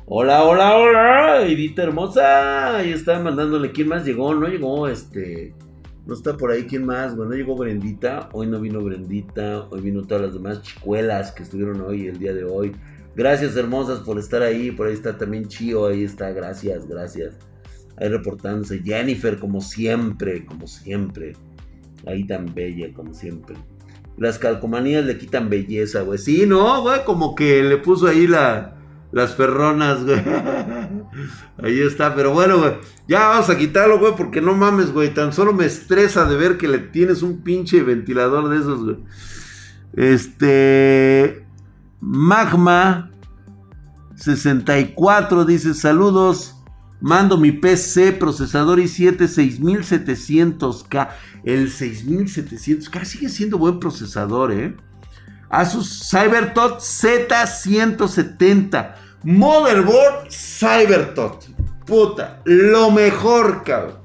Hola, 0.06 0.44
hola, 0.44 0.78
hola, 0.78 1.46
Edita 1.46 1.84
hermosa. 1.84 2.78
Ahí 2.78 2.92
está 2.92 3.20
mandándole. 3.20 3.74
¿Quién 3.74 3.90
más 3.90 4.06
llegó? 4.06 4.34
No 4.34 4.48
llegó 4.48 4.88
este. 4.88 5.54
No 6.06 6.14
está 6.14 6.38
por 6.38 6.52
ahí. 6.52 6.66
¿Quién 6.66 6.86
más? 6.86 7.16
Bueno, 7.16 7.34
llegó 7.34 7.58
Brendita. 7.58 8.30
Hoy 8.32 8.48
no 8.48 8.62
vino 8.62 8.82
Brendita. 8.82 9.68
Hoy 9.70 9.82
vino 9.82 10.04
todas 10.04 10.24
las 10.24 10.34
demás 10.34 10.62
chicuelas 10.62 11.34
que 11.34 11.44
estuvieron 11.44 11.82
hoy, 11.82 12.08
el 12.08 12.18
día 12.18 12.34
de 12.34 12.46
hoy. 12.46 12.72
Gracias, 13.16 13.56
hermosas, 13.56 14.00
por 14.00 14.18
estar 14.18 14.42
ahí. 14.42 14.72
Por 14.72 14.88
ahí 14.88 14.94
está 14.94 15.18
también 15.18 15.48
Chio. 15.48 15.88
Ahí 15.88 16.04
está. 16.04 16.32
Gracias, 16.32 16.88
gracias. 16.88 17.36
Ahí 17.98 18.10
reportándose. 18.10 18.82
Jennifer, 18.84 19.38
como 19.38 19.62
siempre, 19.62 20.46
como 20.46 20.68
siempre. 20.68 21.34
Ahí 22.08 22.26
tan 22.26 22.54
bella, 22.54 22.94
como 22.94 23.14
siempre. 23.14 23.56
Las 24.18 24.40
calcomanías 24.40 25.06
le 25.06 25.18
quitan 25.18 25.50
belleza, 25.50 26.02
güey. 26.02 26.18
Sí, 26.18 26.46
no, 26.46 26.82
güey. 26.82 27.04
Como 27.06 27.36
que 27.36 27.64
le 27.64 27.78
puso 27.78 28.08
ahí 28.08 28.28
la, 28.28 28.78
las 29.12 29.36
ferronas, 29.36 30.04
güey. 30.04 30.22
Ahí 31.62 31.80
está, 31.82 32.16
pero 32.16 32.32
bueno, 32.32 32.58
güey. 32.60 32.74
Ya 33.08 33.28
vamos 33.28 33.50
a 33.50 33.58
quitarlo, 33.58 34.00
güey, 34.00 34.14
porque 34.16 34.42
no 34.42 34.54
mames, 34.56 34.92
güey. 34.94 35.14
Tan 35.14 35.34
solo 35.34 35.54
me 35.54 35.66
estresa 35.66 36.26
de 36.26 36.38
ver 36.38 36.58
que 36.58 36.68
le 36.68 36.80
tienes 36.80 37.22
un 37.22 37.42
pinche 37.42 37.84
ventilador 37.84 38.50
de 38.50 38.58
esos, 38.58 38.84
güey. 38.84 38.98
Este. 39.94 41.46
Magma 42.02 43.10
64 44.16 45.46
dice 45.46 45.74
saludos. 45.74 46.56
Mando 47.00 47.38
mi 47.38 47.52
PC, 47.52 48.12
procesador 48.14 48.80
i7 48.80 49.28
6700K. 49.28 51.10
El 51.44 51.72
6700K 51.72 53.06
sigue 53.06 53.30
siendo 53.30 53.58
buen 53.58 53.80
procesador, 53.80 54.52
¿eh? 54.52 54.76
Asus 55.50 56.08
CyberTot 56.10 56.80
Z170. 56.80 58.94
Motherboard 59.24 60.30
CyberTot. 60.30 61.48
Puta, 61.86 62.42
lo 62.46 62.92
mejor, 62.92 63.64
cabrón. 63.64 63.98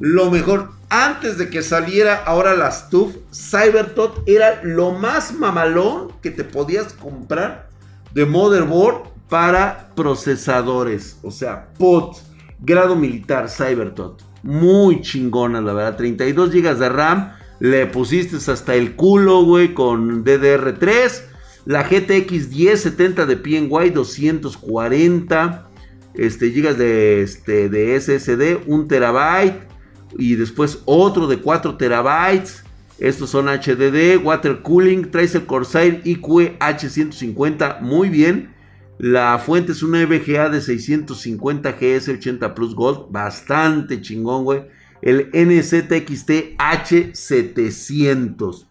Lo 0.00 0.28
mejor 0.30 0.73
antes 0.88 1.38
de 1.38 1.50
que 1.50 1.62
saliera 1.62 2.22
ahora 2.24 2.54
la 2.54 2.70
STUF, 2.70 3.16
CyberTot 3.32 4.22
era 4.26 4.62
lo 4.62 4.92
más 4.92 5.34
mamalón 5.34 6.12
que 6.22 6.30
te 6.30 6.44
podías 6.44 6.92
comprar 6.92 7.68
de 8.12 8.26
motherboard 8.26 9.08
para 9.28 9.90
procesadores. 9.94 11.18
O 11.22 11.30
sea, 11.30 11.68
POT. 11.78 12.18
grado 12.60 12.96
militar 12.96 13.48
Cybertot. 13.50 14.22
Muy 14.42 15.00
chingona, 15.00 15.60
la 15.60 15.72
verdad. 15.72 15.96
32 15.96 16.50
GB 16.50 16.78
de 16.78 16.88
RAM. 16.88 17.32
Le 17.60 17.86
pusiste 17.86 18.36
hasta 18.50 18.74
el 18.74 18.94
culo, 18.96 19.44
güey, 19.44 19.74
con 19.74 20.24
DDR3. 20.24 21.22
La 21.66 21.82
GTX 21.82 22.50
1070 22.50 23.26
de 23.26 23.36
PNY 23.36 23.90
240 23.90 25.68
este, 26.14 26.50
gigas 26.50 26.78
de, 26.78 27.22
este, 27.22 27.68
de 27.68 28.00
SSD, 28.00 28.62
1 28.66 28.86
terabyte 28.86 29.73
y 30.18 30.36
después 30.36 30.82
otro 30.84 31.26
de 31.26 31.38
4 31.38 31.76
terabytes. 31.76 32.62
Estos 32.98 33.30
son 33.30 33.46
HDD, 33.46 34.22
Water 34.22 34.62
Cooling, 34.62 35.10
traes 35.10 35.34
el 35.34 35.46
Corsair 35.46 36.00
IQ 36.04 36.58
H150, 36.58 37.80
muy 37.80 38.08
bien. 38.08 38.54
La 38.98 39.36
fuente 39.38 39.72
es 39.72 39.82
una 39.82 40.02
EVGA 40.02 40.48
de 40.48 40.60
650 40.60 41.72
GS 41.72 42.10
80 42.10 42.54
Plus 42.54 42.76
Gold, 42.76 43.10
bastante 43.10 44.00
chingón, 44.00 44.44
güey. 44.44 44.62
El 45.02 45.30
NZXT 45.32 46.56
H700. 46.56 48.66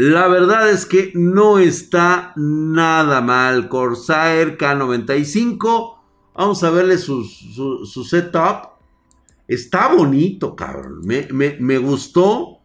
La 0.00 0.28
verdad 0.28 0.70
es 0.70 0.86
que 0.86 1.12
no 1.14 1.58
está 1.58 2.32
nada 2.34 3.20
mal. 3.20 3.68
Corsair 3.68 4.56
K95. 4.56 5.98
Vamos 6.34 6.64
a 6.64 6.70
verle 6.70 6.96
su, 6.96 7.22
setup. 8.08 8.69
Está 9.50 9.92
bonito, 9.92 10.54
cabrón. 10.54 11.00
Me, 11.02 11.78
gustó. 11.78 12.60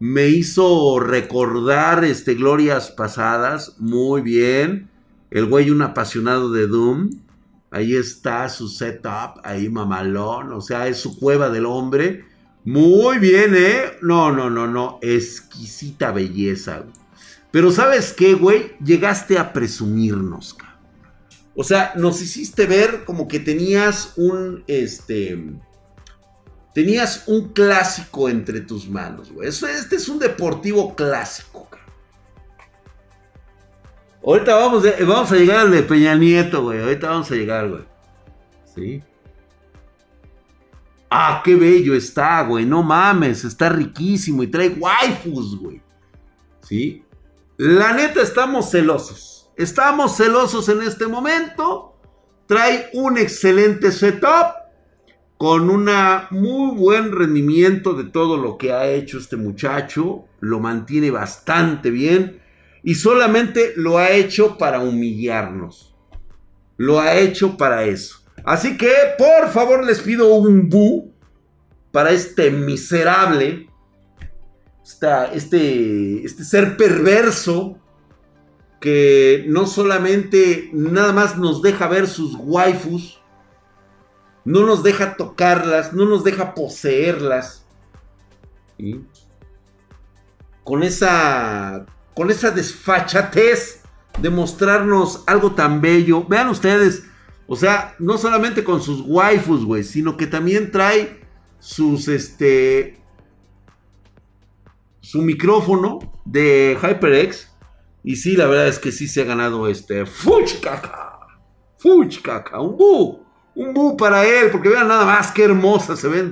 Me 0.00 0.26
hizo 0.26 0.98
recordar 0.98 2.04
este, 2.04 2.34
glorias 2.34 2.90
pasadas. 2.90 3.76
Muy 3.78 4.22
bien. 4.22 4.90
El 5.30 5.46
güey, 5.46 5.70
un 5.70 5.80
apasionado 5.80 6.50
de 6.50 6.66
Doom. 6.66 7.10
Ahí 7.70 7.94
está 7.94 8.48
su 8.48 8.66
setup. 8.66 9.38
Ahí 9.44 9.68
mamalón. 9.68 10.52
O 10.54 10.60
sea, 10.60 10.88
es 10.88 10.98
su 10.98 11.20
cueva 11.20 11.50
del 11.50 11.66
hombre. 11.66 12.24
Muy 12.64 13.18
bien, 13.18 13.54
¿eh? 13.54 13.82
No, 14.02 14.32
no, 14.32 14.50
no, 14.50 14.66
no. 14.66 14.98
Exquisita 15.00 16.10
belleza. 16.10 16.82
Pero 17.52 17.70
¿sabes 17.70 18.12
qué, 18.12 18.34
güey? 18.34 18.72
Llegaste 18.84 19.38
a 19.38 19.52
presumirnos, 19.52 20.54
cabrón. 20.54 20.78
O 21.54 21.62
sea, 21.62 21.92
nos 21.94 22.20
hiciste 22.20 22.66
ver 22.66 23.04
como 23.04 23.28
que 23.28 23.38
tenías 23.38 24.14
un, 24.16 24.64
este... 24.66 25.60
Tenías 26.78 27.24
un 27.26 27.48
clásico 27.48 28.28
entre 28.28 28.60
tus 28.60 28.88
manos, 28.88 29.32
güey. 29.32 29.48
Este 29.48 29.96
es 29.96 30.08
un 30.08 30.20
deportivo 30.20 30.94
clásico, 30.94 31.68
cabrón. 31.68 31.92
Ahorita 34.24 34.54
vamos, 34.54 34.84
vamos 35.00 35.32
a 35.32 35.34
llegar 35.34 35.58
al 35.58 35.72
de 35.72 35.82
Peña 35.82 36.14
Nieto, 36.14 36.62
güey. 36.62 36.80
Ahorita 36.80 37.08
vamos 37.08 37.28
a 37.32 37.34
llegar, 37.34 37.68
güey. 37.68 37.82
¿Sí? 38.72 39.02
Ah, 41.10 41.42
qué 41.44 41.56
bello 41.56 41.96
está, 41.96 42.42
güey. 42.44 42.64
No 42.64 42.84
mames, 42.84 43.42
está 43.42 43.70
riquísimo 43.70 44.44
y 44.44 44.46
trae 44.46 44.68
waifus, 44.68 45.58
güey. 45.58 45.82
¿Sí? 46.60 47.04
La 47.56 47.92
neta, 47.92 48.22
estamos 48.22 48.70
celosos. 48.70 49.50
Estamos 49.56 50.16
celosos 50.16 50.68
en 50.68 50.82
este 50.82 51.08
momento. 51.08 51.96
Trae 52.46 52.88
un 52.92 53.18
excelente 53.18 53.90
setup 53.90 54.57
con 55.38 55.70
un 55.70 55.88
muy 56.30 56.76
buen 56.76 57.12
rendimiento 57.12 57.94
de 57.94 58.04
todo 58.04 58.36
lo 58.36 58.58
que 58.58 58.72
ha 58.72 58.88
hecho 58.88 59.18
este 59.18 59.36
muchacho. 59.36 60.24
Lo 60.40 60.58
mantiene 60.58 61.12
bastante 61.12 61.90
bien. 61.90 62.40
Y 62.82 62.96
solamente 62.96 63.72
lo 63.76 63.98
ha 63.98 64.10
hecho 64.10 64.58
para 64.58 64.80
humillarnos. 64.80 65.94
Lo 66.76 67.00
ha 67.00 67.16
hecho 67.16 67.56
para 67.56 67.84
eso. 67.84 68.18
Así 68.44 68.76
que, 68.76 68.92
por 69.16 69.50
favor, 69.50 69.84
les 69.86 70.00
pido 70.00 70.34
un 70.34 70.68
bu 70.68 71.12
para 71.92 72.10
este 72.10 72.50
miserable, 72.50 73.68
este, 75.34 76.24
este 76.24 76.44
ser 76.44 76.76
perverso 76.76 77.78
que 78.80 79.44
no 79.48 79.66
solamente 79.66 80.70
nada 80.72 81.12
más 81.12 81.36
nos 81.36 81.62
deja 81.62 81.88
ver 81.88 82.06
sus 82.06 82.34
waifus, 82.38 83.17
no 84.48 84.64
nos 84.64 84.82
deja 84.82 85.14
tocarlas, 85.14 85.92
no 85.92 86.06
nos 86.06 86.24
deja 86.24 86.54
poseerlas. 86.54 87.66
Con 90.64 90.82
esa 90.82 91.84
con 92.14 92.30
esa 92.30 92.50
desfachatez 92.50 93.82
de 94.18 94.30
mostrarnos 94.30 95.22
algo 95.26 95.52
tan 95.52 95.82
bello. 95.82 96.24
Vean 96.24 96.48
ustedes, 96.48 97.04
o 97.46 97.56
sea, 97.56 97.94
no 97.98 98.16
solamente 98.16 98.64
con 98.64 98.80
sus 98.80 99.02
waifus, 99.02 99.66
güey, 99.66 99.84
sino 99.84 100.16
que 100.16 100.26
también 100.26 100.72
trae 100.72 101.20
sus, 101.58 102.08
este, 102.08 102.98
su 105.00 105.20
micrófono 105.20 105.98
de 106.24 106.78
HyperX. 106.80 107.52
Y 108.02 108.16
sí, 108.16 108.34
la 108.34 108.46
verdad 108.46 108.68
es 108.68 108.78
que 108.78 108.92
sí 108.92 109.08
se 109.08 109.20
ha 109.20 109.24
ganado 109.24 109.68
este, 109.68 110.06
fuch 110.06 110.58
caca, 110.60 111.18
fuch 111.76 112.22
caca, 112.22 112.60
un 112.60 112.78
bu, 112.78 113.27
un 113.58 113.74
bu 113.74 113.96
para 113.96 114.24
él, 114.24 114.50
porque 114.52 114.68
vean 114.68 114.86
nada 114.86 115.04
más 115.04 115.32
qué 115.32 115.42
hermosa 115.42 115.96
se 115.96 116.06
ven, 116.06 116.30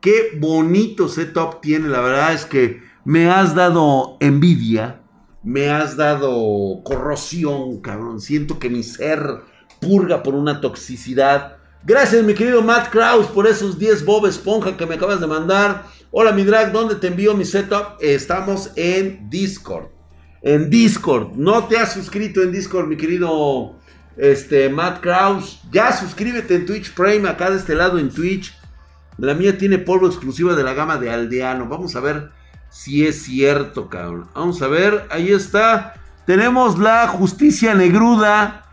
qué 0.00 0.36
bonito 0.36 1.08
setup 1.08 1.60
tiene, 1.60 1.88
la 1.88 2.00
verdad 2.00 2.32
es 2.32 2.44
que 2.44 2.82
me 3.04 3.30
has 3.30 3.54
dado 3.54 4.16
envidia, 4.18 5.00
me 5.44 5.70
has 5.70 5.96
dado 5.96 6.82
corrosión, 6.82 7.80
cabrón, 7.80 8.20
siento 8.20 8.58
que 8.58 8.70
mi 8.70 8.82
ser 8.82 9.20
purga 9.80 10.24
por 10.24 10.34
una 10.34 10.60
toxicidad. 10.60 11.58
Gracias, 11.84 12.24
mi 12.24 12.34
querido 12.34 12.60
Matt 12.60 12.90
Kraus, 12.90 13.26
por 13.26 13.46
esos 13.46 13.78
10 13.78 14.04
Bob 14.04 14.26
Esponja 14.26 14.76
que 14.76 14.86
me 14.86 14.96
acabas 14.96 15.20
de 15.20 15.28
mandar. 15.28 15.84
Hola, 16.10 16.32
mi 16.32 16.42
drag, 16.42 16.72
¿dónde 16.72 16.96
te 16.96 17.06
envío 17.06 17.36
mi 17.36 17.44
setup? 17.44 17.98
Estamos 18.00 18.72
en 18.74 19.30
Discord. 19.30 19.90
En 20.42 20.70
Discord. 20.70 21.36
No 21.36 21.68
te 21.68 21.78
has 21.78 21.92
suscrito 21.92 22.42
en 22.42 22.50
Discord, 22.50 22.88
mi 22.88 22.96
querido 22.96 23.76
este, 24.16 24.68
Matt 24.68 25.00
Kraus. 25.00 25.60
Ya 25.70 25.92
suscríbete 25.92 26.54
en 26.54 26.66
Twitch 26.66 26.94
Prime, 26.94 27.28
acá 27.28 27.50
de 27.50 27.56
este 27.56 27.74
lado 27.74 27.98
en 27.98 28.10
Twitch. 28.10 28.56
La 29.18 29.34
mía 29.34 29.56
tiene 29.56 29.78
polvo 29.78 30.06
exclusiva 30.06 30.54
de 30.54 30.64
la 30.64 30.74
gama 30.74 30.98
de 30.98 31.10
Aldeano. 31.10 31.66
Vamos 31.66 31.94
a 31.96 32.00
ver 32.00 32.30
si 32.70 33.06
es 33.06 33.22
cierto, 33.22 33.88
cabrón. 33.88 34.28
Vamos 34.34 34.60
a 34.62 34.68
ver, 34.68 35.06
ahí 35.10 35.30
está. 35.30 35.94
Tenemos 36.26 36.78
la 36.78 37.06
justicia 37.08 37.74
negruda. 37.74 38.64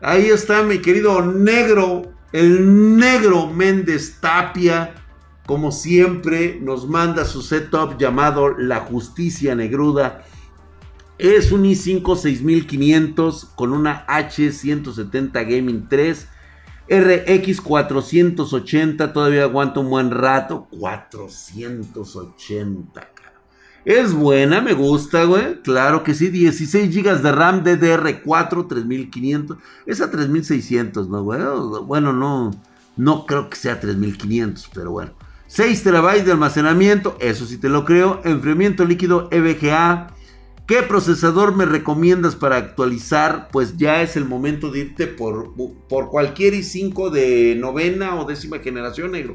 Ahí 0.00 0.26
está 0.26 0.62
mi 0.62 0.78
querido 0.78 1.22
negro, 1.22 2.12
el 2.32 2.96
negro 2.96 3.46
Méndez 3.46 4.18
Tapia. 4.20 4.94
Como 5.46 5.70
siempre, 5.70 6.58
nos 6.60 6.88
manda 6.88 7.24
su 7.24 7.40
setup 7.40 7.96
llamado 7.98 8.58
La 8.58 8.80
Justicia 8.80 9.54
Negruda. 9.54 10.24
Es 11.18 11.50
un 11.50 11.64
i5 11.64 12.16
6500 12.16 13.46
con 13.56 13.72
una 13.72 14.06
H170 14.06 15.32
Gaming 15.32 15.88
3. 15.88 16.28
RX 16.88 17.60
480, 17.62 19.12
todavía 19.12 19.42
aguanta 19.42 19.80
un 19.80 19.90
buen 19.90 20.12
rato. 20.12 20.68
480. 20.70 23.10
Es 23.84 24.12
buena, 24.12 24.60
me 24.60 24.72
gusta, 24.72 25.24
güey. 25.24 25.62
Claro 25.62 26.04
que 26.04 26.14
sí. 26.14 26.28
16 26.28 26.94
GB 26.94 27.22
de 27.22 27.32
RAM 27.32 27.64
DDR4 27.64 28.68
3500. 28.68 29.58
Es 29.86 30.00
a 30.00 30.08
3600, 30.10 31.08
¿no, 31.08 31.22
güey? 31.22 31.40
Bueno, 31.84 32.12
no. 32.12 32.50
No 32.96 33.26
creo 33.26 33.48
que 33.48 33.56
sea 33.56 33.80
3500, 33.80 34.70
pero 34.74 34.90
bueno. 34.90 35.12
6 35.46 35.84
TB 35.84 36.24
de 36.24 36.32
almacenamiento. 36.32 37.16
Eso 37.20 37.46
sí 37.46 37.58
te 37.58 37.68
lo 37.68 37.84
creo. 37.84 38.20
Enfriamiento 38.24 38.84
líquido 38.84 39.28
EVGA. 39.30 40.15
¿Qué 40.66 40.82
procesador 40.82 41.54
me 41.54 41.64
recomiendas 41.64 42.34
para 42.34 42.56
actualizar? 42.56 43.48
Pues 43.52 43.76
ya 43.76 44.02
es 44.02 44.16
el 44.16 44.24
momento 44.24 44.72
de 44.72 44.80
irte 44.80 45.06
por, 45.06 45.54
por 45.88 46.10
cualquier 46.10 46.54
i5 46.54 47.10
de 47.10 47.54
novena 47.56 48.16
o 48.16 48.24
décima 48.24 48.58
generación, 48.58 49.12
negro. 49.12 49.34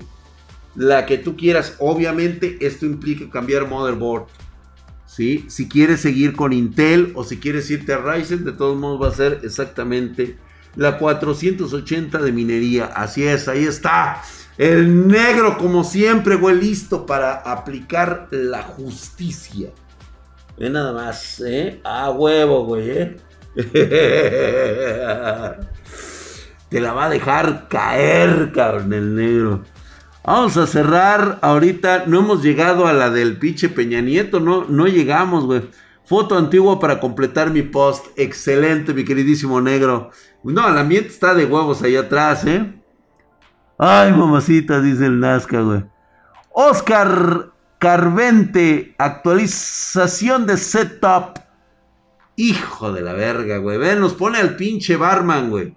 La 0.76 1.06
que 1.06 1.18
tú 1.18 1.38
quieras. 1.38 1.76
Obviamente 1.80 2.58
esto 2.60 2.86
implica 2.86 3.30
cambiar 3.30 3.70
motherboard. 3.70 4.26
¿sí? 5.06 5.46
Si 5.48 5.70
quieres 5.70 6.02
seguir 6.02 6.36
con 6.36 6.52
Intel 6.52 7.14
o 7.16 7.24
si 7.24 7.38
quieres 7.38 7.72
irte 7.72 7.94
a 7.94 8.00
Ryzen, 8.00 8.44
de 8.44 8.52
todos 8.52 8.78
modos 8.78 9.02
va 9.02 9.08
a 9.08 9.16
ser 9.16 9.40
exactamente 9.44 10.38
la 10.76 10.98
480 10.98 12.18
de 12.22 12.32
minería. 12.34 12.86
Así 12.86 13.24
es, 13.24 13.48
ahí 13.48 13.64
está. 13.64 14.22
El 14.58 15.08
negro, 15.08 15.58
como 15.58 15.86
siempre, 15.86 16.36
güey, 16.36 16.60
listo 16.60 17.06
para 17.06 17.36
aplicar 17.36 18.28
la 18.32 18.64
justicia. 18.64 19.72
Nada 20.70 20.94
más, 20.94 21.42
¿eh? 21.42 21.82
A 21.84 22.12
huevo, 22.12 22.66
güey, 22.66 22.92
¿eh? 22.92 23.18
Te 26.70 26.80
la 26.80 26.94
va 26.94 27.06
a 27.06 27.10
dejar 27.10 27.68
caer, 27.68 28.52
cabrón, 28.54 28.94
el 28.94 29.16
negro. 29.16 29.64
Vamos 30.24 30.56
a 30.58 30.68
cerrar 30.68 31.40
ahorita. 31.42 32.04
No 32.06 32.20
hemos 32.20 32.44
llegado 32.44 32.88
a 32.88 32.94
la 32.94 33.10
del 33.10 33.38
pinche 33.38 33.70
Peña 33.70 34.02
Nieto. 34.02 34.40
No, 34.40 34.66
no 34.66 34.88
llegamos, 34.88 35.46
güey. 35.46 35.64
Foto 36.06 36.38
antigua 36.38 36.80
para 36.80 37.00
completar 37.00 37.50
mi 37.50 37.64
post. 37.64 38.06
Excelente, 38.16 38.94
mi 38.94 39.04
queridísimo 39.04 39.60
negro. 39.60 40.12
No, 40.44 40.70
el 40.70 40.78
ambiente 40.78 41.10
está 41.10 41.34
de 41.34 41.46
huevos 41.46 41.82
ahí 41.82 41.96
atrás, 41.96 42.46
¿eh? 42.46 42.72
Ay, 43.78 44.12
mamacita, 44.12 44.80
dice 44.80 45.08
el 45.08 45.20
Nazca, 45.20 45.62
güey. 45.62 45.84
Oscar 46.52 47.51
Carvente, 47.82 48.94
actualización 49.00 50.46
de 50.46 50.58
setup. 50.58 51.40
Hijo 52.36 52.92
de 52.92 53.02
la 53.02 53.14
verga, 53.14 53.58
güey. 53.58 53.80
Ven, 53.80 54.00
nos 54.00 54.14
pone 54.14 54.38
al 54.38 54.56
pinche 54.56 54.98
barman, 54.98 55.50
güey. 55.50 55.76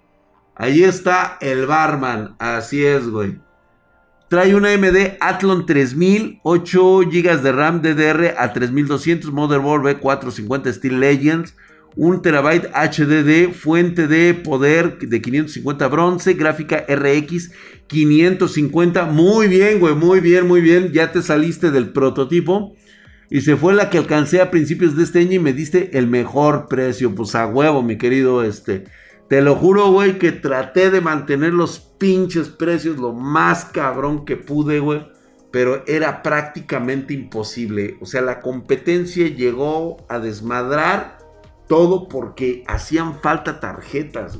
Ahí 0.53 0.83
está 0.83 1.39
el 1.41 1.65
barman. 1.65 2.35
Así 2.37 2.85
es, 2.85 3.09
güey. 3.09 3.39
Trae 4.29 4.53
una 4.53 4.71
AMD 4.73 5.17
Athlon 5.19 5.65
3000, 5.65 6.41
8 6.43 6.99
GB 7.11 7.41
de 7.41 7.51
RAM 7.51 7.81
DDR 7.81 8.35
a 8.37 8.53
3200, 8.53 9.31
Motherboard 9.31 9.99
B450 9.99 10.73
Steel 10.73 10.99
Legends, 10.99 11.55
1 11.97 12.21
TB 12.21 12.71
HDD, 12.73 13.53
fuente 13.53 14.07
de 14.07 14.33
poder 14.33 14.97
de 14.99 15.21
550 15.21 15.87
bronce, 15.87 16.33
gráfica 16.33 16.85
RX 16.87 17.51
550. 17.87 19.05
Muy 19.05 19.47
bien, 19.47 19.79
güey, 19.79 19.95
muy 19.95 20.19
bien, 20.19 20.47
muy 20.47 20.61
bien. 20.61 20.91
Ya 20.91 21.11
te 21.11 21.21
saliste 21.21 21.71
del 21.71 21.89
prototipo. 21.89 22.75
Y 23.29 23.41
se 23.41 23.55
fue 23.55 23.73
la 23.73 23.89
que 23.89 23.97
alcancé 23.97 24.41
a 24.41 24.51
principios 24.51 24.95
de 24.95 25.03
este 25.03 25.19
año 25.19 25.33
y 25.33 25.39
me 25.39 25.53
diste 25.53 25.97
el 25.97 26.07
mejor 26.07 26.67
precio. 26.67 27.15
Pues 27.15 27.33
a 27.33 27.47
huevo, 27.47 27.81
mi 27.81 27.97
querido 27.97 28.43
este. 28.43 28.85
Te 29.29 29.41
lo 29.41 29.55
juro, 29.55 29.91
güey, 29.91 30.19
que 30.19 30.31
traté 30.31 30.91
de 30.91 31.01
mantener 31.01 31.53
los 31.53 31.79
pinches 31.79 32.49
precios 32.49 32.97
lo 32.97 33.13
más 33.13 33.65
cabrón 33.65 34.25
que 34.25 34.35
pude, 34.35 34.79
güey. 34.79 35.07
Pero 35.51 35.83
era 35.87 36.21
prácticamente 36.21 37.13
imposible. 37.13 37.97
O 38.01 38.05
sea, 38.05 38.21
la 38.21 38.41
competencia 38.41 39.27
llegó 39.27 40.05
a 40.09 40.19
desmadrar 40.19 41.14
todo 41.67 42.07
porque 42.07 42.63
hacían 42.67 43.21
falta 43.21 43.59
tarjetas. 43.59 44.39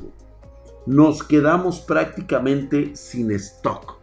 Nos 0.86 1.22
quedamos 1.22 1.80
prácticamente 1.80 2.94
sin 2.94 3.30
stock. 3.32 3.98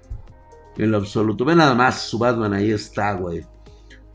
En 0.77 0.91
lo 0.91 0.97
absoluto. 0.97 1.45
Ve 1.45 1.55
nada 1.55 1.75
más, 1.75 2.01
su 2.01 2.17
Batman 2.17 2.53
ahí 2.53 2.71
está, 2.71 3.13
güey. 3.13 3.45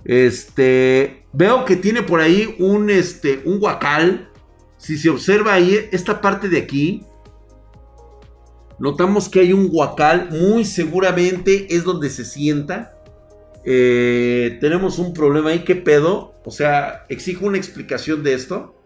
Este. 0.04 1.24
Veo 1.32 1.64
que 1.64 1.76
tiene 1.76 2.02
por 2.02 2.20
ahí 2.20 2.56
un, 2.59 2.90
este, 2.90 3.42
un 3.44 3.61
guacal 3.61 4.28
si 4.78 4.96
se 4.96 5.11
observa 5.11 5.54
ahí, 5.54 5.88
esta 5.90 6.20
parte 6.20 6.48
de 6.48 6.59
aquí, 6.59 7.04
notamos 8.78 9.28
que 9.28 9.40
hay 9.40 9.52
un 9.52 9.68
guacal, 9.68 10.28
muy 10.30 10.64
seguramente 10.64 11.74
es 11.74 11.82
donde 11.82 12.09
se 12.09 12.24
sienta. 12.24 12.94
Eh, 13.64 14.56
tenemos 14.61 15.00
un 15.00 15.12
problema 15.12 15.50
ahí, 15.50 15.64
¿qué 15.64 15.74
pedo? 15.74 16.34
O 16.44 16.52
sea, 16.52 17.04
exijo 17.09 17.44
una 17.44 17.59
explicación 17.59 18.22
de 18.22 18.34
esto. 18.34 18.78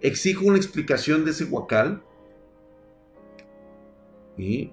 Exijo 0.00 0.44
una 0.46 0.56
explicación 0.56 1.24
de 1.24 1.30
ese 1.30 1.44
guacal. 1.44 2.02
Y 4.36 4.72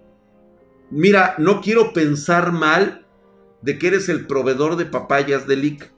mira, 0.90 1.36
no 1.38 1.62
quiero 1.62 1.94
pensar 1.94 2.52
mal 2.52 3.06
de 3.62 3.80
que 3.80 3.88
eres 3.88 4.10
el 4.10 4.28
proveedor 4.28 4.76
de 4.76 4.86
papayas 4.86 5.48
de 5.48 5.56
Lick. 5.56 5.92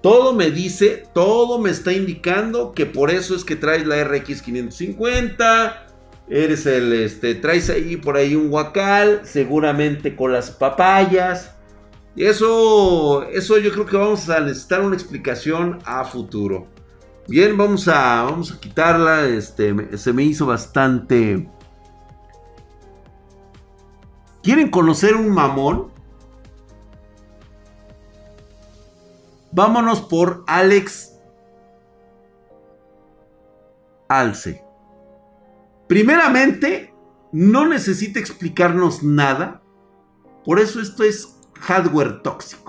Todo 0.00 0.32
me 0.32 0.52
dice, 0.52 1.04
todo 1.12 1.58
me 1.58 1.70
está 1.70 1.92
indicando 1.92 2.72
que 2.72 2.86
por 2.86 3.10
eso 3.10 3.34
es 3.34 3.44
que 3.44 3.56
traes 3.56 3.84
la 3.84 4.02
RX 4.04 4.42
550. 4.42 5.86
Eres 6.30 6.66
el, 6.66 6.92
este, 6.92 7.34
traes 7.34 7.68
ahí 7.68 7.96
por 7.96 8.16
ahí 8.16 8.36
un 8.36 8.48
guacal, 8.48 9.22
seguramente 9.24 10.14
con 10.14 10.32
las 10.32 10.52
papayas. 10.52 11.57
Y 12.14 12.24
eso, 12.24 13.22
eso 13.24 13.58
yo 13.58 13.70
creo 13.72 13.86
que 13.86 13.96
vamos 13.96 14.28
a 14.28 14.40
necesitar 14.40 14.80
una 14.80 14.96
explicación 14.96 15.78
a 15.84 16.04
futuro. 16.04 16.66
Bien, 17.28 17.56
vamos 17.56 17.86
a, 17.88 18.22
vamos 18.22 18.52
a 18.52 18.58
quitarla. 18.58 19.26
Este, 19.26 19.96
se 19.98 20.12
me 20.12 20.24
hizo 20.24 20.46
bastante. 20.46 21.48
¿Quieren 24.42 24.70
conocer 24.70 25.14
un 25.14 25.30
mamón? 25.30 25.92
Vámonos 29.52 30.00
por 30.00 30.44
Alex 30.46 31.18
Alce. 34.08 34.64
Primeramente, 35.86 36.94
no 37.32 37.66
necesita 37.66 38.20
explicarnos 38.20 39.02
nada. 39.02 39.62
Por 40.44 40.60
eso 40.60 40.80
esto 40.80 41.02
es 41.02 41.37
hardware 41.60 42.22
tóxico. 42.22 42.68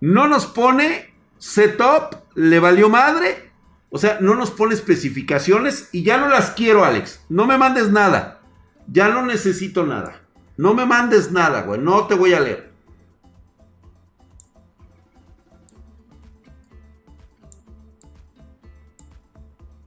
No 0.00 0.28
nos 0.28 0.46
pone 0.46 1.12
setup, 1.38 2.16
le 2.34 2.60
valió 2.60 2.88
madre. 2.88 3.50
O 3.90 3.98
sea, 3.98 4.18
no 4.20 4.34
nos 4.34 4.50
pone 4.50 4.74
especificaciones 4.74 5.88
y 5.92 6.02
ya 6.02 6.18
no 6.18 6.28
las 6.28 6.50
quiero, 6.50 6.84
Alex. 6.84 7.24
No 7.28 7.46
me 7.46 7.58
mandes 7.58 7.90
nada. 7.90 8.40
Ya 8.86 9.08
no 9.08 9.24
necesito 9.24 9.86
nada. 9.86 10.20
No 10.56 10.74
me 10.74 10.86
mandes 10.86 11.32
nada, 11.32 11.62
güey. 11.62 11.80
No 11.80 12.06
te 12.06 12.14
voy 12.14 12.34
a 12.34 12.40
leer. 12.40 12.72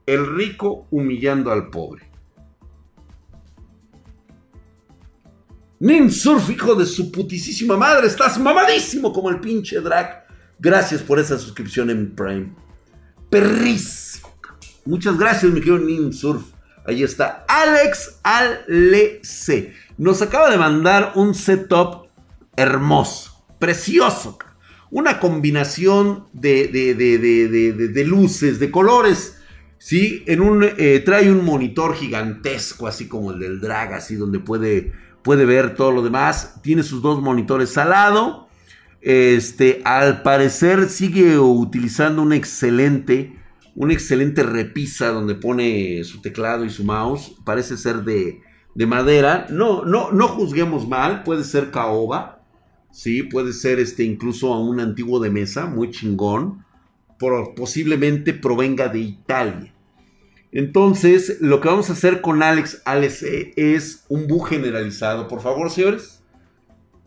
El 0.04 0.34
rico 0.34 0.86
humillando 0.90 1.52
al 1.52 1.70
pobre. 1.70 2.11
Ninsurf, 5.82 6.48
hijo 6.48 6.76
de 6.76 6.86
su 6.86 7.10
putisísima 7.10 7.76
madre, 7.76 8.06
estás 8.06 8.38
mamadísimo 8.38 9.12
como 9.12 9.30
el 9.30 9.40
pinche 9.40 9.80
drag. 9.80 10.24
Gracias 10.60 11.02
por 11.02 11.18
esa 11.18 11.36
suscripción 11.36 11.90
en 11.90 12.14
Prime. 12.14 12.54
Perrísimo. 13.28 14.28
Muchas 14.84 15.18
gracias, 15.18 15.50
mi 15.50 15.58
querido 15.58 15.80
Ninsurf. 15.80 16.44
Ahí 16.86 17.02
está. 17.02 17.44
Alex 17.48 18.20
Alec. 18.22 19.26
Nos 19.98 20.22
acaba 20.22 20.52
de 20.52 20.56
mandar 20.56 21.14
un 21.16 21.34
setup 21.34 22.06
hermoso, 22.54 23.44
precioso. 23.58 24.38
Una 24.88 25.18
combinación 25.18 26.28
de, 26.32 26.68
de, 26.68 28.04
luces, 28.04 28.60
de 28.60 28.70
colores. 28.70 29.36
¿sí? 29.78 30.22
En 30.28 30.42
un, 30.42 30.62
eh, 30.62 31.02
trae 31.04 31.28
un 31.28 31.44
monitor 31.44 31.96
gigantesco, 31.96 32.86
así 32.86 33.08
como 33.08 33.32
el 33.32 33.40
del 33.40 33.60
drag, 33.60 33.94
así 33.94 34.14
donde 34.14 34.38
puede, 34.38 34.92
puede 35.22 35.44
ver 35.44 35.74
todo 35.74 35.92
lo 35.92 36.02
demás. 36.02 36.60
Tiene 36.62 36.82
sus 36.82 37.02
dos 37.02 37.20
monitores 37.20 37.76
al 37.78 37.90
lado. 37.90 38.48
Este, 39.00 39.82
al 39.84 40.22
parecer 40.22 40.88
sigue 40.88 41.38
utilizando 41.38 42.22
un 42.22 42.32
excelente, 42.32 43.36
una 43.74 43.92
excelente 43.92 44.42
repisa 44.42 45.08
donde 45.08 45.34
pone 45.34 46.04
su 46.04 46.20
teclado 46.20 46.64
y 46.64 46.70
su 46.70 46.84
mouse. 46.84 47.34
Parece 47.44 47.76
ser 47.76 48.04
de, 48.04 48.40
de 48.74 48.86
madera. 48.86 49.46
No, 49.50 49.84
no, 49.84 50.12
no 50.12 50.28
juzguemos 50.28 50.88
mal. 50.88 51.22
Puede 51.22 51.44
ser 51.44 51.70
caoba. 51.70 52.42
Sí, 52.92 53.22
puede 53.22 53.54
ser 53.54 53.80
este 53.80 54.04
incluso 54.04 54.52
a 54.52 54.60
un 54.60 54.78
antiguo 54.78 55.18
de 55.18 55.30
mesa, 55.30 55.66
muy 55.66 55.90
chingón. 55.90 56.64
posiblemente 57.56 58.34
provenga 58.34 58.88
de 58.88 58.98
Italia. 58.98 59.71
Entonces, 60.52 61.38
lo 61.40 61.60
que 61.60 61.68
vamos 61.68 61.88
a 61.88 61.94
hacer 61.94 62.20
con 62.20 62.42
Alex 62.42 62.82
Alex 62.84 63.24
es 63.56 64.04
un 64.08 64.26
bug 64.26 64.48
generalizado. 64.48 65.26
Por 65.26 65.40
favor, 65.40 65.70
señores. 65.70 66.22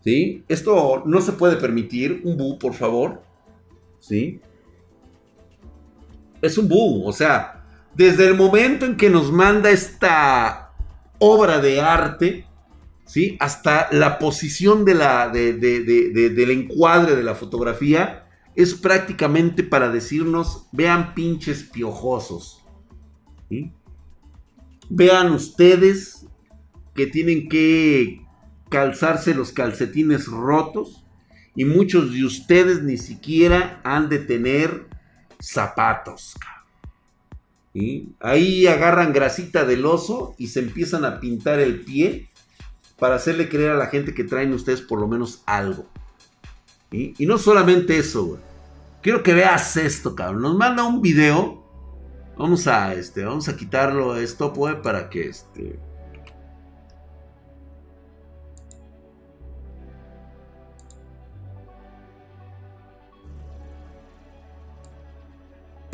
¿Sí? 0.03 0.43
Esto 0.47 1.03
no 1.05 1.21
se 1.21 1.31
puede 1.33 1.55
permitir. 1.55 2.21
Un 2.23 2.37
bug, 2.37 2.57
por 2.57 2.73
favor. 2.73 3.21
¿Sí? 3.99 4.41
Es 6.41 6.57
un 6.57 6.67
bug. 6.67 7.05
O 7.07 7.13
sea, 7.13 7.63
desde 7.93 8.27
el 8.27 8.35
momento 8.35 8.85
en 8.85 8.97
que 8.97 9.11
nos 9.11 9.31
manda 9.31 9.69
esta 9.69 10.73
obra 11.19 11.61
de 11.61 11.81
arte, 11.81 12.47
¿sí? 13.05 13.37
Hasta 13.39 13.87
la 13.91 14.17
posición 14.17 14.85
del 14.85 15.01
encuadre 16.49 17.15
de 17.15 17.23
la 17.23 17.35
fotografía 17.35 18.27
es 18.55 18.73
prácticamente 18.73 19.63
para 19.63 19.89
decirnos, 19.89 20.67
vean 20.71 21.13
pinches 21.13 21.63
piojosos. 21.63 22.64
Vean 24.89 25.31
ustedes 25.31 26.27
que 26.93 27.07
tienen 27.07 27.49
que 27.49 28.21
calzarse 28.69 29.33
los 29.33 29.51
calcetines 29.51 30.27
rotos 30.27 31.03
y 31.55 31.65
muchos 31.65 32.13
de 32.13 32.25
ustedes 32.25 32.83
ni 32.83 32.97
siquiera 32.97 33.81
han 33.83 34.09
de 34.09 34.19
tener 34.19 34.87
zapatos. 35.39 36.35
Ahí 38.19 38.67
agarran 38.67 39.11
grasita 39.11 39.65
del 39.65 39.85
oso 39.85 40.35
y 40.37 40.47
se 40.47 40.61
empiezan 40.61 41.03
a 41.03 41.19
pintar 41.19 41.59
el 41.59 41.81
pie 41.81 42.29
para 42.97 43.15
hacerle 43.15 43.49
creer 43.49 43.71
a 43.71 43.75
la 43.75 43.87
gente 43.87 44.13
que 44.13 44.23
traen 44.23 44.53
ustedes 44.53 44.81
por 44.81 44.99
lo 44.99 45.07
menos 45.07 45.43
algo. 45.45 45.85
Y 46.91 47.25
no 47.25 47.37
solamente 47.37 47.97
eso, 47.97 48.39
Quiero 49.05 49.21
que 49.21 49.35
veas 49.35 49.77
esto, 49.77 50.15
cabrón. 50.15 50.41
Nos 50.41 50.55
manda 50.55 50.83
un 50.83 50.99
video. 50.99 51.63
Vamos 52.37 52.67
a, 52.67 52.93
este, 52.93 53.23
vamos 53.23 53.47
a 53.47 53.55
quitarlo 53.55 54.17
esto, 54.17 54.51
pues, 54.51 54.75
para 54.75 55.09
que, 55.09 55.29
este... 55.29 55.79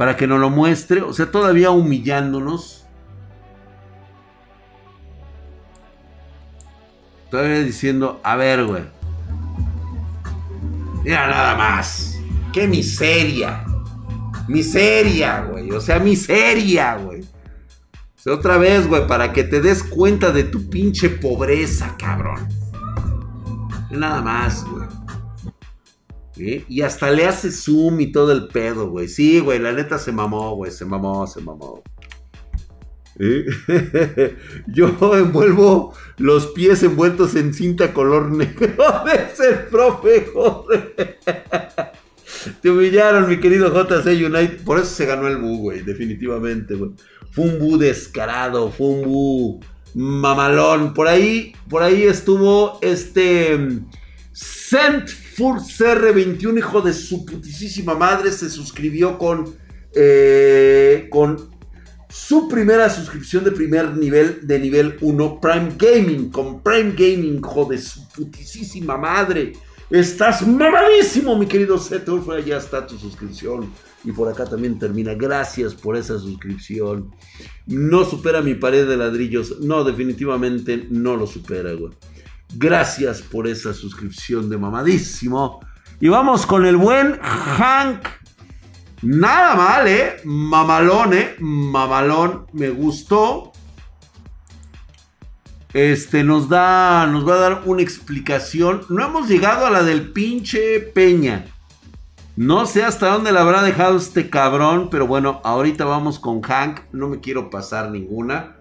para 0.02 0.18
que 0.18 0.26
nos 0.26 0.40
lo 0.40 0.50
muestre. 0.50 1.04
O 1.04 1.14
sea, 1.14 1.30
todavía 1.30 1.70
humillándonos. 1.70 2.88
Todavía 7.30 7.60
diciendo, 7.60 8.20
a 8.24 8.36
ver, 8.36 8.66
güey. 8.66 8.84
Mira 11.04 11.28
nada 11.28 11.56
más. 11.56 12.18
Qué 12.52 12.68
miseria. 12.68 13.64
Miseria, 14.52 15.42
güey. 15.44 15.72
O 15.72 15.80
sea, 15.80 16.00
miseria, 16.00 16.98
güey. 16.98 17.24
Otra 18.26 18.58
vez, 18.58 18.88
güey, 18.88 19.08
para 19.08 19.34
que 19.34 19.44
te 19.44 19.62
des 19.62 19.82
cuenta 19.82 20.32
de 20.32 20.44
tu 20.44 20.70
pinche 20.70 21.10
pobreza, 21.10 21.96
cabrón. 21.98 22.48
Nada 23.90 24.22
más, 24.22 24.64
güey. 24.66 24.92
Y 26.68 26.82
hasta 26.82 27.12
le 27.12 27.26
hace 27.28 27.52
zoom 27.52 28.00
y 28.00 28.12
todo 28.12 28.32
el 28.32 28.48
pedo, 28.48 28.90
güey. 28.90 29.08
Sí, 29.08 29.40
güey, 29.40 29.60
la 29.60 29.72
neta 29.74 29.98
se 29.98 30.12
mamó, 30.12 30.56
güey. 30.56 30.72
Se 30.72 30.86
mamó, 30.86 31.26
se 31.28 31.42
mamó. 31.42 31.84
Yo 34.68 35.16
envuelvo 35.16 35.94
los 36.18 36.48
pies 36.48 36.82
envueltos 36.84 37.36
en 37.36 37.54
cinta 37.54 37.94
color 37.94 38.32
negro. 38.32 38.74
Es 39.32 39.40
el 39.40 39.66
profe, 39.66 40.28
joder. 40.34 41.06
Te 42.62 42.70
humillaron, 42.70 43.30
mi 43.30 43.40
querido 43.40 43.70
JC 43.70 44.08
United. 44.08 44.64
Por 44.64 44.78
eso 44.80 44.88
se 44.88 45.06
ganó 45.06 45.28
el 45.28 45.38
Bu, 45.38 45.58
güey. 45.58 45.82
Definitivamente, 45.82 46.76
güey. 46.76 46.92
Fue 47.32 47.46
un 47.46 47.60
Bu 47.60 47.78
descarado. 47.78 48.72
Fue 48.72 48.88
un 48.88 49.04
Bu 49.04 49.60
mamalón. 49.94 50.94
Por 50.94 51.08
ahí, 51.08 51.54
por 51.70 51.84
ahí 51.84 52.04
estuvo 52.04 52.80
este. 52.82 53.82
Sent 54.34 55.10
CR21, 55.38 56.58
hijo 56.58 56.82
de 56.82 56.94
su 56.94 57.26
putísima 57.26 57.96
madre, 57.96 58.32
se 58.32 58.50
suscribió 58.50 59.18
con, 59.18 59.56
eh, 59.94 61.08
con 61.10 61.50
su 62.10 62.48
primera 62.48 62.90
suscripción 62.90 63.44
de 63.44 63.52
primer 63.52 63.96
nivel, 63.96 64.46
de 64.46 64.60
nivel 64.60 64.98
1, 65.00 65.40
Prime 65.40 65.74
Gaming, 65.78 66.30
con 66.30 66.62
Prime 66.62 66.92
Gaming, 66.92 67.38
hijo 67.38 67.66
de 67.66 67.78
su 67.78 68.08
putísima 68.10 68.98
madre. 68.98 69.54
Estás 69.92 70.48
mamadísimo, 70.48 71.38
mi 71.38 71.46
querido 71.46 71.78
Seto. 71.78 72.24
Ya 72.40 72.56
está 72.56 72.88
tu 72.88 72.98
suscripción. 72.98 73.74
Y 74.06 74.14
por 74.14 74.30
acá 74.30 74.46
también 74.46 74.80
termina. 74.80 75.14
Gracias 75.16 75.76
por 75.76 75.98
esa 75.98 76.18
suscripción. 76.18 77.12
No 77.68 78.06
supera 78.06 78.42
mi 78.42 78.56
pared 78.56 78.88
de 78.88 78.96
ladrillos. 78.96 79.60
No, 79.60 79.84
definitivamente 79.84 80.88
no 80.90 81.18
lo 81.18 81.28
supera, 81.28 81.74
güey. 81.74 81.92
Gracias 82.56 83.22
por 83.22 83.48
esa 83.48 83.74
suscripción 83.74 84.50
de 84.50 84.58
mamadísimo. 84.58 85.60
Y 86.00 86.08
vamos 86.08 86.46
con 86.46 86.66
el 86.66 86.78
buen 86.78 87.20
Hank. 87.22 88.08
Nada 89.02 89.56
mal, 89.56 89.88
¿eh? 89.88 90.22
Mamalón, 90.24 91.14
¿eh? 91.14 91.36
Mamalón. 91.40 92.48
Me 92.54 92.70
gustó. 92.70 93.51
Este 95.74 96.24
nos 96.24 96.50
da, 96.50 97.08
nos 97.08 97.28
va 97.28 97.36
a 97.36 97.40
dar 97.40 97.62
una 97.66 97.82
explicación. 97.82 98.82
No 98.90 99.06
hemos 99.06 99.28
llegado 99.28 99.66
a 99.66 99.70
la 99.70 99.84
del 99.84 100.12
pinche 100.12 100.80
Peña. 100.80 101.46
No 102.36 102.66
sé 102.66 102.84
hasta 102.84 103.08
dónde 103.08 103.32
la 103.32 103.42
habrá 103.42 103.62
dejado 103.62 103.98
este 103.98 104.30
cabrón, 104.30 104.90
pero 104.90 105.08
bueno, 105.08 105.42
ahorita 105.44 105.86
vamos 105.86 106.20
con 106.20 106.42
Hank. 106.42 106.82
No 106.92 107.08
me 107.08 107.20
quiero 107.20 107.50
pasar 107.50 107.92
ninguna 107.92 108.56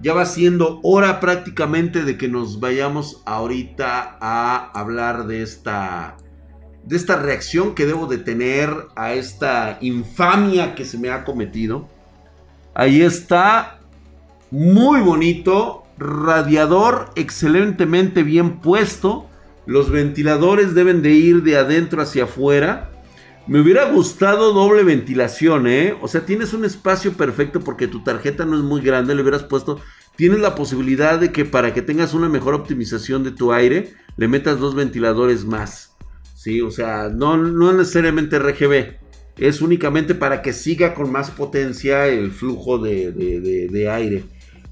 ya 0.00 0.14
va 0.14 0.26
siendo 0.26 0.80
hora 0.82 1.20
prácticamente 1.20 2.04
de 2.04 2.16
que 2.16 2.28
nos 2.28 2.60
vayamos 2.60 3.22
ahorita 3.26 4.18
a 4.20 4.70
hablar 4.72 5.26
de 5.26 5.42
esta 5.42 6.16
de 6.84 6.96
esta 6.96 7.16
reacción 7.16 7.74
que 7.74 7.84
debo 7.84 8.06
de 8.06 8.18
tener 8.18 8.70
a 8.96 9.12
esta 9.12 9.78
infamia 9.82 10.74
que 10.74 10.86
se 10.86 10.96
me 10.96 11.10
ha 11.10 11.24
cometido. 11.24 11.86
Ahí 12.72 13.02
está, 13.02 13.80
muy 14.50 15.00
bonito, 15.00 15.82
radiador 15.98 17.10
excelentemente 17.16 18.22
bien 18.22 18.60
puesto. 18.60 19.28
Los 19.66 19.90
ventiladores 19.90 20.74
deben 20.74 21.02
de 21.02 21.10
ir 21.10 21.42
de 21.42 21.56
adentro 21.56 22.00
hacia 22.00 22.24
afuera. 22.24 22.90
Me 23.46 23.60
hubiera 23.60 23.90
gustado 23.90 24.52
doble 24.52 24.82
ventilación, 24.84 25.66
¿eh? 25.66 25.96
O 26.02 26.08
sea, 26.08 26.26
tienes 26.26 26.52
un 26.52 26.64
espacio 26.64 27.14
perfecto 27.14 27.60
porque 27.60 27.88
tu 27.88 28.04
tarjeta 28.04 28.44
no 28.44 28.56
es 28.56 28.62
muy 28.62 28.80
grande, 28.80 29.14
le 29.14 29.22
hubieras 29.22 29.42
puesto... 29.42 29.80
Tienes 30.16 30.40
la 30.40 30.56
posibilidad 30.56 31.20
de 31.20 31.30
que 31.30 31.44
para 31.44 31.72
que 31.72 31.80
tengas 31.80 32.12
una 32.12 32.28
mejor 32.28 32.52
optimización 32.54 33.22
de 33.22 33.30
tu 33.30 33.52
aire, 33.52 33.94
le 34.16 34.26
metas 34.26 34.58
dos 34.58 34.74
ventiladores 34.74 35.44
más. 35.44 35.96
Sí, 36.34 36.60
o 36.60 36.72
sea, 36.72 37.08
no, 37.08 37.36
no 37.36 37.72
necesariamente 37.72 38.38
RGB. 38.38 38.96
Es 39.36 39.62
únicamente 39.62 40.16
para 40.16 40.42
que 40.42 40.52
siga 40.52 40.92
con 40.92 41.12
más 41.12 41.30
potencia 41.30 42.08
el 42.08 42.32
flujo 42.32 42.78
de, 42.78 43.12
de 43.12 43.90
aire. 43.90 44.24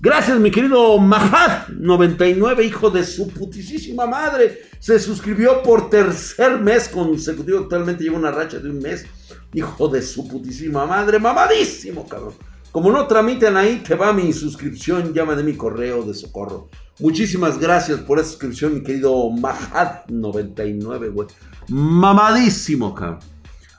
Gracias, 0.07 0.38
mi 0.38 0.52
querido 0.52 0.98
Mahad99, 0.98 2.64
hijo 2.64 2.90
de 2.90 3.04
su 3.04 3.26
putísima 3.26 4.07
madre. 4.07 4.61
Se 4.78 5.00
suscribió 5.00 5.64
por 5.64 5.90
tercer 5.90 6.61
mes 6.61 6.88
consecutivo. 6.88 7.59
Actualmente 7.59 8.04
lleva 8.04 8.16
una 8.16 8.30
racha 8.30 8.61
de 8.61 8.70
un 8.70 8.78
mes. 8.78 9.04
Hijo 9.52 9.88
de 9.88 10.00
su 10.02 10.28
putísima 10.28 10.86
madre. 10.86 11.18
Mamadísimo, 11.18 12.07
cabrón. 12.07 12.34
Como 12.70 12.92
no 12.92 13.04
tramitan 13.09 13.57
ahí, 13.57 13.82
te 13.84 13.96
va 13.96 14.12
mi 14.12 14.32
suscripción. 14.32 15.12
Llama 15.12 15.34
de 15.34 15.42
mi 15.42 15.54
correo 15.54 16.04
de 16.04 16.14
socorro. 16.14 16.68
Muchísimas 17.00 17.59
gracias 17.59 17.98
por 17.98 18.20
esa 18.20 18.28
suscripción, 18.28 18.74
mi 18.74 18.84
querido 18.84 19.12
Mahad99, 19.30 21.12
güey. 21.12 21.26
Mamadísimo, 21.66 22.94
cabrón. 22.94 23.18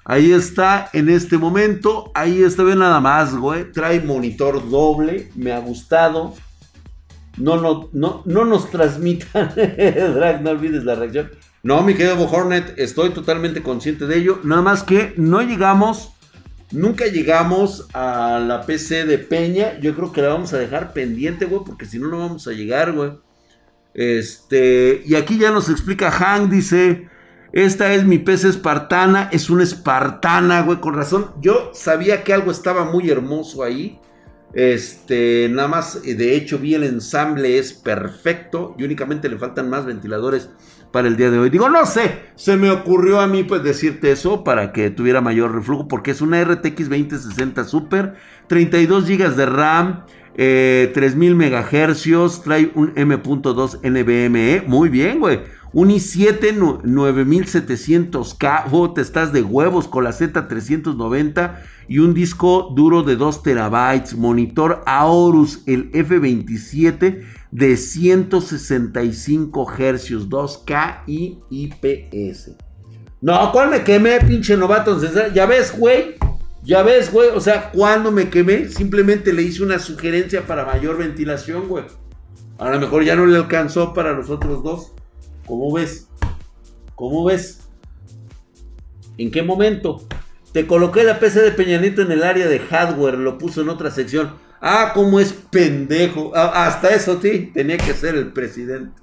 Ahí 0.09 0.31
está 0.31 0.89
en 0.93 1.09
este 1.09 1.37
momento. 1.37 2.11
Ahí 2.15 2.41
está, 2.41 2.63
ve 2.63 2.77
nada 2.77 3.01
más, 3.01 3.35
güey. 3.35 3.69
Trae 3.73 3.99
monitor 3.99 4.69
doble. 4.69 5.29
Me 5.35 5.51
ha 5.51 5.59
gustado. 5.59 6.33
No, 7.35 7.57
no, 7.57 7.89
no, 7.91 8.21
no 8.23 8.45
nos 8.45 8.71
transmitan. 8.71 9.53
Drag, 9.55 10.41
no 10.41 10.51
olvides 10.51 10.85
la 10.85 10.95
reacción. 10.95 11.29
No, 11.61 11.81
mi 11.81 11.93
querido 11.93 12.25
Hornet, 12.25 12.73
estoy 12.77 13.09
totalmente 13.09 13.61
consciente 13.61 14.07
de 14.07 14.19
ello. 14.19 14.39
Nada 14.43 14.61
más 14.61 14.81
que 14.81 15.13
no 15.17 15.41
llegamos. 15.41 16.13
Nunca 16.71 17.07
llegamos 17.07 17.89
a 17.93 18.39
la 18.39 18.65
PC 18.65 19.03
de 19.03 19.17
Peña. 19.17 19.77
Yo 19.81 19.93
creo 19.93 20.13
que 20.13 20.21
la 20.21 20.29
vamos 20.29 20.53
a 20.53 20.57
dejar 20.57 20.93
pendiente, 20.93 21.43
güey. 21.43 21.63
Porque 21.65 21.85
si 21.85 21.99
no, 21.99 22.07
no 22.07 22.19
vamos 22.19 22.47
a 22.47 22.53
llegar, 22.53 22.93
güey. 22.93 23.11
Este. 23.93 25.03
Y 25.05 25.15
aquí 25.15 25.37
ya 25.37 25.51
nos 25.51 25.67
explica 25.67 26.11
Hank. 26.11 26.49
Dice. 26.49 27.09
Esta 27.51 27.93
es 27.93 28.05
mi 28.05 28.19
pez 28.19 28.43
espartana, 28.43 29.29
es 29.31 29.49
una 29.49 29.63
espartana, 29.63 30.61
güey, 30.61 30.79
con 30.79 30.95
razón. 30.95 31.31
Yo 31.41 31.71
sabía 31.73 32.23
que 32.23 32.33
algo 32.33 32.51
estaba 32.51 32.85
muy 32.85 33.09
hermoso 33.09 33.63
ahí. 33.63 33.99
Este, 34.53 35.49
nada 35.51 35.67
más, 35.67 36.01
eh, 36.05 36.15
de 36.15 36.35
hecho, 36.35 36.57
vi 36.57 36.73
el 36.73 36.83
ensamble, 36.83 37.57
es 37.57 37.73
perfecto 37.73 38.75
y 38.77 38.83
únicamente 38.83 39.29
le 39.29 39.37
faltan 39.37 39.69
más 39.69 39.85
ventiladores 39.85 40.49
para 40.91 41.07
el 41.07 41.17
día 41.17 41.29
de 41.29 41.37
hoy. 41.37 41.49
Digo, 41.49 41.69
no 41.69 41.85
sé, 41.85 42.19
se 42.35 42.57
me 42.57 42.71
ocurrió 42.71 43.19
a 43.19 43.27
mí 43.27 43.43
pues 43.43 43.63
decirte 43.63 44.11
eso 44.11 44.43
para 44.43 44.71
que 44.71 44.89
tuviera 44.89 45.21
mayor 45.21 45.53
reflujo, 45.53 45.87
porque 45.87 46.11
es 46.11 46.21
una 46.21 46.43
RTX 46.43 46.89
2060 46.89 47.63
Super, 47.65 48.15
32 48.47 49.07
GB 49.07 49.35
de 49.35 49.45
RAM, 49.45 50.05
3000 50.37 51.35
MHz, 51.35 52.41
trae 52.43 52.71
un 52.75 52.93
M.2 52.95 53.79
NVMe, 53.83 54.63
muy 54.65 54.89
bien, 54.89 55.19
güey. 55.19 55.39
Un 55.73 55.89
i7 55.89 56.81
9700K, 56.83 58.65
oh, 58.71 58.93
te 58.93 59.01
estás 59.01 59.33
de 59.33 59.41
huevos 59.41 59.87
con 59.87 60.03
la 60.03 60.11
Z390 60.11 61.59
y 61.87 61.99
un 61.99 62.13
disco 62.13 62.73
duro 62.75 63.03
de 63.03 63.15
2 63.15 63.43
terabytes, 63.43 64.15
monitor 64.15 64.83
Aorus, 64.85 65.63
el 65.65 65.91
F27 65.91 67.23
de 67.51 67.77
165 67.77 69.65
Hz, 69.65 70.29
2K 70.29 71.03
y 71.07 71.39
IPS. 71.49 72.51
No, 73.21 73.51
¿cuál 73.51 73.69
me 73.69 73.83
quemé, 73.83 74.19
pinche 74.19 74.55
novato? 74.55 74.99
Ya 75.33 75.45
ves, 75.45 75.77
güey. 75.77 76.15
Ya 76.63 76.83
ves, 76.83 77.11
güey. 77.11 77.29
O 77.29 77.39
sea, 77.39 77.71
cuando 77.71 78.11
me 78.11 78.29
quemé, 78.29 78.69
simplemente 78.69 79.33
le 79.33 79.41
hice 79.41 79.63
una 79.63 79.79
sugerencia 79.79 80.45
para 80.45 80.65
mayor 80.65 80.97
ventilación, 80.97 81.67
güey. 81.67 81.85
A 82.59 82.69
lo 82.69 82.79
mejor 82.79 83.03
ya 83.03 83.15
no 83.15 83.25
le 83.25 83.37
alcanzó 83.37 83.93
para 83.93 84.13
los 84.13 84.29
otros 84.29 84.63
dos. 84.63 84.91
¿Cómo 85.47 85.73
ves? 85.73 86.07
¿Cómo 86.93 87.23
ves? 87.23 87.61
¿En 89.17 89.31
qué 89.31 89.41
momento? 89.41 90.05
Te 90.51 90.67
coloqué 90.67 91.03
la 91.03 91.19
PC 91.19 91.41
de 91.41 91.51
Peñanito 91.51 92.01
en 92.01 92.11
el 92.11 92.23
área 92.23 92.47
de 92.47 92.59
hardware, 92.59 93.17
lo 93.17 93.37
puso 93.37 93.61
en 93.61 93.69
otra 93.69 93.89
sección. 93.89 94.33
Ah, 94.61 94.91
cómo 94.93 95.19
es 95.19 95.33
pendejo. 95.33 96.31
Ah, 96.35 96.65
hasta 96.65 96.93
eso, 96.93 97.19
sí, 97.21 97.51
tenía 97.53 97.77
que 97.77 97.93
ser 97.93 98.15
el 98.15 98.33
presidente. 98.33 99.01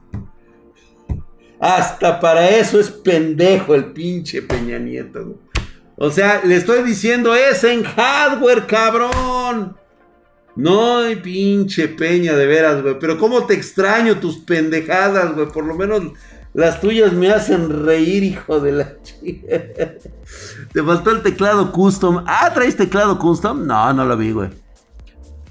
Hasta 1.60 2.20
para 2.20 2.50
eso 2.50 2.78
es 2.78 2.90
pendejo 2.90 3.74
el 3.74 3.92
pinche 3.92 4.42
Peña 4.42 4.78
Nieto. 4.78 5.38
O 5.96 6.10
sea, 6.10 6.42
le 6.44 6.56
estoy 6.56 6.82
diciendo, 6.82 7.34
es 7.34 7.62
en 7.64 7.84
hardware, 7.84 8.66
cabrón. 8.66 9.76
No, 10.56 11.00
pinche 11.22 11.88
Peña, 11.88 12.34
de 12.34 12.46
veras, 12.46 12.82
güey. 12.82 12.98
Pero 12.98 13.18
cómo 13.18 13.46
te 13.46 13.54
extraño 13.54 14.20
tus 14.20 14.38
pendejadas, 14.38 15.34
güey. 15.34 15.48
Por 15.48 15.64
lo 15.64 15.74
menos 15.74 16.02
Las 16.54 16.80
tuyas 16.80 17.12
me 17.12 17.32
hacen 17.32 17.84
reír, 17.84 18.22
hijo 18.22 18.60
de 18.60 18.72
la 18.72 19.02
chica. 19.02 19.60
Te 20.72 20.82
faltó 20.84 21.10
el 21.10 21.20
teclado 21.20 21.72
custom. 21.72 22.22
Ah, 22.28 22.52
¿traes 22.54 22.76
teclado 22.76 23.18
custom? 23.18 23.66
No, 23.66 23.92
no 23.92 24.04
lo 24.04 24.16
vi, 24.16 24.30
güey. 24.30 24.50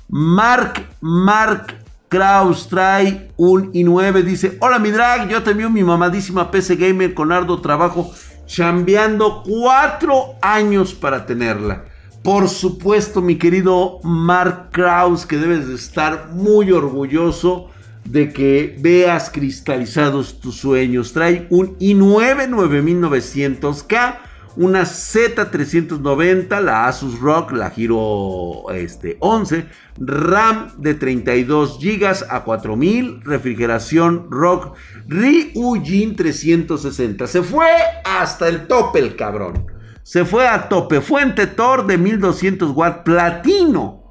Mark, 0.07 0.81
Mark 1.01 1.75
Kraus 2.07 2.69
trae 2.69 3.31
un 3.35 3.73
i9. 3.73 4.23
Dice: 4.23 4.57
Hola, 4.61 4.79
mi 4.79 4.91
drag. 4.91 5.27
Yo 5.27 5.43
te 5.43 5.51
envío 5.51 5.69
mi 5.69 5.83
mamadísima 5.83 6.49
PC 6.49 6.77
Gamer 6.77 7.13
con 7.13 7.33
arduo 7.33 7.59
trabajo. 7.59 8.09
Chambeando 8.45 9.43
cuatro 9.45 10.35
años 10.41 10.93
para 10.93 11.25
tenerla. 11.25 11.83
Por 12.23 12.47
supuesto, 12.47 13.21
mi 13.21 13.37
querido 13.37 13.99
Mark 14.03 14.69
Kraus, 14.71 15.25
que 15.25 15.35
debes 15.37 15.67
de 15.67 15.75
estar 15.75 16.29
muy 16.31 16.71
orgulloso 16.71 17.72
de 18.05 18.33
que 18.33 18.75
veas 18.79 19.29
cristalizados 19.29 20.39
tus 20.39 20.57
sueños. 20.57 21.13
Trae 21.13 21.47
un 21.49 21.77
i9 21.79 22.49
9900K, 22.49 24.17
una 24.55 24.83
Z390, 24.83 26.61
la 26.61 26.87
Asus 26.87 27.19
Rock, 27.19 27.53
la 27.53 27.71
Giro 27.71 28.69
este, 28.71 29.17
11, 29.19 29.65
RAM 29.97 30.73
de 30.77 30.93
32 30.93 31.79
GB 31.79 32.25
a 32.29 32.43
4000, 32.43 33.21
refrigeración 33.23 34.27
Rock 34.29 34.75
Ryujin 35.07 36.15
360. 36.15 37.27
Se 37.27 37.41
fue 37.41 37.67
hasta 38.05 38.47
el 38.47 38.67
tope 38.67 38.99
el 38.99 39.15
cabrón. 39.15 39.65
Se 40.03 40.25
fue 40.25 40.47
a 40.47 40.67
tope. 40.67 40.99
Fuente 40.99 41.47
Tor 41.47 41.87
de 41.87 41.97
1200 41.97 42.71
watts 42.71 43.03
platino. 43.05 44.03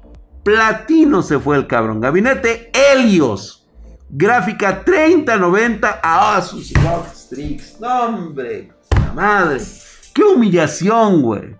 Platino 0.43 1.21
se 1.21 1.39
fue 1.39 1.55
el 1.55 1.67
cabrón. 1.67 2.01
Gabinete 2.01 2.71
Helios 2.73 3.62
Gráfica 4.15 4.83
3090 4.85 5.99
a 6.03 6.37
Asus 6.37 6.71
ROG 6.73 7.07
Strix. 7.15 7.79
No, 7.79 8.01
hombre, 8.03 8.71
la 8.91 9.11
madre. 9.11 9.59
Qué 10.13 10.23
humillación, 10.23 11.23
güey. 11.23 11.55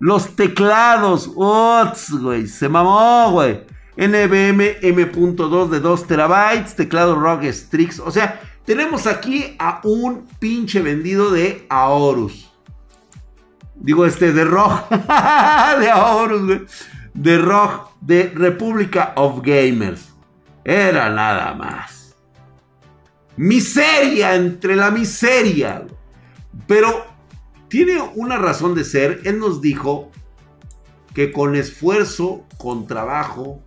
Los 0.00 0.36
teclados, 0.36 1.30
Ots, 1.34 2.10
güey. 2.10 2.46
Se 2.46 2.68
mamó, 2.68 3.30
güey. 3.32 3.62
NVM 3.96 4.76
M.2 4.82 5.70
de 5.70 5.80
2 5.80 6.06
terabytes. 6.06 6.76
Teclado 6.76 7.14
ROG 7.14 7.44
Strix. 7.50 8.00
O 8.00 8.10
sea, 8.10 8.38
tenemos 8.66 9.06
aquí 9.06 9.56
a 9.58 9.80
un 9.84 10.26
pinche 10.38 10.82
vendido 10.82 11.30
de 11.30 11.64
Aorus. 11.70 12.52
Digo, 13.76 14.04
este 14.04 14.34
de 14.34 14.44
ROG. 14.44 14.90
de 15.80 15.90
Aorus, 15.90 16.44
güey. 16.44 16.66
De 17.14 17.38
ROG. 17.38 17.88
De 18.02 18.30
República 18.34 19.14
of 19.16 19.40
Gamers. 19.42 20.13
Era 20.64 21.10
nada 21.10 21.54
más. 21.54 22.16
Miseria 23.36 24.34
entre 24.34 24.76
la 24.76 24.90
miseria. 24.90 25.86
Pero 26.66 27.04
tiene 27.68 28.00
una 28.14 28.38
razón 28.38 28.74
de 28.74 28.84
ser. 28.84 29.20
Él 29.24 29.38
nos 29.38 29.60
dijo 29.60 30.10
que 31.14 31.32
con 31.32 31.54
esfuerzo, 31.54 32.44
con 32.56 32.86
trabajo, 32.86 33.62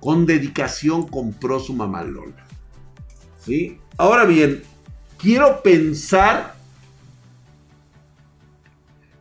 con 0.00 0.26
dedicación 0.26 1.06
compró 1.06 1.58
su 1.58 1.74
mamalona. 1.74 2.46
¿Sí? 3.38 3.80
Ahora 3.96 4.24
bien, 4.24 4.62
quiero 5.18 5.62
pensar 5.62 6.54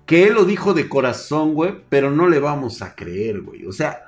que 0.06 0.28
él 0.28 0.36
lo 0.36 0.46
dijo 0.46 0.74
de 0.74 0.88
corazón, 0.88 1.54
güey, 1.54 1.76
pero 1.90 2.12
no 2.12 2.28
le 2.28 2.40
vamos 2.40 2.82
a 2.82 2.96
creer, 2.96 3.42
güey. 3.42 3.66
O 3.66 3.74
sea, 3.74 4.07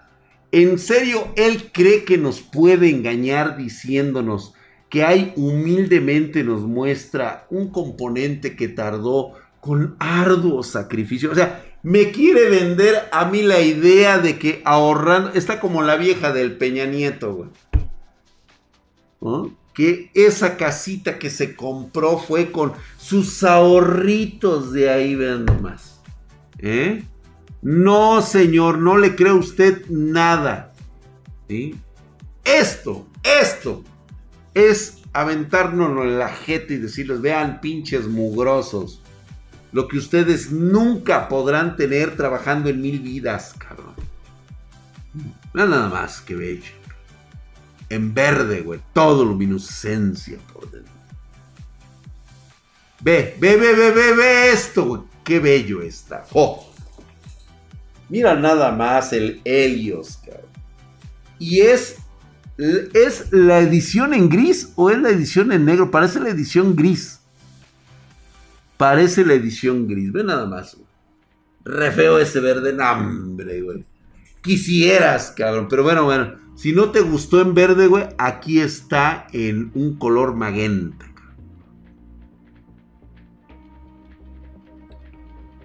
¿En 0.52 0.80
serio 0.80 1.28
él 1.36 1.70
cree 1.72 2.06
que 2.06 2.18
nos 2.18 2.42
puede 2.42 2.90
engañar 2.90 3.58
diciéndonos 3.58 4.54
que 4.90 5.04
hay 5.04 5.34
humildemente 5.36 6.44
nos 6.44 6.62
muestra 6.62 7.46
un 7.52 7.70
componente 7.70 8.56
que 8.56 8.68
tardó 8.68 9.34
con 9.62 9.96
arduo 10.00 10.64
sacrificio? 10.64 11.32
O 11.32 11.36
sea, 11.36 11.64
me 11.84 12.12
quiere 12.12 12.50
vender 12.50 12.96
a 13.12 13.26
mí 13.26 13.44
la 13.44 13.62
idea 13.62 14.18
de 14.18 14.40
que 14.40 14.62
ahorrando, 14.66 15.32
está 15.34 15.60
como 15.60 15.84
la 15.84 15.96
vieja 15.96 16.34
del 16.34 16.58
Peña 16.58 16.86
Nieto, 16.86 17.50
güey. 19.22 19.54
Que 19.74 20.10
esa 20.14 20.58
casita 20.58 21.20
que 21.20 21.30
se 21.30 21.56
compró 21.56 22.18
fue 22.18 22.52
con 22.52 22.74
sus 22.98 23.44
ahorritos 23.44 24.74
de 24.74 24.90
ahí, 24.90 25.16
vean 25.16 25.46
nomás. 25.46 26.02
¿Eh? 26.58 27.04
No, 27.62 28.22
señor, 28.22 28.78
no 28.78 28.98
le 28.98 29.16
cree 29.16 29.34
usted 29.34 29.86
nada. 29.90 30.74
Esto, 32.44 33.08
esto 33.24 33.84
es 34.54 35.00
aventárnoslo 35.14 36.04
en 36.04 36.20
la 36.20 36.30
jeta 36.30 36.74
y 36.74 36.78
decirles, 36.78 37.22
vean 37.22 37.60
pinches 37.62 38.08
mugrosos. 38.08 39.02
Lo 39.72 39.88
que 39.88 39.98
ustedes 39.98 40.52
nunca 40.52 41.28
podrán 41.28 41.76
tener 41.76 42.16
trabajando 42.16 42.70
en 42.70 42.82
mil 42.82 43.00
vidas, 43.00 43.56
cabrón. 43.58 43.94
No 45.54 45.68
nada 45.68 45.90
más 45.90 46.22
que 46.22 46.36
bello. 46.36 46.72
En 47.90 48.14
verde, 48.14 48.62
güey. 48.62 48.80
Todo 48.94 49.26
luminiscencia 49.26 50.38
por 50.54 50.70
dentro. 50.72 50.94
Ve, 53.02 53.36
ve, 53.40 53.56
ve, 53.58 53.74
ve, 53.74 53.92
ve, 53.92 54.14
ve 54.14 54.52
esto, 54.52 54.86
güey. 54.86 55.02
Qué 55.24 55.40
bello 55.40 55.82
está. 55.82 56.26
Mira 58.10 58.36
nada 58.36 58.72
más 58.72 59.14
el 59.14 59.42
Helios, 59.46 60.20
cabrón. 60.26 60.50
Y 61.38 61.62
es, 61.62 61.98
es 62.58 63.32
la 63.32 63.60
edición 63.60 64.14
en 64.14 64.30
gris 64.30 64.74
o 64.76 64.90
es 64.90 65.00
la 65.00 65.10
edición 65.10 65.52
en 65.52 65.66
negro. 65.66 65.92
Parece 65.92 66.20
la 66.20 66.30
edición 66.30 66.76
gris. 66.76 67.20
Parece 68.78 69.26
la 69.26 69.34
edición 69.34 69.88
gris. 69.88 70.12
Ve 70.12 70.24
nada 70.24 70.46
más. 70.46 70.76
Güey. 70.76 70.88
Re 71.64 71.92
feo 71.92 72.20
ese 72.20 72.40
verde. 72.40 72.76
hambre, 72.82 73.62
güey. 73.62 73.86
Quisieras, 74.42 75.32
cabrón. 75.36 75.68
Pero 75.70 75.84
bueno, 75.84 76.04
bueno. 76.04 76.34
Si 76.56 76.74
no 76.74 76.92
te 76.92 77.00
gustó 77.00 77.40
en 77.40 77.54
verde, 77.54 77.88
güey, 77.88 78.08
aquí 78.18 78.60
está 78.60 79.28
en 79.32 79.72
un 79.76 79.98
color 79.98 80.36
magenta. 80.36 81.06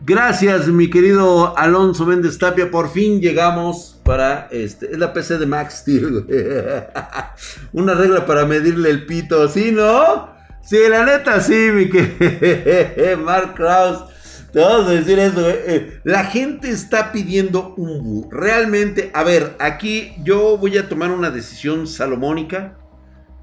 Gracias, 0.06 0.68
mi 0.68 0.90
querido 0.90 1.56
Alonso 1.56 2.04
Méndez 2.04 2.36
Tapia. 2.36 2.70
Por 2.70 2.90
fin 2.90 3.22
llegamos 3.22 3.98
para 4.04 4.48
este. 4.50 4.92
Es 4.92 4.98
la 4.98 5.14
PC 5.14 5.38
de 5.38 5.46
Max 5.46 5.78
Steel, 5.78 6.26
Una 7.72 7.94
regla 7.94 8.26
para 8.26 8.44
medirle 8.44 8.90
el 8.90 9.06
pito, 9.06 9.48
¿sí, 9.48 9.72
no? 9.72 10.28
Sí, 10.62 10.76
la 10.90 11.06
neta, 11.06 11.40
sí, 11.40 11.70
mi 11.72 11.88
querido 11.88 13.16
Mark 13.24 13.54
Kraus. 13.54 14.04
Te 14.52 14.60
vamos 14.60 14.88
a 14.88 14.90
decir 14.90 15.18
eso, 15.18 15.48
eh, 15.48 16.02
La 16.04 16.24
gente 16.24 16.68
está 16.68 17.10
pidiendo 17.10 17.72
un 17.78 18.04
bu. 18.04 18.28
Realmente, 18.30 19.10
a 19.14 19.24
ver, 19.24 19.56
aquí 19.58 20.12
yo 20.22 20.58
voy 20.58 20.76
a 20.76 20.86
tomar 20.86 21.12
una 21.12 21.30
decisión 21.30 21.86
salomónica. 21.86 22.76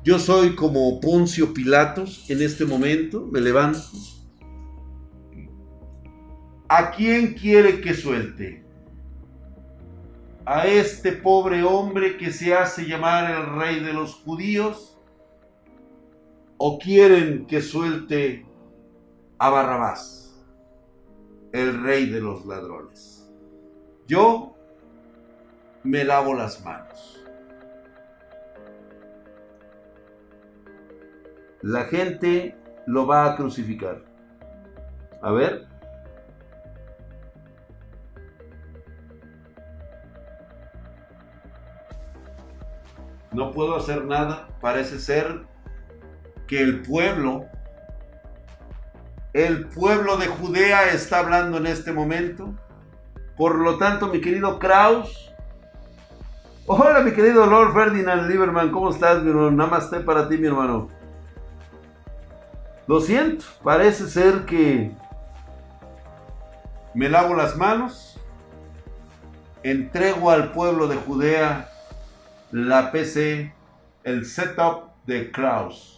Yo 0.04 0.20
soy 0.20 0.54
como 0.54 1.02
Poncio 1.02 1.56
Pilatos 1.56 2.24
en 2.30 2.44
este 2.44 2.66
momento. 2.66 3.28
Me 3.32 3.42
levanto 3.42 3.82
¿A 6.74 6.90
quién 6.92 7.34
quiere 7.34 7.82
que 7.82 7.94
suelte? 7.94 8.64
¿A 10.46 10.68
este 10.68 11.12
pobre 11.12 11.64
hombre 11.64 12.16
que 12.16 12.32
se 12.32 12.54
hace 12.54 12.86
llamar 12.86 13.30
el 13.30 13.60
rey 13.60 13.82
de 13.82 13.92
los 13.92 14.16
judíos? 14.16 14.98
¿O 16.56 16.80
quieren 16.80 17.46
que 17.46 17.62
suelte 17.62 18.46
a 19.38 19.50
Barrabás, 19.50 20.42
el 21.52 21.84
rey 21.84 22.06
de 22.06 22.22
los 22.22 22.46
ladrones? 22.46 23.30
Yo 24.08 24.56
me 25.84 26.06
lavo 26.06 26.34
las 26.36 26.64
manos. 26.64 27.22
La 31.64 31.84
gente 31.84 32.56
lo 32.88 33.06
va 33.06 33.26
a 33.26 33.36
crucificar. 33.36 34.06
A 35.22 35.34
ver. 35.34 35.71
No 43.32 43.52
puedo 43.52 43.76
hacer 43.76 44.06
nada. 44.06 44.48
Parece 44.60 45.00
ser 45.00 45.42
que 46.48 46.62
el 46.62 46.82
pueblo, 46.82 47.46
el 49.34 49.68
pueblo 49.68 50.18
de 50.18 50.28
Judea 50.28 50.92
está 50.92 51.20
hablando 51.20 51.58
en 51.58 51.68
este 51.68 51.92
momento. 51.92 52.54
Por 53.38 53.56
lo 53.56 53.78
tanto, 53.78 54.08
mi 54.08 54.22
querido 54.22 54.60
Kraus, 54.60 55.34
hola 56.68 57.00
mi 57.00 57.12
querido 57.14 57.46
Lord 57.46 57.74
Ferdinand 57.74 58.30
Lieberman, 58.30 58.72
¿cómo 58.72 58.90
estás, 58.90 59.24
mi 59.24 59.30
hermano? 59.30 59.52
Namaste 59.52 60.02
para 60.02 60.28
ti, 60.28 60.38
mi 60.38 60.48
hermano. 60.48 60.90
Lo 62.88 63.00
siento, 63.00 63.46
parece 63.64 64.08
ser 64.08 64.46
que 64.46 64.92
me 66.94 67.08
lavo 67.08 67.34
las 67.34 67.56
manos, 67.56 68.20
entrego 69.64 70.30
al 70.30 70.52
pueblo 70.52 70.88
de 70.88 70.98
Judea 70.98 71.71
la 72.52 72.92
PC, 72.92 73.54
el 74.04 74.26
setup 74.26 74.92
de 75.06 75.32
Kraus. 75.32 75.98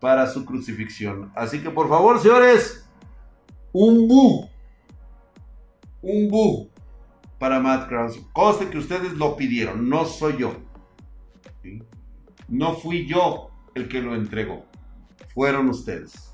para 0.00 0.26
su 0.26 0.44
crucifixión. 0.44 1.32
Así 1.34 1.62
que 1.62 1.70
por 1.70 1.88
favor, 1.88 2.20
señores, 2.20 2.86
un 3.72 4.06
bu. 4.06 4.48
Un 6.02 6.28
bu 6.28 6.70
para 7.38 7.60
Matt 7.60 7.88
Krause. 7.88 8.20
Coste 8.32 8.68
que 8.68 8.78
ustedes 8.78 9.12
lo 9.14 9.36
pidieron, 9.36 9.88
no 9.88 10.04
soy 10.04 10.36
yo. 10.38 10.54
No 12.48 12.74
fui 12.74 13.06
yo 13.06 13.50
el 13.74 13.88
que 13.88 14.00
lo 14.00 14.14
entregó. 14.14 14.64
Fueron 15.34 15.68
ustedes. 15.68 16.32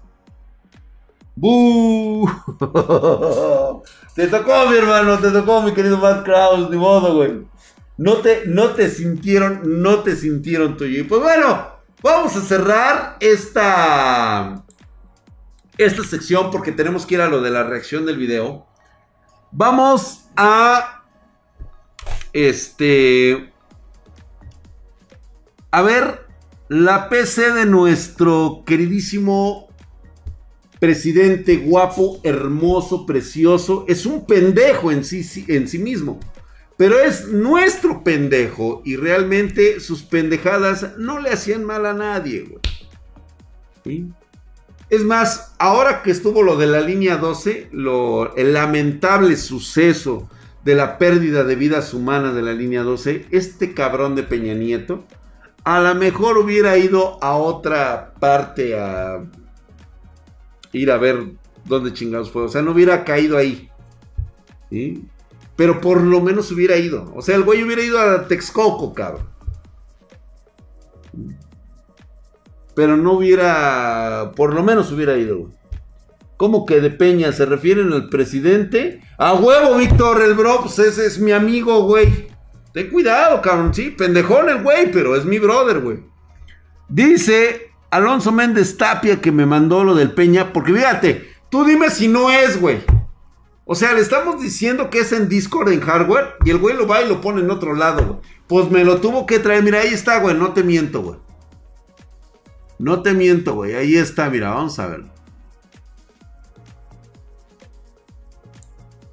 ¡Bu! 1.34 2.28
te 4.14 4.26
tocó, 4.26 4.68
mi 4.68 4.76
hermano, 4.76 5.18
te 5.18 5.30
tocó, 5.30 5.62
mi 5.62 5.72
querido 5.72 5.96
Matt 5.96 6.24
Krause, 6.24 6.68
ni 6.70 6.76
modo, 6.76 7.16
güey. 7.16 7.51
No 7.96 8.18
te, 8.18 8.46
no 8.46 8.70
te 8.70 8.90
sintieron, 8.90 9.82
no 9.82 10.00
te 10.00 10.16
sintieron 10.16 10.76
tuyo. 10.76 11.00
Y 11.00 11.04
pues 11.04 11.20
bueno, 11.20 11.68
vamos 12.02 12.34
a 12.36 12.40
cerrar 12.40 13.16
esta, 13.20 14.64
esta 15.78 16.04
sección 16.04 16.50
porque 16.50 16.72
tenemos 16.72 17.06
que 17.06 17.14
ir 17.14 17.20
a 17.20 17.28
lo 17.28 17.40
de 17.40 17.50
la 17.50 17.64
reacción 17.64 18.06
del 18.06 18.16
video. 18.16 18.66
Vamos 19.50 20.24
a, 20.36 21.04
este, 22.32 23.52
a 25.70 25.82
ver 25.82 26.26
la 26.68 27.10
PC 27.10 27.52
de 27.52 27.66
nuestro 27.66 28.62
queridísimo 28.64 29.68
presidente 30.80 31.58
guapo, 31.58 32.18
hermoso, 32.24 33.06
precioso. 33.06 33.84
Es 33.86 34.06
un 34.06 34.26
pendejo 34.26 34.90
en 34.90 35.04
sí, 35.04 35.44
en 35.46 35.68
sí 35.68 35.78
mismo. 35.78 36.18
Pero 36.76 36.98
es 36.98 37.28
nuestro 37.28 38.02
pendejo 38.02 38.82
y 38.84 38.96
realmente 38.96 39.80
sus 39.80 40.02
pendejadas 40.02 40.96
no 40.98 41.20
le 41.20 41.30
hacían 41.30 41.64
mal 41.64 41.86
a 41.86 41.92
nadie, 41.92 42.48
güey. 43.84 44.06
Es 44.88 45.04
más, 45.04 45.54
ahora 45.58 46.02
que 46.02 46.10
estuvo 46.10 46.42
lo 46.42 46.56
de 46.56 46.66
la 46.66 46.80
línea 46.80 47.16
12, 47.16 47.68
lo, 47.72 48.34
el 48.36 48.52
lamentable 48.52 49.36
suceso 49.36 50.28
de 50.64 50.74
la 50.74 50.98
pérdida 50.98 51.44
de 51.44 51.56
vidas 51.56 51.94
humanas 51.94 52.34
de 52.34 52.42
la 52.42 52.52
línea 52.52 52.82
12, 52.82 53.26
este 53.30 53.74
cabrón 53.74 54.14
de 54.14 54.22
Peña 54.22 54.54
Nieto, 54.54 55.04
a 55.64 55.80
lo 55.80 55.94
mejor 55.94 56.38
hubiera 56.38 56.76
ido 56.76 57.22
a 57.22 57.36
otra 57.36 58.14
parte 58.18 58.78
a 58.78 59.24
ir 60.72 60.90
a 60.90 60.98
ver 60.98 61.24
dónde 61.64 61.92
chingados 61.92 62.30
fue. 62.30 62.42
O 62.42 62.48
sea, 62.48 62.62
no 62.62 62.72
hubiera 62.72 63.04
caído 63.04 63.38
ahí. 63.38 63.70
¿sí? 64.70 65.04
Pero 65.62 65.80
por 65.80 66.00
lo 66.00 66.20
menos 66.20 66.50
hubiera 66.50 66.76
ido. 66.76 67.12
O 67.14 67.22
sea, 67.22 67.36
el 67.36 67.44
güey 67.44 67.62
hubiera 67.62 67.84
ido 67.84 68.00
a 68.00 68.26
Texcoco, 68.26 68.92
cabrón. 68.92 69.28
Pero 72.74 72.96
no 72.96 73.12
hubiera. 73.12 74.32
Por 74.34 74.54
lo 74.54 74.64
menos 74.64 74.90
hubiera 74.90 75.16
ido, 75.16 75.38
güey. 75.38 75.52
¿Cómo 76.36 76.66
que 76.66 76.80
de 76.80 76.90
Peña? 76.90 77.30
¿Se 77.30 77.46
refieren 77.46 77.92
al 77.92 78.08
presidente? 78.08 79.02
¡A 79.18 79.34
huevo, 79.34 79.76
Víctor! 79.76 80.20
El 80.22 80.34
bro, 80.34 80.62
pues 80.62 80.80
ese 80.80 81.06
es 81.06 81.20
mi 81.20 81.30
amigo, 81.30 81.84
güey. 81.84 82.26
Ten 82.74 82.90
cuidado, 82.90 83.40
cabrón. 83.40 83.72
Sí, 83.72 83.90
pendejón 83.90 84.48
el 84.48 84.64
güey, 84.64 84.90
pero 84.90 85.14
es 85.14 85.24
mi 85.24 85.38
brother, 85.38 85.78
güey. 85.78 86.02
Dice 86.88 87.70
Alonso 87.92 88.32
Méndez 88.32 88.76
Tapia 88.76 89.20
que 89.20 89.30
me 89.30 89.46
mandó 89.46 89.84
lo 89.84 89.94
del 89.94 90.10
Peña. 90.10 90.52
Porque 90.52 90.74
fíjate, 90.74 91.30
tú 91.50 91.64
dime 91.64 91.88
si 91.88 92.08
no 92.08 92.32
es, 92.32 92.60
güey. 92.60 92.80
O 93.64 93.74
sea, 93.74 93.92
le 93.92 94.00
estamos 94.00 94.40
diciendo 94.42 94.90
que 94.90 95.00
es 95.00 95.12
en 95.12 95.28
Discord, 95.28 95.70
en 95.72 95.80
hardware, 95.80 96.34
y 96.44 96.50
el 96.50 96.58
güey 96.58 96.76
lo 96.76 96.86
va 96.86 97.02
y 97.02 97.08
lo 97.08 97.20
pone 97.20 97.40
en 97.40 97.50
otro 97.50 97.74
lado, 97.74 98.04
güey. 98.04 98.18
Pues 98.48 98.70
me 98.70 98.84
lo 98.84 99.00
tuvo 99.00 99.24
que 99.24 99.38
traer. 99.38 99.62
Mira, 99.62 99.80
ahí 99.80 99.94
está, 99.94 100.18
güey. 100.18 100.36
No 100.36 100.52
te 100.52 100.64
miento, 100.64 101.02
güey. 101.02 101.18
No 102.78 103.02
te 103.02 103.14
miento, 103.14 103.54
güey. 103.54 103.74
Ahí 103.74 103.96
está, 103.96 104.28
mira, 104.28 104.50
vamos 104.50 104.78
a 104.78 104.88
verlo. 104.88 105.08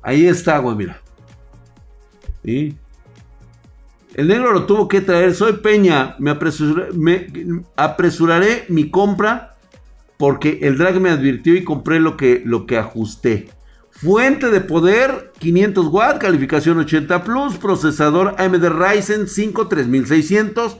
Ahí 0.02 0.26
está, 0.26 0.58
güey, 0.58 0.76
mira. 0.76 1.02
El 2.44 2.76
negro 4.16 4.52
lo 4.52 4.66
tuvo 4.66 4.88
que 4.88 5.02
traer. 5.02 5.36
Soy 5.36 5.54
Peña. 5.54 6.16
Me, 6.18 6.34
me 6.96 7.64
apresuraré 7.76 8.66
mi 8.70 8.90
compra 8.90 9.56
porque 10.18 10.60
el 10.64 10.78
drag 10.78 11.00
me 11.00 11.12
advirtió 11.12 11.56
y 11.56 11.64
compré 11.64 12.00
lo 12.00 12.18
que, 12.18 12.42
lo 12.44 12.66
que 12.66 12.78
ajusté. 12.78 13.50
Fuente 14.02 14.50
de 14.50 14.62
poder 14.62 15.34
500 15.40 15.88
watts, 15.88 16.20
calificación 16.20 16.80
80 16.80 17.22
plus, 17.26 17.58
procesador 17.58 18.34
AMD 18.38 18.70
Ryzen 18.70 19.28
5 19.28 19.68
3600, 19.68 20.78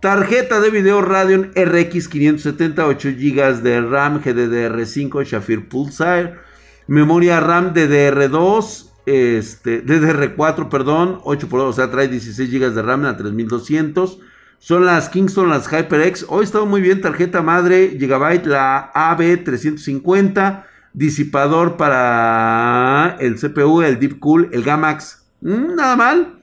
tarjeta 0.00 0.58
de 0.58 0.70
video 0.70 1.02
Radeon 1.02 1.50
RX 1.54 2.08
570, 2.08 2.86
8 2.86 3.08
GB 3.10 3.62
de 3.62 3.80
RAM 3.82 4.22
GDDR5 4.22 5.22
Shafir 5.22 5.68
Pulsar, 5.68 6.40
memoria 6.86 7.40
RAM 7.40 7.74
DDR2, 7.74 8.86
este, 9.04 9.84
DDR4, 9.84 10.70
perdón, 10.70 11.20
8 11.24 11.48
por 11.50 11.60
2, 11.60 11.68
o 11.68 11.72
sea, 11.74 11.90
trae 11.90 12.08
16 12.08 12.50
GB 12.50 12.70
de 12.72 12.80
RAM 12.80 13.04
a 13.04 13.18
3200. 13.18 14.18
Son 14.58 14.86
las 14.86 15.10
Kingston, 15.10 15.50
las 15.50 15.68
HyperX. 15.68 16.24
Hoy 16.28 16.44
está 16.44 16.64
muy 16.64 16.80
bien, 16.80 17.02
tarjeta 17.02 17.42
madre, 17.42 17.96
Gigabyte, 17.98 18.46
la 18.46 18.90
AB350 18.94 20.71
disipador 20.94 21.76
para 21.76 23.16
el 23.20 23.36
CPU, 23.36 23.82
el 23.82 23.98
Deep 23.98 24.18
Cool, 24.18 24.50
el 24.52 24.62
Gamax. 24.62 25.24
Mm, 25.40 25.74
nada 25.76 25.96
mal. 25.96 26.38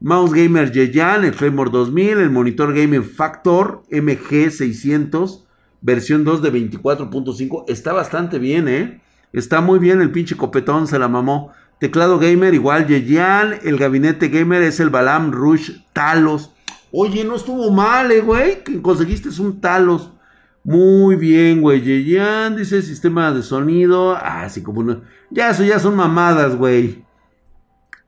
Mouse 0.00 0.32
Gamer 0.34 0.70
Yeyan, 0.70 1.24
el 1.24 1.32
Claymore 1.32 1.70
2000, 1.70 2.18
el 2.18 2.30
monitor 2.30 2.74
Gaming 2.74 3.04
Factor 3.04 3.84
MG600, 3.90 5.44
versión 5.80 6.24
2 6.24 6.42
de 6.42 6.52
24.5. 6.52 7.64
Está 7.68 7.92
bastante 7.92 8.38
bien, 8.38 8.68
¿eh? 8.68 9.00
Está 9.32 9.60
muy 9.60 9.78
bien 9.78 10.00
el 10.00 10.12
pinche 10.12 10.36
copetón, 10.36 10.86
se 10.86 10.98
la 10.98 11.08
mamó. 11.08 11.52
Teclado 11.80 12.18
gamer 12.18 12.54
igual 12.54 12.86
Yeyan, 12.86 13.58
el 13.64 13.78
gabinete 13.78 14.28
gamer 14.28 14.62
es 14.62 14.78
el 14.78 14.90
Balam 14.90 15.32
Rush 15.32 15.72
Talos. 15.92 16.52
Oye, 16.92 17.24
no 17.24 17.34
estuvo 17.34 17.70
mal, 17.70 18.12
eh, 18.12 18.20
güey, 18.20 18.62
que 18.62 18.80
conseguiste 18.80 19.28
un 19.40 19.60
Talos. 19.60 20.10
Muy 20.64 21.16
bien, 21.16 21.60
güey. 21.60 21.82
Yeyan 21.82 22.56
dice 22.56 22.82
sistema 22.82 23.32
de 23.32 23.42
sonido. 23.42 24.16
Ah, 24.16 24.48
sí, 24.48 24.62
como 24.62 24.82
no. 24.82 25.02
Ya, 25.30 25.50
eso 25.50 25.62
ya 25.62 25.78
son 25.78 25.94
mamadas, 25.94 26.56
güey. 26.56 27.04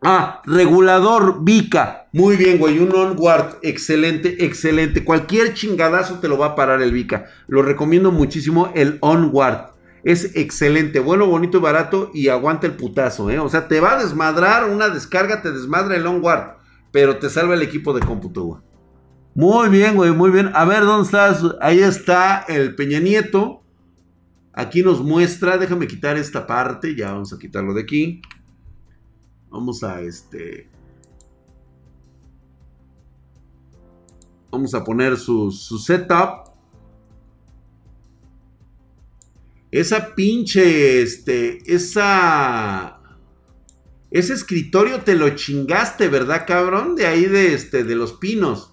Ah, 0.03 0.41
regulador 0.47 1.45
Vika. 1.45 2.09
Muy 2.13 2.37
bien, 2.37 2.59
güey. 2.59 2.79
Un 2.79 2.95
onward. 2.95 3.59
Excelente, 3.63 4.45
excelente. 4.45 5.05
Cualquier 5.05 5.53
chingadazo 5.55 6.19
te 6.19 6.29
lo 6.29 6.39
va 6.39 6.47
a 6.47 6.55
parar 6.55 6.81
el 6.81 6.93
Vika. 6.93 7.27
Lo 7.47 7.63
recomiendo 7.63 8.11
muchísimo 8.11 8.73
el 8.75 8.99
onward. 9.01 9.77
Es 10.07 10.37
excelente, 10.37 11.01
bueno, 11.01 11.27
bonito 11.27 11.59
y 11.59 11.61
barato 11.61 12.13
y 12.15 12.29
aguanta 12.29 12.69
el 12.69 12.75
putazo, 12.75 13.29
¿eh? 13.29 13.41
O 13.41 13.49
sea, 13.49 13.67
te 13.67 13.81
va 13.81 13.95
a 13.95 14.03
desmadrar 14.05 14.71
una 14.71 14.89
descarga, 14.89 15.43
te 15.43 15.51
desmadra 15.51 15.97
el 15.97 16.07
onward, 16.07 16.59
pero 16.93 17.17
te 17.17 17.29
salva 17.29 17.55
el 17.55 17.63
equipo 17.63 17.93
de 17.93 18.07
cómputo, 18.07 18.45
güey. 18.45 18.61
Muy 19.37 19.69
bien, 19.69 19.97
güey, 19.97 20.13
muy 20.13 20.31
bien. 20.31 20.51
A 20.55 20.65
ver, 20.65 20.87
¿dónde 20.87 21.05
estás? 21.05 21.43
Ahí 21.61 21.81
está 21.81 22.47
el 22.49 22.75
Peña 22.75 23.01
Nieto. 23.01 23.63
Aquí 24.55 24.83
nos 24.83 25.03
muestra, 25.03 25.59
déjame 25.59 25.87
quitar 25.87 26.17
esta 26.17 26.47
parte, 26.47 26.97
ya 26.97 27.13
vamos 27.13 27.35
a 27.35 27.39
quitarlo 27.39 27.75
de 27.75 27.83
aquí. 27.83 28.23
Vamos 29.51 29.85
a 29.85 30.01
este... 30.01 30.71
Vamos 34.51 34.73
a 34.73 34.83
poner 34.83 35.19
su, 35.19 35.51
su 35.51 35.79
setup. 35.79 36.49
Esa 39.71 40.15
pinche, 40.15 41.03
este, 41.03 41.59
esa... 41.71 43.01
Ese 44.11 44.33
escritorio 44.33 45.03
te 45.03 45.15
lo 45.15 45.29
chingaste, 45.29 46.09
¿verdad, 46.09 46.47
cabrón? 46.47 46.97
De 46.97 47.07
ahí 47.07 47.27
de, 47.27 47.53
este, 47.53 47.85
de 47.85 47.95
los 47.97 48.15
pinos. 48.15 48.73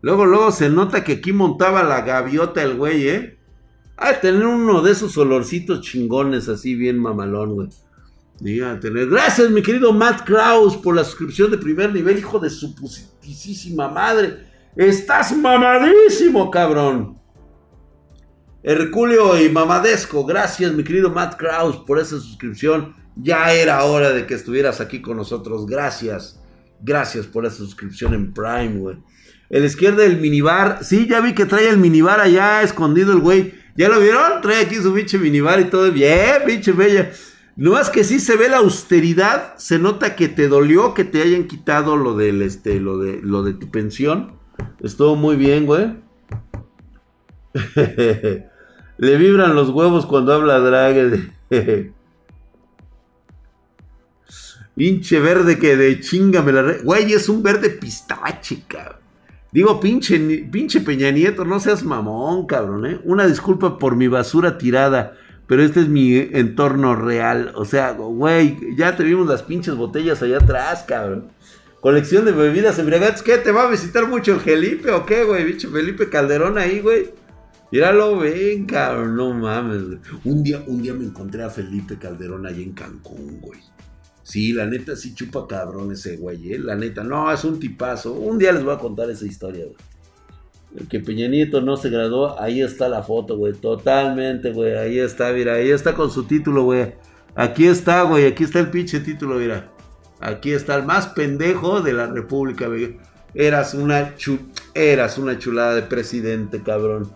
Luego, 0.00 0.26
luego 0.26 0.52
se 0.52 0.68
nota 0.68 1.04
que 1.04 1.14
aquí 1.14 1.32
montaba 1.32 1.82
la 1.82 2.02
gaviota 2.02 2.62
el 2.62 2.76
güey, 2.76 3.08
¿eh? 3.08 3.38
Ah, 3.96 4.20
tener 4.20 4.46
uno 4.46 4.80
de 4.80 4.92
esos 4.92 5.18
olorcitos 5.18 5.80
chingones 5.80 6.48
así 6.48 6.74
bien 6.74 6.98
mamalón, 6.98 7.54
güey. 7.54 7.68
Diga, 8.40 8.78
tener. 8.78 9.08
Gracias, 9.08 9.50
mi 9.50 9.62
querido 9.62 9.92
Matt 9.92 10.24
Kraus, 10.24 10.76
por 10.76 10.94
la 10.94 11.02
suscripción 11.02 11.50
de 11.50 11.58
primer 11.58 11.92
nivel, 11.92 12.18
hijo 12.18 12.38
de 12.38 12.50
su 12.50 12.74
pusitísima 12.76 13.88
madre. 13.88 14.46
Estás 14.76 15.36
mamadísimo, 15.36 16.48
cabrón. 16.50 17.18
Herculio 18.62 19.40
y 19.40 19.48
Mamadesco, 19.48 20.24
gracias, 20.24 20.72
mi 20.72 20.84
querido 20.84 21.10
Matt 21.10 21.36
Kraus, 21.36 21.76
por 21.78 21.98
esa 21.98 22.20
suscripción. 22.20 22.94
Ya 23.16 23.52
era 23.52 23.82
hora 23.82 24.10
de 24.10 24.26
que 24.26 24.34
estuvieras 24.34 24.80
aquí 24.80 25.02
con 25.02 25.16
nosotros. 25.16 25.66
Gracias. 25.66 26.40
Gracias 26.80 27.26
por 27.26 27.44
esa 27.44 27.56
suscripción 27.56 28.14
en 28.14 28.32
Prime, 28.32 28.78
güey. 28.78 28.98
El 29.50 29.64
izquierdo 29.64 30.02
del 30.02 30.18
minibar. 30.18 30.80
Sí, 30.82 31.06
ya 31.08 31.20
vi 31.20 31.34
que 31.34 31.46
trae 31.46 31.68
el 31.68 31.78
minibar 31.78 32.20
allá 32.20 32.62
escondido 32.62 33.12
el 33.12 33.20
güey. 33.20 33.54
¿Ya 33.76 33.88
lo 33.88 34.00
vieron? 34.00 34.40
Trae 34.42 34.62
aquí 34.62 34.76
su 34.76 34.92
pinche 34.92 35.18
minibar 35.18 35.60
y 35.60 35.64
todo. 35.64 35.90
Bien, 35.90 36.42
pinche 36.46 36.72
bella. 36.72 37.10
No 37.56 37.72
más 37.72 37.90
que 37.90 38.04
sí 38.04 38.20
se 38.20 38.36
ve 38.36 38.48
la 38.48 38.58
austeridad. 38.58 39.56
Se 39.56 39.78
nota 39.78 40.16
que 40.16 40.28
te 40.28 40.48
dolió 40.48 40.94
que 40.94 41.04
te 41.04 41.22
hayan 41.22 41.44
quitado 41.44 41.96
lo 41.96 42.16
del 42.16 42.42
este, 42.42 42.80
lo 42.80 42.98
de, 42.98 43.20
lo 43.22 43.42
de 43.42 43.54
tu 43.54 43.70
pensión. 43.70 44.32
Estuvo 44.80 45.16
muy 45.16 45.36
bien, 45.36 45.66
güey. 45.66 45.96
Le 48.98 49.16
vibran 49.16 49.54
los 49.54 49.70
huevos 49.70 50.06
cuando 50.06 50.34
habla 50.34 50.58
Drag. 50.58 51.32
pinche 54.76 55.18
verde 55.18 55.58
que 55.58 55.76
de 55.76 56.00
chinga 56.00 56.42
me 56.42 56.52
la... 56.52 56.62
Re... 56.62 56.78
Güey, 56.82 57.12
es 57.12 57.28
un 57.28 57.42
verde 57.42 57.70
pistache, 57.70 58.62
cabrón. 58.66 59.07
Digo, 59.50 59.80
pinche, 59.80 60.18
pinche 60.50 60.80
Peña 60.80 61.10
Nieto, 61.10 61.44
no 61.44 61.58
seas 61.58 61.82
mamón, 61.82 62.46
cabrón, 62.46 62.86
¿eh? 62.86 63.00
Una 63.04 63.26
disculpa 63.26 63.78
por 63.78 63.96
mi 63.96 64.06
basura 64.06 64.58
tirada, 64.58 65.16
pero 65.46 65.62
este 65.62 65.80
es 65.80 65.88
mi 65.88 66.16
entorno 66.16 66.94
real. 66.94 67.52
O 67.54 67.64
sea, 67.64 67.92
güey, 67.92 68.58
ya 68.76 68.94
te 68.94 69.04
vimos 69.04 69.26
las 69.26 69.42
pinches 69.42 69.74
botellas 69.74 70.22
allá 70.22 70.36
atrás, 70.36 70.84
cabrón. 70.86 71.28
Colección 71.80 72.26
de 72.26 72.32
bebidas 72.32 72.78
embriagantes. 72.78 73.22
¿Qué? 73.22 73.38
¿Te 73.38 73.52
va 73.52 73.62
a 73.62 73.70
visitar 73.70 74.06
mucho 74.06 74.34
el 74.34 74.40
Felipe 74.40 74.90
o 74.90 75.06
qué, 75.06 75.24
güey? 75.24 75.46
Pinche 75.46 75.68
Felipe 75.68 76.10
Calderón 76.10 76.58
ahí, 76.58 76.80
güey. 76.80 77.10
Míralo, 77.70 78.18
ven, 78.18 78.66
cabrón, 78.66 79.16
no 79.16 79.32
mames, 79.32 79.84
güey. 79.84 79.98
Un 80.24 80.42
día, 80.42 80.62
un 80.66 80.82
día 80.82 80.92
me 80.92 81.04
encontré 81.04 81.42
a 81.42 81.48
Felipe 81.48 81.96
Calderón 81.98 82.44
ahí 82.46 82.62
en 82.62 82.72
Cancún, 82.72 83.40
güey. 83.40 83.60
Sí, 84.28 84.52
la 84.52 84.66
neta 84.66 84.94
sí 84.94 85.14
chupa 85.14 85.46
cabrón 85.46 85.90
ese 85.90 86.18
güey, 86.18 86.52
¿eh? 86.52 86.58
La 86.58 86.74
neta, 86.74 87.02
no, 87.02 87.32
es 87.32 87.44
un 87.44 87.58
tipazo. 87.58 88.12
Un 88.12 88.36
día 88.36 88.52
les 88.52 88.62
voy 88.62 88.74
a 88.74 88.78
contar 88.78 89.08
esa 89.08 89.24
historia, 89.24 89.64
güey. 89.64 89.76
El 90.76 90.86
que 90.86 91.00
Peña 91.00 91.28
Nieto 91.28 91.62
no 91.62 91.78
se 91.78 91.88
graduó, 91.88 92.38
ahí 92.38 92.60
está 92.60 92.90
la 92.90 93.02
foto, 93.02 93.38
güey. 93.38 93.54
Totalmente, 93.54 94.52
güey. 94.52 94.74
Ahí 94.74 94.98
está, 94.98 95.32
mira, 95.32 95.54
ahí 95.54 95.70
está 95.70 95.94
con 95.94 96.10
su 96.10 96.24
título, 96.24 96.64
güey. 96.64 96.92
Aquí 97.34 97.66
está, 97.66 98.02
güey. 98.02 98.26
Aquí 98.26 98.44
está 98.44 98.60
el 98.60 98.68
pinche 98.68 99.00
título, 99.00 99.36
mira. 99.36 99.72
Aquí 100.20 100.52
está 100.52 100.74
el 100.74 100.82
más 100.82 101.06
pendejo 101.06 101.80
de 101.80 101.94
la 101.94 102.06
República, 102.08 102.66
güey. 102.66 102.98
Eras 103.32 103.72
una, 103.72 104.14
eras 104.74 105.16
una 105.16 105.38
chulada 105.38 105.74
de 105.74 105.82
presidente, 105.84 106.62
cabrón. 106.62 107.10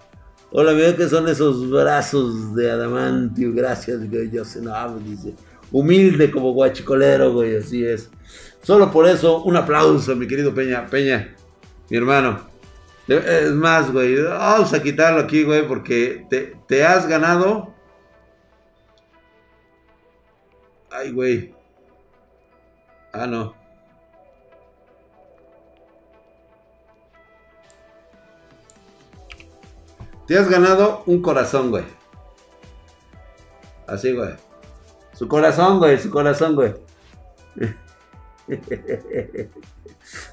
Hola, 0.50 0.72
mira 0.72 0.96
que 0.96 1.06
son 1.10 1.28
esos 1.28 1.68
brazos 1.68 2.54
de 2.54 2.70
adamantio. 2.70 3.52
Gracias, 3.52 4.08
güey. 4.08 4.30
Yo 4.30 4.46
sé, 4.46 4.62
no, 4.62 4.98
dice 5.00 5.34
humilde 5.72 6.30
como 6.30 6.52
guachicolero, 6.52 7.32
güey, 7.32 7.56
así 7.56 7.84
es. 7.84 8.10
Solo 8.62 8.90
por 8.90 9.08
eso, 9.08 9.42
un 9.42 9.56
aplauso, 9.56 10.14
mi 10.14 10.28
querido 10.28 10.54
Peña. 10.54 10.86
Peña, 10.86 11.34
mi 11.88 11.96
hermano. 11.96 12.52
Es 13.08 13.50
más, 13.50 13.92
güey, 13.92 14.22
vamos 14.22 14.72
a 14.72 14.82
quitarlo 14.82 15.20
aquí, 15.20 15.42
güey, 15.42 15.66
porque 15.66 16.26
te, 16.68 16.84
has 16.84 17.08
ganado. 17.08 17.74
Ay, 20.90 21.10
güey. 21.10 21.54
Ah, 23.12 23.26
no. 23.26 23.54
Te 30.26 30.38
has 30.38 30.48
ganado 30.48 31.02
un 31.06 31.20
corazón, 31.20 31.70
güey. 31.70 31.84
Así, 33.88 34.12
güey. 34.12 34.51
Su 35.22 35.28
corazón, 35.28 35.78
güey, 35.78 36.00
su 36.00 36.10
corazón, 36.10 36.56
güey. 36.56 36.74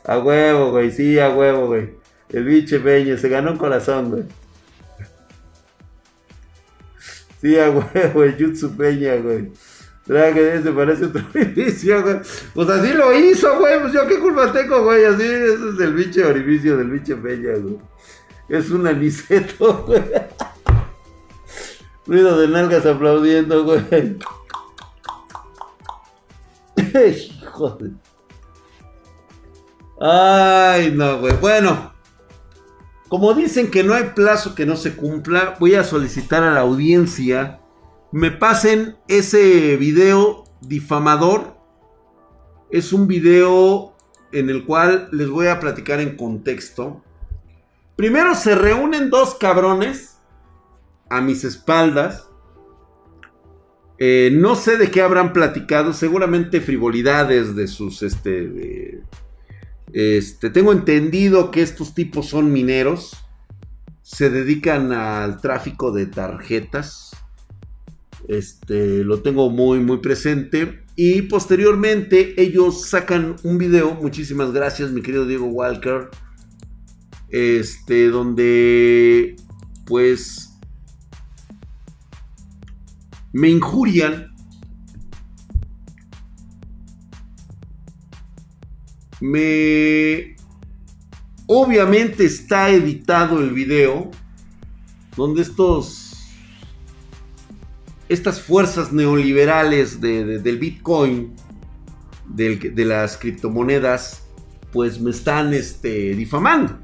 a 0.03 0.17
huevo, 0.17 0.71
güey, 0.71 0.89
sí, 0.89 1.19
a 1.19 1.29
huevo, 1.29 1.67
güey. 1.67 1.91
El 2.29 2.45
biche 2.45 2.79
peña 2.79 3.15
se 3.15 3.29
ganó 3.29 3.51
un 3.51 3.59
corazón, 3.59 4.09
güey. 4.09 4.23
Sí, 7.39 7.59
a 7.59 7.69
huevo, 7.69 8.23
el 8.23 8.35
Jutsu 8.35 8.75
Peña, 8.75 9.17
güey. 9.17 9.51
que 10.07 10.61
se 10.63 10.71
parece 10.71 11.05
otro 11.05 11.21
orificio, 11.35 12.01
güey. 12.03 12.21
Pues 12.55 12.69
así 12.69 12.91
lo 12.91 13.15
hizo, 13.15 13.59
güey. 13.59 13.79
Pues 13.81 13.93
yo 13.93 14.07
qué 14.07 14.17
culpa 14.17 14.51
tengo, 14.51 14.83
güey. 14.85 15.05
Así, 15.05 15.21
ese 15.21 15.53
es 15.53 15.79
el 15.81 15.93
biche 15.93 16.25
orificio 16.25 16.77
del 16.77 16.89
biche 16.89 17.15
Peña, 17.15 17.57
güey. 17.57 17.77
Es 18.49 18.71
un 18.71 18.87
aniceto, 18.87 19.83
güey. 19.87 20.01
Ruido 22.07 22.39
de 22.39 22.47
nalgas 22.47 22.87
aplaudiendo, 22.87 23.63
güey. 23.65 24.17
Ay, 30.01 30.91
no, 30.91 31.19
güey. 31.19 31.35
Bueno, 31.37 31.93
como 33.07 33.33
dicen 33.33 33.69
que 33.69 33.83
no 33.83 33.93
hay 33.93 34.11
plazo 34.15 34.55
que 34.55 34.65
no 34.65 34.75
se 34.75 34.95
cumpla, 34.95 35.55
voy 35.59 35.75
a 35.75 35.83
solicitar 35.83 36.43
a 36.43 36.51
la 36.51 36.61
audiencia 36.61 37.59
me 38.11 38.31
pasen 38.31 38.97
ese 39.07 39.77
video 39.77 40.43
difamador. 40.61 41.55
Es 42.71 42.91
un 42.91 43.07
video 43.07 43.95
en 44.31 44.49
el 44.49 44.65
cual 44.65 45.09
les 45.11 45.29
voy 45.29 45.47
a 45.47 45.59
platicar 45.59 45.99
en 45.99 46.17
contexto. 46.17 47.03
Primero 47.95 48.33
se 48.33 48.55
reúnen 48.55 49.11
dos 49.11 49.35
cabrones 49.35 50.17
a 51.09 51.21
mis 51.21 51.43
espaldas 51.43 52.28
eh, 53.99 54.29
no 54.31 54.55
sé 54.55 54.77
de 54.77 54.89
qué 54.89 55.01
habrán 55.01 55.33
platicado, 55.33 55.91
seguramente 55.91 56.61
frivolidades 56.61 57.55
de 57.55 57.67
sus, 57.67 58.01
este, 58.01 59.01
este, 59.91 60.49
tengo 60.49 60.71
entendido 60.71 61.51
que 61.51 61.61
estos 61.61 61.93
tipos 61.93 62.27
son 62.27 62.51
mineros, 62.51 63.17
se 64.01 64.29
dedican 64.29 64.93
al 64.93 65.41
tráfico 65.41 65.91
de 65.91 66.05
tarjetas, 66.05 67.11
este, 68.29 69.03
lo 69.03 69.21
tengo 69.21 69.49
muy, 69.49 69.79
muy 69.79 69.97
presente. 69.97 70.83
Y 70.95 71.23
posteriormente 71.23 72.41
ellos 72.41 72.89
sacan 72.89 73.35
un 73.43 73.57
video, 73.57 73.95
muchísimas 73.95 74.51
gracias 74.51 74.91
mi 74.91 75.01
querido 75.01 75.25
Diego 75.25 75.45
Walker, 75.45 76.09
este, 77.29 78.09
donde 78.09 79.35
pues 79.85 80.48
me 83.31 83.49
injurian, 83.49 84.33
me... 89.19 90.35
Obviamente 91.51 92.25
está 92.25 92.69
editado 92.69 93.39
el 93.39 93.51
video 93.51 94.11
donde 95.15 95.41
estos... 95.41 96.05
Estas 98.07 98.41
fuerzas 98.41 98.91
neoliberales 98.91 100.01
del 100.01 100.57
Bitcoin, 100.57 101.35
de 102.27 102.85
las 102.85 103.17
criptomonedas, 103.17 104.23
pues 104.71 104.99
me 104.99 105.11
están 105.11 105.53
este, 105.53 106.15
difamando. 106.15 106.79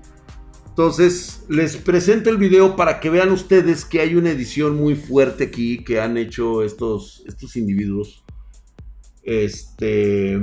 Entonces, 0.77 1.45
les 1.47 1.77
presento 1.77 2.29
el 2.29 2.35
video 2.35 2.75
para 2.75 2.99
que 2.99 3.09
vean 3.09 3.31
ustedes 3.31 3.85
que 3.85 4.01
hay 4.01 4.15
una 4.15 4.31
edición 4.31 4.75
muy 4.75 4.95
fuerte 4.95 5.45
aquí 5.45 5.85
que 5.85 6.01
han 6.01 6.17
hecho 6.17 6.63
estos, 6.63 7.23
estos 7.25 7.55
individuos. 7.55 8.25
Este. 9.23 10.37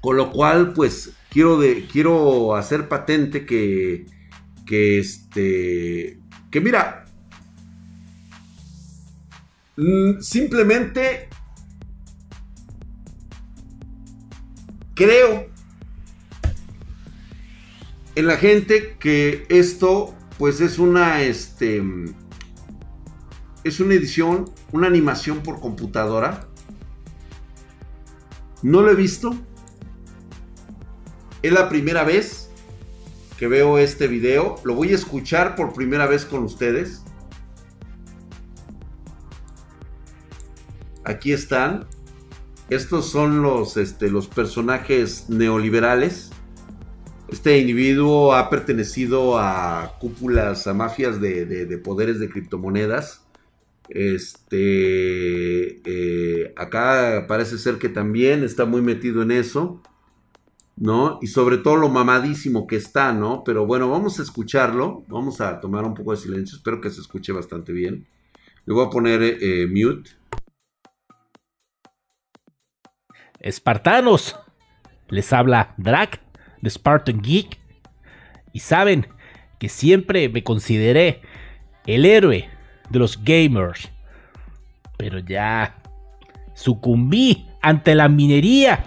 Con 0.00 0.16
lo 0.16 0.30
cual, 0.30 0.74
pues, 0.74 1.12
quiero, 1.28 1.58
quiero 1.90 2.54
hacer 2.54 2.86
patente 2.86 3.44
que. 3.44 4.06
Que 4.64 5.00
este. 5.00 6.20
Que 6.48 6.60
mira. 6.60 7.04
Mm, 9.76 10.20
simplemente. 10.20 11.28
Creo 14.94 15.47
en 18.18 18.26
la 18.26 18.36
gente 18.36 18.96
que 18.98 19.46
esto 19.48 20.12
pues 20.38 20.60
es 20.60 20.80
una 20.80 21.22
este 21.22 21.80
es 23.62 23.78
una 23.78 23.94
edición, 23.94 24.50
una 24.72 24.88
animación 24.88 25.38
por 25.38 25.60
computadora. 25.60 26.48
No 28.62 28.82
lo 28.82 28.90
he 28.90 28.96
visto. 28.96 29.36
Es 31.42 31.52
la 31.52 31.68
primera 31.68 32.02
vez 32.02 32.50
que 33.36 33.46
veo 33.46 33.78
este 33.78 34.08
video. 34.08 34.56
Lo 34.64 34.74
voy 34.74 34.90
a 34.90 34.96
escuchar 34.96 35.54
por 35.54 35.72
primera 35.72 36.06
vez 36.06 36.24
con 36.24 36.42
ustedes. 36.42 37.04
Aquí 41.04 41.32
están. 41.32 41.86
Estos 42.68 43.12
son 43.12 43.42
los, 43.42 43.76
este, 43.76 44.10
los 44.10 44.26
personajes 44.26 45.28
neoliberales 45.28 46.32
este 47.28 47.58
individuo 47.58 48.32
ha 48.32 48.48
pertenecido 48.48 49.38
a 49.38 49.94
cúpulas, 49.98 50.66
a 50.66 50.74
mafias 50.74 51.20
de, 51.20 51.80
poderes 51.84 52.18
de 52.20 52.30
criptomonedas. 52.30 53.24
Este, 53.90 54.56
eh, 55.84 56.52
acá 56.56 57.26
parece 57.26 57.58
ser 57.58 57.78
que 57.78 57.88
también 57.88 58.44
está 58.44 58.64
muy 58.64 58.80
metido 58.80 59.22
en 59.22 59.30
eso, 59.30 59.82
¿no? 60.76 61.18
Y 61.20 61.26
sobre 61.26 61.58
todo 61.58 61.76
lo 61.76 61.88
mamadísimo 61.90 62.66
que 62.66 62.76
está, 62.76 63.12
¿no? 63.12 63.44
Pero 63.44 63.66
bueno, 63.66 63.90
vamos 63.90 64.18
a 64.20 64.22
escucharlo. 64.22 65.04
Vamos 65.08 65.40
a 65.40 65.60
tomar 65.60 65.84
un 65.84 65.94
poco 65.94 66.12
de 66.12 66.18
silencio. 66.18 66.56
Espero 66.56 66.80
que 66.80 66.90
se 66.90 67.00
escuche 67.00 67.32
bastante 67.32 67.72
bien. 67.72 68.06
Le 68.64 68.74
voy 68.74 68.86
a 68.86 68.90
poner 68.90 69.22
eh, 69.22 69.66
mute. 69.66 70.10
Espartanos, 73.40 74.36
les 75.08 75.32
habla 75.32 75.74
Drac 75.76 76.27
de 76.60 76.70
Spartan 76.70 77.20
Geek. 77.20 77.58
Y 78.52 78.60
saben 78.60 79.06
que 79.58 79.68
siempre 79.68 80.28
me 80.28 80.42
consideré 80.42 81.20
el 81.86 82.04
héroe 82.04 82.48
de 82.90 82.98
los 82.98 83.22
gamers. 83.22 83.90
Pero 84.96 85.18
ya 85.18 85.76
sucumbí 86.54 87.46
ante 87.62 87.94
la 87.94 88.08
minería 88.08 88.84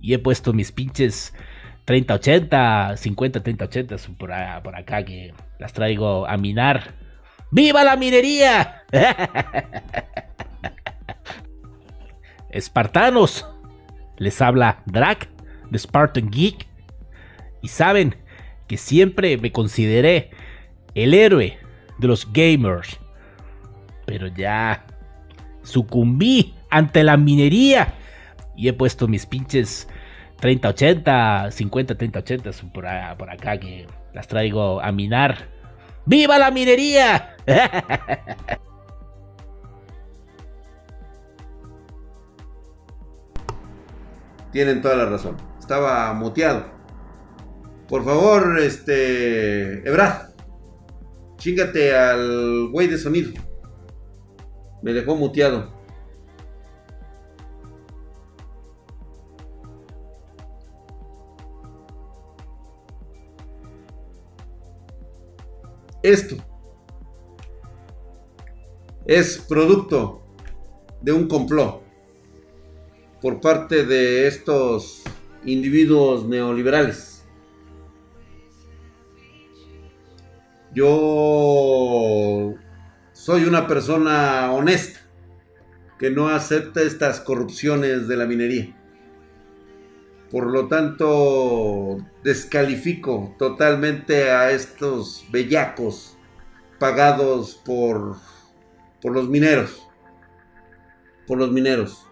y 0.00 0.14
he 0.14 0.18
puesto 0.18 0.52
mis 0.52 0.72
pinches 0.72 1.34
30-80, 1.86 2.48
50-30-80 2.96 4.16
por, 4.16 4.30
por 4.62 4.76
acá 4.76 5.04
que 5.04 5.34
las 5.58 5.72
traigo 5.72 6.26
a 6.26 6.36
minar. 6.36 6.94
¡Viva 7.50 7.84
la 7.84 7.96
minería! 7.96 8.82
Espartanos, 12.50 13.46
les 14.18 14.40
habla 14.40 14.82
Drac 14.86 15.28
de 15.70 15.78
Spartan 15.78 16.30
Geek 16.30 16.66
y 17.62 17.68
saben 17.68 18.16
que 18.66 18.76
siempre 18.76 19.38
me 19.38 19.52
consideré 19.52 20.30
el 20.94 21.14
héroe 21.14 21.58
de 21.98 22.08
los 22.08 22.30
gamers. 22.32 22.98
Pero 24.04 24.26
ya 24.26 24.84
sucumbí 25.62 26.54
ante 26.70 27.04
la 27.04 27.16
minería 27.16 27.94
y 28.56 28.68
he 28.68 28.72
puesto 28.72 29.08
mis 29.08 29.26
pinches 29.26 29.88
30-80, 30.40 31.04
50-30-80 31.52 32.72
por, 32.72 32.84
por 33.16 33.30
acá 33.30 33.58
que 33.58 33.86
las 34.12 34.26
traigo 34.26 34.80
a 34.80 34.90
minar. 34.90 35.48
¡Viva 36.04 36.36
la 36.38 36.50
minería! 36.50 37.36
Tienen 44.52 44.82
toda 44.82 44.96
la 44.96 45.06
razón. 45.06 45.36
Estaba 45.58 46.12
muteado. 46.12 46.81
Por 47.92 48.06
favor, 48.06 48.58
este. 48.58 49.86
Ebrad. 49.86 50.30
Chingate 51.36 51.94
al 51.94 52.70
güey 52.70 52.88
de 52.88 52.96
sonido. 52.96 53.32
Me 54.80 54.94
dejó 54.94 55.14
muteado. 55.14 55.70
Esto 66.02 66.36
es 69.04 69.36
producto 69.36 70.22
de 71.02 71.12
un 71.12 71.28
complot 71.28 71.82
por 73.20 73.38
parte 73.42 73.84
de 73.84 74.26
estos 74.28 75.02
individuos 75.44 76.24
neoliberales. 76.24 77.11
Yo 80.74 82.54
soy 83.12 83.44
una 83.44 83.66
persona 83.68 84.50
honesta 84.52 85.00
que 85.98 86.10
no 86.10 86.28
acepta 86.28 86.80
estas 86.80 87.20
corrupciones 87.20 88.08
de 88.08 88.16
la 88.16 88.26
minería. 88.26 88.74
Por 90.30 90.50
lo 90.50 90.66
tanto, 90.68 91.98
descalifico 92.24 93.36
totalmente 93.38 94.30
a 94.30 94.50
estos 94.50 95.26
bellacos 95.30 96.16
pagados 96.78 97.60
por, 97.64 98.16
por 99.02 99.12
los 99.12 99.28
mineros. 99.28 99.86
Por 101.26 101.36
los 101.36 101.52
mineros. 101.52 102.06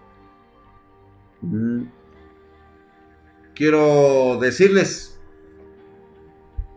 Mm. 1.41 1.85
Quiero 3.55 4.39
decirles 4.39 5.19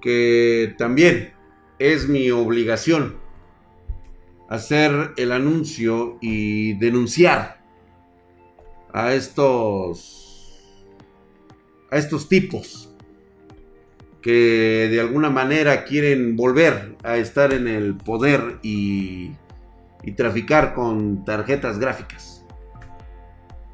que 0.02 0.76
también 0.78 1.33
es 1.84 2.08
mi 2.08 2.32
obligación 2.32 3.18
hacer 4.48 5.12
el 5.18 5.34
anuncio 5.34 6.18
y 6.22 6.76
denunciar 6.76 7.62
a 8.94 9.14
estos 9.14 10.62
a 11.92 11.98
estos 11.98 12.30
tipos 12.30 12.90
que 14.22 14.88
de 14.90 15.02
alguna 15.02 15.30
manera 15.30 15.84
quieren 15.84 16.38
volver 16.38 16.96
a 17.04 17.18
estar 17.18 17.52
en 17.52 17.68
el 17.68 17.98
poder 17.98 18.60
y, 18.64 19.32
traficar 20.16 20.74
con 20.74 21.24
tarjetas 21.26 21.80
gráficas. 21.80 22.46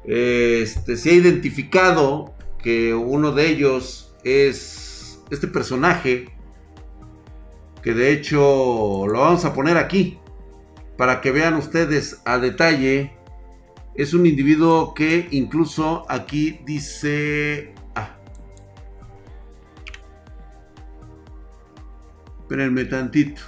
Este, 0.04 0.96
se 0.96 1.10
ha 1.10 1.12
identificado 1.12 2.34
que 2.62 2.94
uno 2.94 3.32
de 3.32 3.48
ellos 3.48 4.16
es 4.24 5.20
este 5.30 5.46
personaje 5.46 6.39
que 7.82 7.94
de 7.94 8.12
hecho 8.12 9.06
lo 9.06 9.20
vamos 9.20 9.44
a 9.44 9.52
poner 9.52 9.76
aquí 9.76 10.18
para 10.96 11.20
que 11.20 11.30
vean 11.30 11.54
ustedes 11.54 12.20
a 12.24 12.38
detalle. 12.38 13.16
Es 13.94 14.14
un 14.14 14.26
individuo 14.26 14.94
que 14.94 15.28
incluso 15.30 16.04
aquí 16.08 16.60
dice 16.64 17.74
Espérenme 22.50 22.84
tantito. 22.84 23.42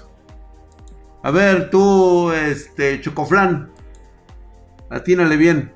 A 1.25 1.33
ver, 1.33 1.71
tú, 1.71 2.31
este, 2.31 3.01
Chocoflán. 3.01 3.73
Atínale 4.91 5.37
bien. 5.37 5.73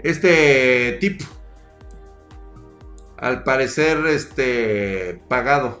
Este 0.00 0.98
tipo. 1.00 1.24
Al 3.18 3.44
parecer, 3.44 4.06
este, 4.06 5.22
pagado 5.28 5.78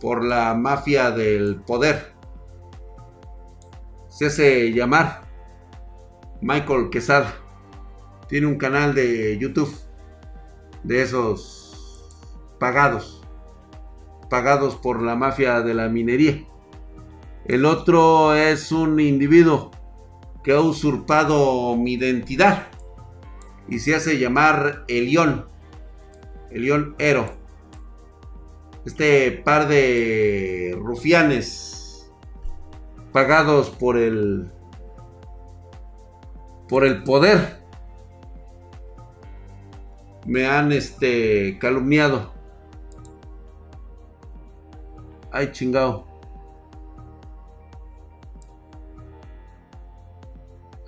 por 0.00 0.24
la 0.24 0.54
mafia 0.54 1.10
del 1.10 1.56
poder. 1.56 2.12
Se 4.08 4.26
hace 4.26 4.72
llamar 4.72 5.22
Michael 6.40 6.90
Quesada. 6.90 7.34
Tiene 8.28 8.46
un 8.46 8.58
canal 8.58 8.94
de 8.94 9.38
YouTube 9.38 9.74
de 10.82 11.02
esos 11.02 11.66
pagados, 12.58 13.22
pagados 14.28 14.76
por 14.76 15.02
la 15.02 15.16
mafia 15.16 15.60
de 15.62 15.74
la 15.74 15.88
minería. 15.88 16.44
El 17.44 17.64
otro 17.64 18.34
es 18.34 18.72
un 18.72 18.98
individuo 19.00 19.70
que 20.42 20.52
ha 20.52 20.60
usurpado 20.60 21.76
mi 21.76 21.94
identidad 21.94 22.68
y 23.68 23.78
se 23.78 23.94
hace 23.94 24.18
llamar 24.18 24.84
Elión, 24.88 25.46
Elión 26.50 26.94
Ero. 26.98 27.30
Este 28.84 29.32
par 29.32 29.66
de 29.66 30.78
rufianes 30.80 32.10
pagados 33.12 33.70
por 33.70 33.96
el 33.96 34.52
por 36.68 36.84
el 36.84 37.02
poder 37.02 37.60
me 40.26 40.46
han 40.46 40.72
este 40.72 41.58
calumniado. 41.58 42.32
Ay, 45.30 45.52
chingado. 45.52 46.06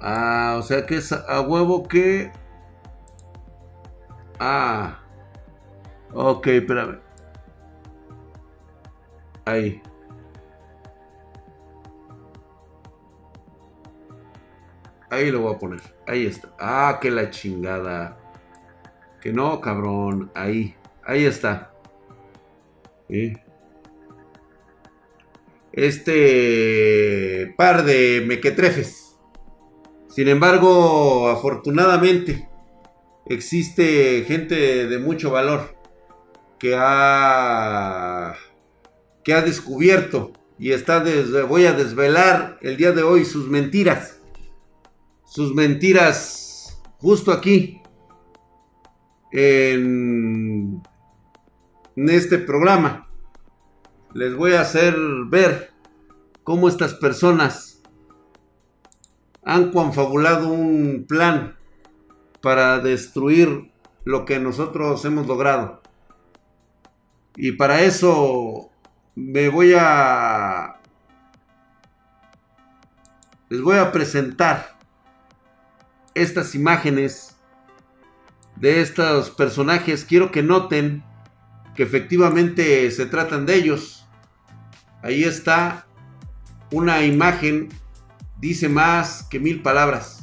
Ah, 0.01 0.57
o 0.59 0.63
sea 0.63 0.87
que 0.87 0.97
es 0.97 1.13
a 1.13 1.41
huevo 1.41 1.87
que. 1.87 2.33
Ah. 4.39 5.01
Ok, 6.13 6.47
espérame. 6.47 7.01
Ahí. 9.45 9.83
Ahí 15.11 15.31
lo 15.31 15.41
voy 15.41 15.55
a 15.55 15.59
poner. 15.59 15.81
Ahí 16.07 16.27
está. 16.27 16.49
Ah, 16.59 16.99
que 17.01 17.11
la 17.11 17.31
chingada. 17.31 18.19
Que 19.21 19.33
no, 19.33 19.61
cabrón. 19.61 20.31
Ahí. 20.35 20.77
Ahí 21.05 21.25
está. 21.25 21.73
Este 25.73 27.55
par 27.57 27.85
de 27.85 28.25
mequetrefes. 28.27 29.19
Sin 30.09 30.29
embargo, 30.29 31.29
afortunadamente, 31.29 32.48
existe 33.29 34.25
gente 34.27 34.87
de 34.87 34.99
mucho 34.99 35.31
valor 35.31 35.77
que 36.59 36.75
ha, 36.77 38.35
que 39.23 39.33
ha 39.35 39.43
descubierto 39.43 40.33
y 40.59 40.73
está 40.73 41.01
desde, 41.01 41.43
voy 41.43 41.67
a 41.67 41.73
desvelar 41.73 42.59
el 42.63 42.77
día 42.77 42.93
de 42.93 43.03
hoy 43.03 43.25
sus 43.25 43.49
mentiras. 43.49 44.21
Sus 45.25 45.55
mentiras 45.55 46.81
justo 46.99 47.33
aquí 47.33 47.81
en, 49.33 50.83
este 51.97 52.39
programa. 52.39 53.09
Les 54.15 54.35
voy 54.35 54.53
a 54.53 54.63
hacer 54.63 54.97
ver 55.29 55.71
cómo 56.43 56.69
estas 56.69 56.95
personas 56.95 57.83
han 59.45 59.71
confabulado 59.71 60.49
un 60.49 61.05
plan 61.07 61.58
para 62.41 62.79
destruir 62.81 63.73
lo 64.05 64.25
que 64.25 64.39
nosotros 64.39 65.05
hemos 65.05 65.27
logrado. 65.27 65.83
Y 67.37 67.53
para 67.53 67.83
eso 67.83 68.71
me 69.15 69.49
voy 69.49 69.75
a... 69.79 70.81
Les 73.49 73.63
voy 73.63 73.79
a 73.79 73.93
presentar 73.93 74.77
estas 76.15 76.55
imágenes 76.55 77.37
de 78.57 78.81
estos 78.81 79.31
personajes. 79.31 80.05
Quiero 80.05 80.31
que 80.31 80.43
noten 80.43 81.05
que 81.75 81.83
efectivamente 81.85 82.91
se 82.91 83.07
tratan 83.07 83.47
de 83.47 83.55
ellos. 83.55 84.07
Ahí 85.03 85.23
está 85.25 85.87
una 86.73 87.05
imagen, 87.05 87.69
dice 88.39 88.69
más 88.69 89.23
que 89.31 89.39
mil 89.39 89.63
palabras. 89.63 90.18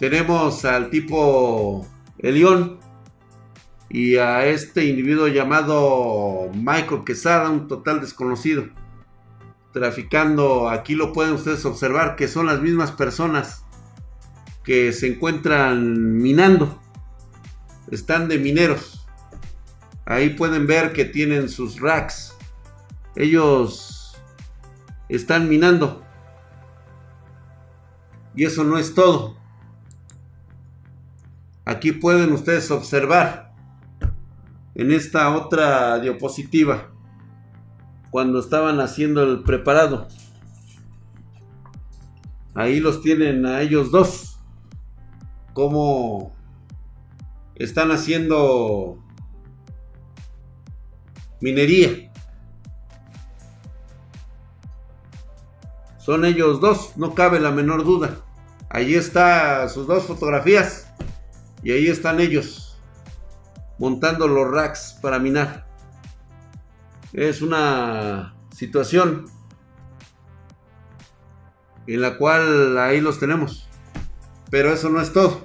Tenemos 0.00 0.64
al 0.64 0.88
tipo 0.88 1.86
Elión 2.16 2.80
y 3.90 4.16
a 4.16 4.46
este 4.46 4.86
individuo 4.86 5.28
llamado 5.28 6.50
Michael 6.54 7.04
Quesada, 7.04 7.50
un 7.50 7.68
total 7.68 8.00
desconocido. 8.00 8.64
Traficando, 9.74 10.70
aquí 10.70 10.94
lo 10.94 11.12
pueden 11.12 11.34
ustedes 11.34 11.66
observar 11.66 12.16
que 12.16 12.28
son 12.28 12.46
las 12.46 12.62
mismas 12.62 12.92
personas 12.92 13.66
que 14.64 14.94
se 14.94 15.06
encuentran 15.06 16.16
minando. 16.16 16.80
Están 17.90 18.26
de 18.28 18.38
mineros. 18.38 19.06
Ahí 20.06 20.30
pueden 20.30 20.66
ver 20.66 20.94
que 20.94 21.04
tienen 21.04 21.50
sus 21.50 21.78
racks. 21.78 22.34
Ellos 23.16 24.16
están 25.10 25.46
minando. 25.50 26.02
Y 28.34 28.46
eso 28.46 28.64
no 28.64 28.78
es 28.78 28.94
todo. 28.94 29.39
Aquí 31.70 31.92
pueden 31.92 32.32
ustedes 32.32 32.68
observar 32.72 33.54
en 34.74 34.90
esta 34.90 35.36
otra 35.36 36.00
diapositiva 36.00 36.90
cuando 38.10 38.40
estaban 38.40 38.80
haciendo 38.80 39.22
el 39.22 39.44
preparado. 39.44 40.08
Ahí 42.54 42.80
los 42.80 43.02
tienen 43.02 43.46
a 43.46 43.60
ellos 43.60 43.92
dos. 43.92 44.40
Como 45.52 46.34
están 47.54 47.92
haciendo 47.92 48.98
minería. 51.40 52.10
Son 55.98 56.24
ellos 56.24 56.60
dos, 56.60 56.96
no 56.96 57.14
cabe 57.14 57.38
la 57.38 57.52
menor 57.52 57.84
duda. 57.84 58.16
Ahí 58.68 58.96
está 58.96 59.68
sus 59.68 59.86
dos 59.86 60.02
fotografías. 60.02 60.89
Y 61.62 61.72
ahí 61.72 61.88
están 61.88 62.20
ellos 62.20 62.78
montando 63.78 64.28
los 64.28 64.50
racks 64.50 64.98
para 65.00 65.18
minar. 65.18 65.66
Es 67.12 67.42
una 67.42 68.34
situación 68.54 69.26
en 71.86 72.00
la 72.00 72.16
cual 72.16 72.78
ahí 72.78 73.00
los 73.00 73.18
tenemos. 73.18 73.68
Pero 74.50 74.72
eso 74.72 74.90
no 74.90 75.00
es 75.00 75.12
todo. 75.12 75.42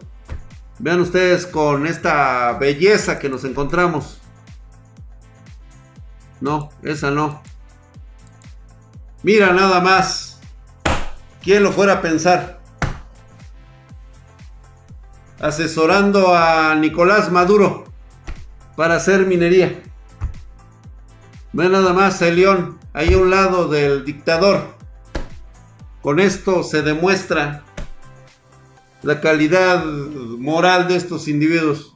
Vean 0.79 0.99
ustedes 0.99 1.45
con 1.45 1.87
esta 1.87 2.53
belleza 2.53 3.19
que 3.19 3.29
nos 3.29 3.43
encontramos. 3.45 4.19
No, 6.41 6.69
esa 6.83 7.11
no. 7.11 7.41
Mira 9.23 9.53
nada 9.53 9.79
más. 9.79 10.39
¿Quién 11.41 11.63
lo 11.63 11.71
fuera 11.71 11.93
a 11.93 12.01
pensar? 12.01 12.59
Asesorando 15.45 16.33
a 16.33 16.73
Nicolás 16.73 17.31
Maduro 17.31 17.83
para 18.75 18.95
hacer 18.95 19.27
minería. 19.27 19.79
Ve 21.53 21.69
nada 21.69 21.93
más 21.93 22.19
el 22.23 22.37
león 22.37 22.79
ahí 22.93 23.13
a 23.13 23.19
un 23.19 23.29
lado 23.29 23.67
del 23.67 24.03
dictador. 24.03 24.75
Con 26.01 26.19
esto 26.19 26.63
se 26.63 26.81
demuestra 26.81 27.63
la 29.03 29.21
calidad 29.21 29.85
moral 29.85 30.87
de 30.87 30.95
estos 30.95 31.27
individuos 31.27 31.93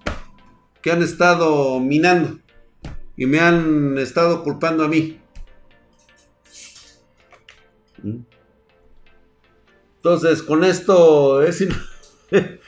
que 0.84 0.92
han 0.92 1.02
estado 1.02 1.80
minando 1.80 2.38
y 3.18 3.26
me 3.26 3.40
han 3.40 3.98
estado 3.98 4.44
culpando 4.44 4.84
a 4.84 4.88
mí. 4.88 5.20
Entonces, 9.96 10.44
con 10.44 10.64
esto 10.64 11.42
es 11.42 11.68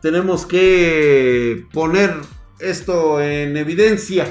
tenemos 0.00 0.46
que 0.46 1.66
poner 1.72 2.14
esto 2.58 3.20
en 3.20 3.56
evidencia 3.56 4.26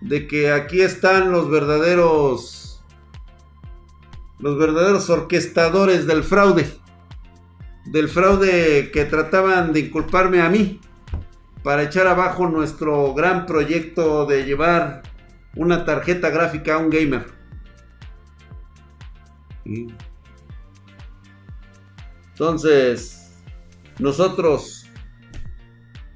de 0.00 0.26
que 0.26 0.52
aquí 0.52 0.80
están 0.80 1.32
los 1.32 1.50
verdaderos 1.50 2.84
los 4.38 4.56
verdaderos 4.56 5.10
orquestadores 5.10 6.06
del 6.06 6.22
fraude 6.22 6.70
del 7.86 8.08
fraude 8.08 8.90
que 8.92 9.04
trataban 9.04 9.72
de 9.72 9.80
inculparme 9.80 10.40
a 10.40 10.48
mí 10.48 10.80
para 11.62 11.82
echar 11.82 12.06
abajo 12.06 12.48
nuestro 12.48 13.14
gran 13.14 13.46
proyecto 13.46 14.26
de 14.26 14.44
llevar 14.44 15.02
una 15.56 15.84
tarjeta 15.84 16.30
gráfica 16.30 16.74
a 16.74 16.78
un 16.78 16.90
gamer. 16.90 17.26
Entonces, 22.38 23.32
nosotros, 23.98 24.86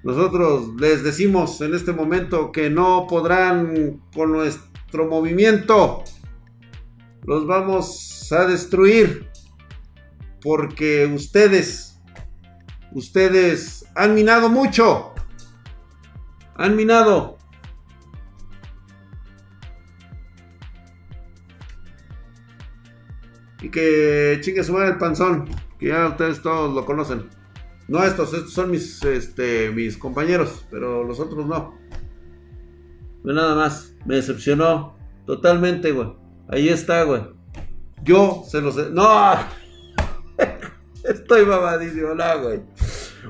nosotros 0.05 0.69
les 0.79 1.03
decimos 1.03 1.61
en 1.63 1.75
este 1.75 1.91
momento 1.91 2.53
que 2.53 2.71
no 2.71 3.09
podrán 3.09 4.01
con 4.15 4.31
nuestro 4.31 5.09
movimiento. 5.09 6.05
Los 7.25 7.45
vamos 7.49 8.31
a 8.31 8.47
destruir 8.47 9.29
porque 10.41 11.07
ustedes, 11.07 12.01
ustedes 12.93 13.85
han 13.97 14.15
minado 14.15 14.49
mucho. 14.49 15.15
Han 16.55 16.77
minado. 16.77 17.37
Y 23.61 23.69
que 23.71 24.39
chingue 24.41 24.63
su 24.63 24.81
el 24.81 24.99
panzón. 24.99 25.72
Que 25.83 25.89
ya 25.89 26.07
ustedes 26.07 26.41
todos 26.41 26.73
lo 26.73 26.87
conocen. 26.87 27.25
No 27.89 28.05
estos, 28.05 28.33
estos 28.33 28.53
son 28.53 28.71
mis, 28.71 29.03
este, 29.03 29.69
mis 29.73 29.99
compañeros, 29.99 30.65
pero 30.71 31.03
los 31.03 31.19
otros 31.19 31.45
no. 31.45 31.77
No 33.25 33.33
nada 33.33 33.57
más. 33.57 33.93
Me 34.07 34.15
decepcionó 34.15 34.97
totalmente, 35.27 35.91
güey. 35.91 36.13
Ahí 36.49 36.69
está, 36.69 37.03
güey. 37.03 37.23
Yo 38.05 38.45
se 38.49 38.61
los... 38.61 38.77
No. 38.93 39.35
Estoy 41.03 41.45
babadísimo, 41.47 42.15
no, 42.15 42.43
güey. 42.43 42.61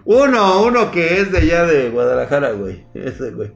Uno, 0.05 0.63
uno 0.63 0.91
que 0.91 1.23
es 1.23 1.33
de 1.33 1.39
allá 1.39 1.65
de 1.65 1.89
Guadalajara, 1.89 2.53
güey. 2.53 2.85
Ese, 2.93 3.31
güey. 3.31 3.51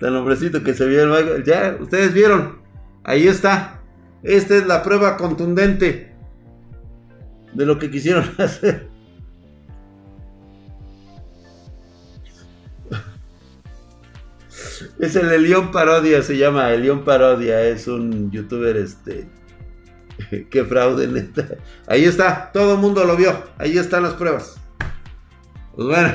Tan 0.00 0.16
hombrecito 0.16 0.64
que 0.64 0.74
se 0.74 0.86
vio 0.86 1.16
el 1.16 1.44
Ya, 1.44 1.76
ustedes 1.78 2.14
vieron. 2.14 2.62
Ahí 3.04 3.28
está. 3.28 3.80
Esta 4.24 4.56
es 4.56 4.66
la 4.66 4.82
prueba 4.82 5.16
contundente 5.16 6.09
de 7.54 7.66
lo 7.66 7.78
que 7.78 7.90
quisieron 7.90 8.24
hacer. 8.38 8.88
Es 14.98 15.16
el 15.16 15.30
Elión 15.30 15.70
Parodia, 15.70 16.22
se 16.22 16.36
llama 16.36 16.72
Elión 16.72 17.04
Parodia, 17.04 17.62
es 17.62 17.88
un 17.88 18.30
youtuber 18.30 18.76
este 18.76 19.28
que 20.50 20.64
fraude 20.64 21.06
neta. 21.06 21.56
Ahí 21.86 22.04
está, 22.04 22.50
todo 22.52 22.74
el 22.74 22.80
mundo 22.80 23.04
lo 23.04 23.16
vio, 23.16 23.44
ahí 23.58 23.78
están 23.78 24.02
las 24.02 24.14
pruebas. 24.14 24.56
Pues 25.74 25.86
bueno, 25.86 26.12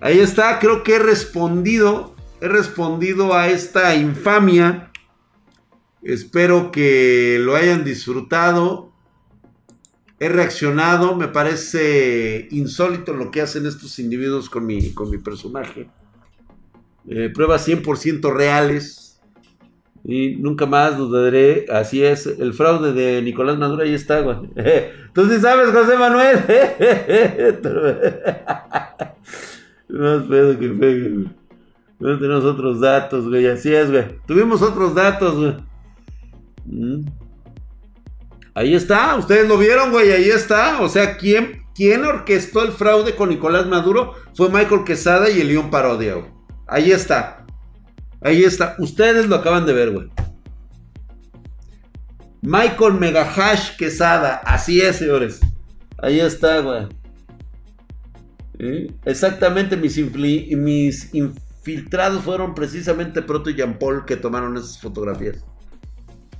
ahí 0.00 0.20
está, 0.20 0.58
creo 0.58 0.82
que 0.82 0.96
he 0.96 0.98
respondido, 0.98 2.14
he 2.40 2.48
respondido 2.48 3.34
a 3.34 3.48
esta 3.48 3.94
infamia. 3.96 4.90
Espero 6.02 6.70
que 6.70 7.38
lo 7.40 7.56
hayan 7.56 7.84
disfrutado. 7.84 8.92
He 10.18 10.28
reaccionado, 10.30 11.14
me 11.14 11.28
parece 11.28 12.48
insólito 12.50 13.12
lo 13.12 13.30
que 13.30 13.42
hacen 13.42 13.66
estos 13.66 13.98
individuos 13.98 14.48
con 14.48 14.64
mi, 14.64 14.92
con 14.92 15.10
mi 15.10 15.18
personaje. 15.18 15.90
Eh, 17.08 17.30
pruebas 17.34 17.68
100% 17.68 18.32
reales. 18.32 19.20
Y 20.04 20.36
nunca 20.36 20.66
más 20.66 20.96
dudaré. 20.96 21.66
Así 21.70 22.02
es. 22.02 22.26
El 22.26 22.54
fraude 22.54 22.92
de 22.92 23.20
Nicolás 23.22 23.58
Maduro 23.58 23.82
ahí 23.82 23.92
está, 23.92 24.20
güey. 24.20 24.36
Tú 25.12 25.28
sí 25.28 25.40
sabes, 25.40 25.72
José 25.72 25.96
Manuel. 25.98 26.36
Más 29.88 30.22
pedo 30.24 30.58
que 30.58 30.68
pegue. 30.68 31.26
No 31.98 32.18
tenemos 32.18 32.44
otros 32.44 32.80
datos, 32.80 33.28
güey. 33.28 33.46
Así 33.46 33.74
es, 33.74 33.90
güey. 33.90 34.04
Tuvimos 34.26 34.62
otros 34.62 34.94
datos, 34.94 35.34
güey. 35.36 35.56
Mm. 36.66 37.04
Ahí 38.56 38.74
está. 38.74 39.14
Ustedes 39.16 39.46
lo 39.46 39.58
vieron, 39.58 39.90
güey. 39.90 40.10
Ahí 40.10 40.30
está. 40.30 40.80
O 40.80 40.88
sea, 40.88 41.18
¿quién, 41.18 41.66
¿Quién 41.74 42.06
orquestó 42.06 42.64
el 42.64 42.72
fraude 42.72 43.14
con 43.14 43.28
Nicolás 43.28 43.66
Maduro? 43.66 44.14
Fue 44.34 44.48
Michael 44.48 44.84
Quesada 44.84 45.28
y 45.28 45.42
el 45.42 45.48
León 45.48 45.70
Parodia. 45.70 46.14
Ahí 46.66 46.90
está. 46.90 47.44
Ahí 48.22 48.44
está. 48.44 48.74
Ustedes 48.78 49.26
lo 49.26 49.36
acaban 49.36 49.66
de 49.66 49.74
ver, 49.74 49.90
güey. 49.90 50.08
Michael 52.40 52.94
Megahash 52.94 53.76
Quesada. 53.76 54.36
Así 54.36 54.80
es, 54.80 54.96
señores. 54.96 55.40
Ahí 55.98 56.18
está, 56.18 56.60
güey. 56.60 56.88
Exactamente, 59.04 59.76
mis, 59.76 59.98
mis 60.56 61.14
infiltrados 61.14 62.22
fueron 62.22 62.54
precisamente 62.54 63.20
Proto 63.20 63.50
y 63.50 63.54
Jean 63.54 63.78
Paul 63.78 64.06
que 64.06 64.16
tomaron 64.16 64.56
esas 64.56 64.80
fotografías. 64.80 65.44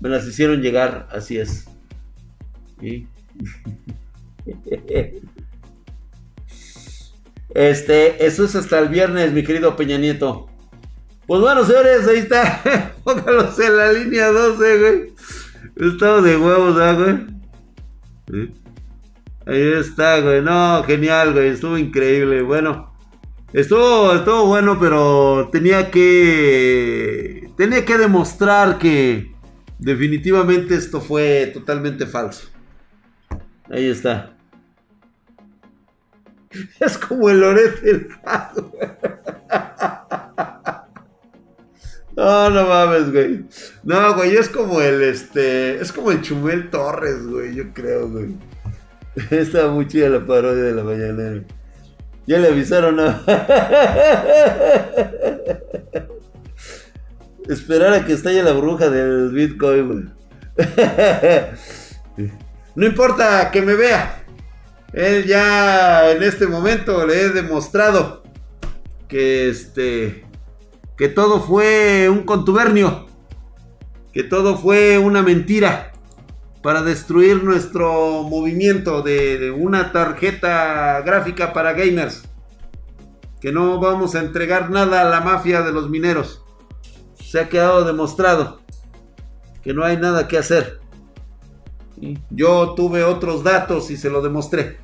Me 0.00 0.08
las 0.08 0.26
hicieron 0.26 0.62
llegar, 0.62 1.08
así 1.12 1.36
es. 1.36 1.66
Este, 7.54 8.26
eso 8.26 8.44
es 8.44 8.54
hasta 8.54 8.78
el 8.78 8.88
viernes, 8.88 9.32
mi 9.32 9.42
querido 9.42 9.76
Peña 9.76 9.98
Nieto. 9.98 10.48
Pues 11.26 11.40
bueno, 11.40 11.64
señores, 11.64 12.06
ahí 12.06 12.18
está. 12.18 12.94
Póngalos 13.04 13.58
en 13.58 13.76
la 13.76 13.92
línea 13.92 14.28
12, 14.28 14.78
güey. 14.78 15.14
Estado 15.90 16.22
de 16.22 16.36
huevos, 16.36 16.74
güey? 16.98 18.46
Ahí 19.46 19.72
está, 19.80 20.20
güey. 20.20 20.42
No, 20.42 20.84
genial, 20.84 21.32
güey. 21.32 21.48
Estuvo 21.48 21.76
increíble. 21.78 22.42
Bueno, 22.42 22.92
estuvo, 23.52 24.12
estuvo 24.12 24.46
bueno, 24.46 24.78
pero 24.78 25.48
tenía 25.50 25.90
que. 25.90 27.50
Tenía 27.56 27.84
que 27.84 27.98
demostrar 27.98 28.78
que 28.78 29.32
definitivamente 29.78 30.74
esto 30.74 31.00
fue 31.00 31.50
totalmente 31.52 32.06
falso. 32.06 32.48
Ahí 33.70 33.88
está. 33.88 34.32
Es 36.80 36.96
como 36.98 37.28
el 37.28 37.40
Loret 37.40 37.80
del 37.82 38.08
No, 42.16 42.48
no 42.48 42.66
mames, 42.66 43.12
güey. 43.12 43.44
No, 43.84 44.14
güey, 44.14 44.36
es 44.36 44.48
como 44.48 44.80
el 44.80 45.02
este. 45.02 45.78
Es 45.78 45.92
como 45.92 46.10
el 46.12 46.22
Chumel 46.22 46.70
Torres, 46.70 47.26
güey, 47.26 47.54
yo 47.54 47.74
creo, 47.74 48.08
güey. 48.08 48.34
Estaba 49.30 49.70
muy 49.70 49.86
chida 49.86 50.08
la 50.08 50.24
parodia 50.24 50.62
de 50.62 50.72
la 50.72 50.82
mañana. 50.82 51.44
Ya 52.26 52.38
le 52.38 52.48
avisaron, 52.48 52.96
¿no? 52.96 53.20
Esperar 57.48 57.92
a 57.92 58.06
que 58.06 58.14
estalle 58.14 58.42
la 58.42 58.52
bruja 58.52 58.88
del 58.88 59.30
Bitcoin, 59.32 59.86
güey. 59.86 60.04
No 62.76 62.86
importa 62.86 63.50
que 63.50 63.62
me 63.62 63.74
vea. 63.74 64.24
Él 64.92 65.26
ya 65.26 66.10
en 66.12 66.22
este 66.22 66.46
momento 66.46 67.06
le 67.06 67.22
he 67.22 67.28
demostrado 67.30 68.22
que 69.08 69.48
este 69.48 70.24
que 70.96 71.08
todo 71.08 71.40
fue 71.40 72.08
un 72.08 72.22
contubernio, 72.22 73.06
que 74.12 74.22
todo 74.22 74.56
fue 74.56 74.98
una 74.98 75.22
mentira 75.22 75.92
para 76.62 76.82
destruir 76.82 77.44
nuestro 77.44 78.22
movimiento 78.22 79.02
de, 79.02 79.50
una 79.50 79.92
tarjeta 79.92 81.00
gráfica 81.02 81.52
para 81.52 81.74
gamers. 81.74 82.24
Que 83.40 83.52
no 83.52 83.78
vamos 83.78 84.14
a 84.14 84.20
entregar 84.20 84.70
nada 84.70 85.02
a 85.02 85.04
la 85.04 85.20
mafia 85.20 85.62
de 85.62 85.72
los 85.72 85.90
mineros. 85.90 86.42
Se 87.14 87.38
ha 87.38 87.48
quedado 87.48 87.84
demostrado 87.84 88.60
que 89.62 89.74
no 89.74 89.84
hay 89.84 89.98
nada 89.98 90.26
que 90.26 90.38
hacer. 90.38 90.80
Yo 92.30 92.74
tuve 92.74 93.02
otros 93.02 93.42
datos 93.42 93.90
y 93.90 93.96
se 93.96 94.10
lo 94.10 94.22
demostré. 94.22 94.76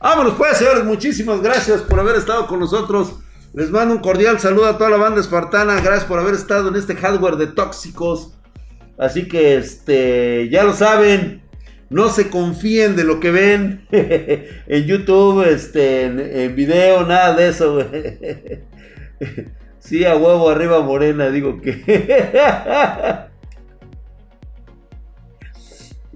Vámonos 0.00 0.34
pues, 0.34 0.58
señores. 0.58 0.84
Muchísimas 0.84 1.40
gracias 1.40 1.82
por 1.82 1.98
haber 1.98 2.16
estado 2.16 2.46
con 2.46 2.60
nosotros. 2.60 3.14
Les 3.54 3.70
mando 3.70 3.94
un 3.94 4.00
cordial 4.00 4.38
saludo 4.38 4.66
a 4.66 4.76
toda 4.78 4.90
la 4.90 4.98
banda 4.98 5.20
espartana. 5.20 5.80
Gracias 5.80 6.04
por 6.04 6.18
haber 6.18 6.34
estado 6.34 6.68
en 6.68 6.76
este 6.76 6.94
hardware 6.94 7.36
de 7.36 7.46
tóxicos. 7.48 8.34
Así 8.98 9.28
que, 9.28 9.56
este, 9.56 10.48
ya 10.50 10.64
lo 10.64 10.72
saben. 10.74 11.42
No 11.88 12.08
se 12.08 12.30
confíen 12.30 12.96
de 12.96 13.04
lo 13.04 13.20
que 13.20 13.30
ven 13.30 13.86
en 13.90 14.86
YouTube, 14.86 15.44
este, 15.48 16.04
en, 16.44 16.56
video, 16.56 17.06
nada 17.06 17.34
de 17.34 17.48
eso, 17.48 17.78
Sí, 19.78 20.04
a 20.04 20.16
huevo 20.16 20.50
arriba 20.50 20.80
morena, 20.80 21.30
digo 21.30 21.60
que. 21.60 22.42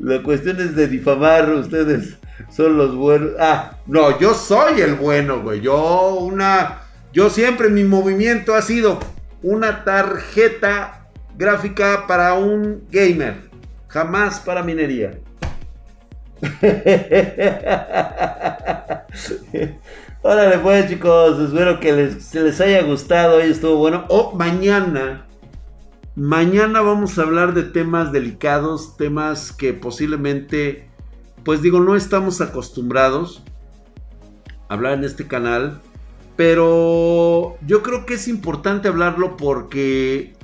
La 0.00 0.22
cuestión 0.22 0.58
es 0.60 0.74
de 0.74 0.88
difamar, 0.88 1.50
ustedes 1.50 2.16
son 2.50 2.76
los 2.76 2.94
buenos. 2.96 3.32
Ah, 3.38 3.76
no, 3.86 4.18
yo 4.18 4.34
soy 4.34 4.80
el 4.80 4.94
bueno, 4.94 5.42
güey. 5.42 5.60
Yo 5.60 6.14
una 6.14 6.80
yo 7.12 7.28
siempre 7.28 7.68
mi 7.68 7.82
movimiento 7.82 8.54
ha 8.54 8.62
sido 8.62 9.00
una 9.42 9.82
tarjeta 9.84 11.08
gráfica 11.36 12.04
para 12.06 12.34
un 12.34 12.84
gamer, 12.90 13.50
jamás 13.88 14.38
para 14.40 14.62
minería. 14.62 15.18
Órale 20.22 20.58
pues 20.58 20.88
chicos, 20.88 21.40
espero 21.40 21.80
que 21.80 21.92
les, 21.92 22.32
les 22.34 22.60
haya 22.60 22.82
gustado, 22.82 23.38
hoy 23.38 23.50
estuvo 23.50 23.76
bueno. 23.76 24.04
O 24.08 24.18
oh, 24.18 24.32
mañana, 24.36 25.26
mañana 26.16 26.80
vamos 26.80 27.18
a 27.18 27.22
hablar 27.22 27.54
de 27.54 27.62
temas 27.62 28.12
delicados, 28.12 28.96
temas 28.96 29.52
que 29.52 29.72
posiblemente, 29.72 30.88
pues 31.44 31.62
digo, 31.62 31.80
no 31.80 31.96
estamos 31.96 32.40
acostumbrados 32.40 33.42
a 34.68 34.74
hablar 34.74 34.94
en 34.94 35.04
este 35.04 35.26
canal. 35.26 35.80
Pero 36.36 37.58
yo 37.66 37.82
creo 37.82 38.06
que 38.06 38.14
es 38.14 38.26
importante 38.26 38.88
hablarlo 38.88 39.36
porque 39.36 40.34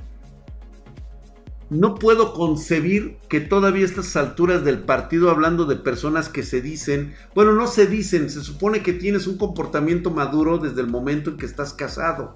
no 1.69 1.95
puedo 1.95 2.33
concebir 2.33 3.17
que 3.29 3.41
todavía 3.41 3.83
a 3.83 3.87
estas 3.87 4.15
alturas 4.15 4.63
del 4.63 4.79
partido 4.79 5.29
hablando 5.29 5.65
de 5.65 5.75
personas 5.75 6.29
que 6.29 6.43
se 6.43 6.61
dicen, 6.61 7.13
bueno, 7.35 7.53
no 7.53 7.67
se 7.67 7.87
dicen, 7.87 8.29
se 8.29 8.41
supone 8.41 8.83
que 8.83 8.93
tienes 8.93 9.27
un 9.27 9.37
comportamiento 9.37 10.11
maduro 10.11 10.59
desde 10.59 10.81
el 10.81 10.87
momento 10.87 11.31
en 11.31 11.37
que 11.37 11.45
estás 11.45 11.73
casado. 11.73 12.35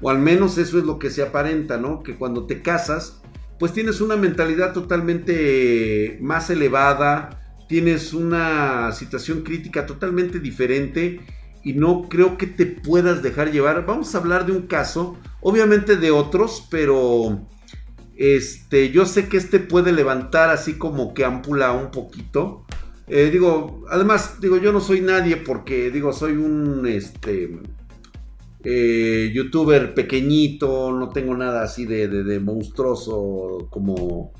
O 0.00 0.10
al 0.10 0.18
menos 0.18 0.58
eso 0.58 0.78
es 0.78 0.84
lo 0.84 0.98
que 0.98 1.10
se 1.10 1.22
aparenta, 1.22 1.76
¿no? 1.76 2.02
Que 2.02 2.14
cuando 2.14 2.46
te 2.46 2.62
casas, 2.62 3.20
pues 3.58 3.72
tienes 3.72 4.00
una 4.00 4.16
mentalidad 4.16 4.72
totalmente 4.72 6.18
más 6.20 6.50
elevada, 6.50 7.38
tienes 7.68 8.14
una 8.14 8.92
situación 8.92 9.42
crítica 9.42 9.86
totalmente 9.86 10.40
diferente 10.40 11.20
y 11.64 11.74
no 11.74 12.08
creo 12.08 12.38
que 12.38 12.46
te 12.46 12.66
puedas 12.66 13.22
dejar 13.22 13.52
llevar. 13.52 13.84
Vamos 13.84 14.14
a 14.14 14.18
hablar 14.18 14.46
de 14.46 14.52
un 14.52 14.62
caso, 14.62 15.18
obviamente 15.40 15.96
de 15.96 16.10
otros, 16.10 16.66
pero 16.70 17.46
este, 18.16 18.90
yo 18.90 19.06
sé 19.06 19.28
que 19.28 19.36
este 19.36 19.58
puede 19.58 19.92
levantar 19.92 20.50
así 20.50 20.74
como 20.74 21.12
que 21.12 21.24
ampula 21.24 21.72
un 21.72 21.90
poquito. 21.90 22.64
Eh, 23.06 23.30
digo, 23.32 23.84
además, 23.90 24.40
digo, 24.40 24.58
yo 24.58 24.72
no 24.72 24.80
soy 24.80 25.00
nadie 25.00 25.36
porque, 25.36 25.90
digo, 25.90 26.12
soy 26.12 26.32
un, 26.32 26.86
este, 26.86 27.58
eh, 28.64 29.30
youtuber 29.32 29.94
pequeñito, 29.94 30.92
no 30.92 31.10
tengo 31.10 31.36
nada 31.36 31.62
así 31.62 31.86
de, 31.86 32.40
monstruoso 32.40 33.68
como, 33.70 34.32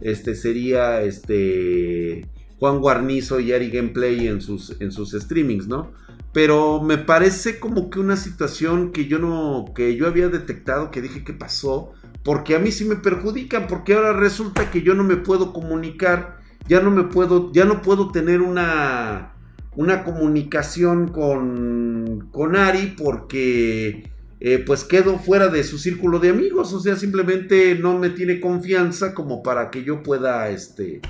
este, 0.00 0.34
sería, 0.34 1.02
este, 1.02 2.26
Juan 2.58 2.80
Guarnizo 2.80 3.40
y 3.40 3.52
Ari 3.52 3.70
Gameplay 3.70 4.28
en 4.28 4.40
sus, 4.40 4.80
en 4.80 4.92
sus 4.92 5.12
streamings, 5.12 5.66
¿no? 5.66 5.92
Pero 6.32 6.82
me 6.82 6.98
parece 6.98 7.60
como 7.60 7.90
que 7.90 8.00
una 8.00 8.16
situación 8.16 8.92
que 8.92 9.06
yo 9.06 9.18
no, 9.18 9.66
que 9.74 9.96
yo 9.96 10.06
había 10.06 10.28
detectado, 10.28 10.90
que 10.90 11.02
dije, 11.02 11.24
¿qué 11.24 11.32
pasó? 11.32 11.92
Porque 12.24 12.56
a 12.56 12.58
mí 12.58 12.72
sí 12.72 12.84
me 12.84 12.96
perjudican, 12.96 13.66
porque 13.66 13.94
ahora 13.94 14.12
resulta 14.12 14.70
que 14.70 14.82
yo 14.82 14.94
no 14.94 15.04
me 15.04 15.16
puedo 15.16 15.52
comunicar, 15.52 16.38
ya 16.66 16.80
no 16.80 16.90
me 16.90 17.04
puedo, 17.04 17.52
ya 17.52 17.64
no 17.64 17.82
puedo 17.82 18.10
tener 18.10 18.40
una, 18.40 19.33
una 19.76 20.04
comunicación 20.04 21.08
con, 21.08 22.28
con 22.32 22.56
Ari 22.56 22.94
porque 22.96 24.10
eh, 24.40 24.62
pues 24.64 24.84
quedo 24.84 25.18
fuera 25.18 25.48
de 25.48 25.64
su 25.64 25.78
círculo 25.78 26.18
de 26.18 26.30
amigos, 26.30 26.72
o 26.72 26.80
sea, 26.80 26.96
simplemente 26.96 27.74
no 27.76 27.98
me 27.98 28.10
tiene 28.10 28.40
confianza 28.40 29.14
como 29.14 29.42
para 29.42 29.70
que 29.70 29.84
yo 29.84 30.02
pueda, 30.02 30.50
este, 30.50 31.00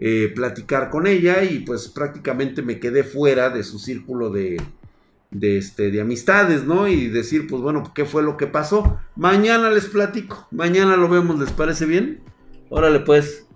eh, 0.00 0.32
platicar 0.32 0.90
con 0.90 1.08
ella 1.08 1.42
y 1.42 1.58
pues 1.58 1.88
prácticamente 1.88 2.62
me 2.62 2.78
quedé 2.78 3.02
fuera 3.02 3.50
de 3.50 3.64
su 3.64 3.80
círculo 3.80 4.30
de, 4.30 4.62
de, 5.32 5.58
este, 5.58 5.90
de 5.90 6.00
amistades, 6.00 6.62
¿no? 6.62 6.86
Y 6.86 7.08
decir, 7.08 7.48
pues 7.48 7.60
bueno, 7.62 7.90
¿qué 7.96 8.04
fue 8.04 8.22
lo 8.22 8.36
que 8.36 8.46
pasó? 8.46 9.00
Mañana 9.16 9.70
les 9.70 9.86
platico, 9.86 10.46
mañana 10.52 10.96
lo 10.96 11.08
vemos, 11.08 11.40
¿les 11.40 11.50
parece 11.50 11.84
bien? 11.84 12.20
Órale 12.68 13.00
pues, 13.00 13.47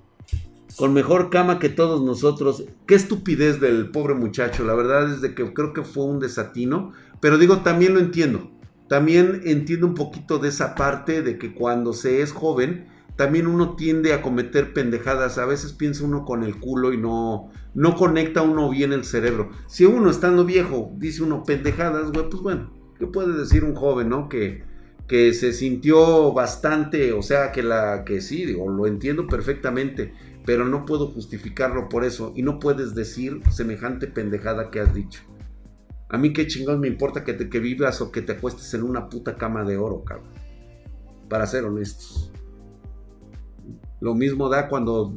con 0.83 0.95
mejor 0.95 1.31
cama 1.31 1.61
que 1.61 1.69
todos 1.69 2.03
nosotros. 2.03 2.65
Qué 2.89 2.97
estupidez 2.97 3.61
del 3.61 3.93
pobre 3.93 4.15
muchacho, 4.15 4.65
la 4.65 4.75
verdad 4.75 5.13
es 5.13 5.21
de 5.21 5.33
que 5.33 5.55
creo 5.55 5.73
que 5.73 5.85
fue 5.85 6.07
un 6.07 6.19
desatino, 6.19 6.93
pero 7.21 7.39
digo, 7.39 7.59
también 7.59 7.95
lo 7.95 8.01
entiendo. 8.01 8.51
También 8.89 9.43
entiendo 9.45 9.87
un 9.87 9.95
poquito 9.95 10.41
de 10.41 10.49
esa 10.49 10.75
parte 10.75 11.23
de 11.23 11.39
que 11.39 11.55
cuando 11.55 11.93
se 11.93 12.21
es 12.21 12.33
joven, 12.33 12.89
también 13.15 13.47
uno 13.47 13.77
tiende 13.77 14.13
a 14.13 14.23
cometer 14.23 14.73
pendejadas. 14.73 15.39
A 15.39 15.47
veces 15.47 15.73
piensa 15.73 16.03
uno 16.03 16.25
con 16.25 16.43
el 16.43 16.59
culo 16.59 16.93
y 16.93 16.97
no, 16.97 17.53
no 17.75 17.95
conecta 17.95 18.43
uno 18.43 18.69
bien 18.69 18.93
el 18.93 19.05
cerebro. 19.05 19.51
Si 19.69 19.85
uno 19.85 20.11
estando 20.11 20.45
viejo 20.45 20.91
dice 20.97 21.23
uno 21.23 21.45
pendejadas, 21.45 22.11
güey, 22.11 22.29
pues 22.29 22.43
bueno, 22.43 22.73
¿qué 22.99 23.07
puede 23.07 23.39
decir 23.39 23.63
un 23.63 23.77
joven, 23.77 24.09
no? 24.09 24.29
Que, 24.29 24.65
que 25.07 25.33
se 25.33 25.53
sintió 25.53 26.33
bastante, 26.33 27.13
o 27.13 27.23
sea, 27.23 27.53
que 27.53 27.63
la 27.63 28.03
que 28.05 28.21
sí, 28.21 28.47
digo, 28.47 28.69
lo 28.69 28.89
entiendo 28.89 29.29
perfectamente, 29.29 30.13
pero 30.45 30.65
no 30.65 30.85
puedo 30.85 31.09
justificarlo 31.09 31.89
por 31.89 32.05
eso 32.05 32.33
y 32.35 32.43
no 32.43 32.59
puedes 32.59 32.95
decir 32.95 33.41
semejante 33.51 34.07
pendejada 34.07 34.71
que 34.71 34.81
has 34.81 34.93
dicho. 34.95 35.23
A 36.09 36.19
mí 36.19 36.33
qué 36.33 36.47
chingados 36.47 36.81
me 36.81 36.89
importa 36.89 37.25
que, 37.25 37.33
te, 37.33 37.49
que 37.49 37.59
vivas 37.59 38.01
o 38.01 38.13
que 38.13 38.23
te 38.23 38.33
acuestes 38.33 38.75
en 38.75 38.83
una 38.83 39.09
puta 39.09 39.37
cama 39.37 39.65
de 39.65 39.79
oro, 39.79 40.05
cabrón. 40.05 40.29
Para 41.29 41.47
ser 41.47 41.65
honestos. 41.65 42.31
Lo 44.01 44.15
mismo 44.15 44.49
da 44.49 44.69
cuando 44.69 45.15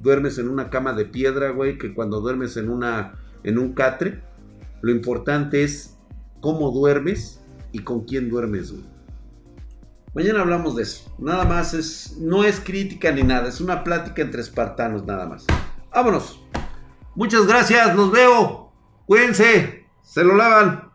duermes 0.00 0.38
en 0.38 0.48
una 0.48 0.70
cama 0.70 0.92
de 0.92 1.06
piedra, 1.06 1.50
güey, 1.50 1.78
que 1.78 1.94
cuando 1.94 2.20
duermes 2.20 2.56
en 2.56 2.68
una 2.68 3.14
en 3.42 3.58
un 3.58 3.72
catre. 3.72 4.22
Lo 4.82 4.92
importante 4.92 5.64
es 5.64 5.96
cómo 6.40 6.70
duermes 6.70 7.40
y 7.72 7.80
con 7.80 8.04
quién 8.04 8.28
duermes, 8.28 8.72
güey. 8.72 8.95
Mañana 10.16 10.40
hablamos 10.40 10.74
de 10.74 10.82
eso. 10.84 11.14
Nada 11.18 11.44
más 11.44 11.74
es 11.74 12.16
no 12.18 12.42
es 12.42 12.58
crítica 12.58 13.12
ni 13.12 13.22
nada, 13.22 13.50
es 13.50 13.60
una 13.60 13.84
plática 13.84 14.22
entre 14.22 14.40
espartanos 14.40 15.04
nada 15.04 15.26
más. 15.26 15.44
Vámonos. 15.94 16.40
Muchas 17.14 17.46
gracias, 17.46 17.94
nos 17.94 18.10
veo. 18.10 18.72
Cuídense. 19.04 19.84
Se 20.02 20.24
lo 20.24 20.34
lavan. 20.34 20.85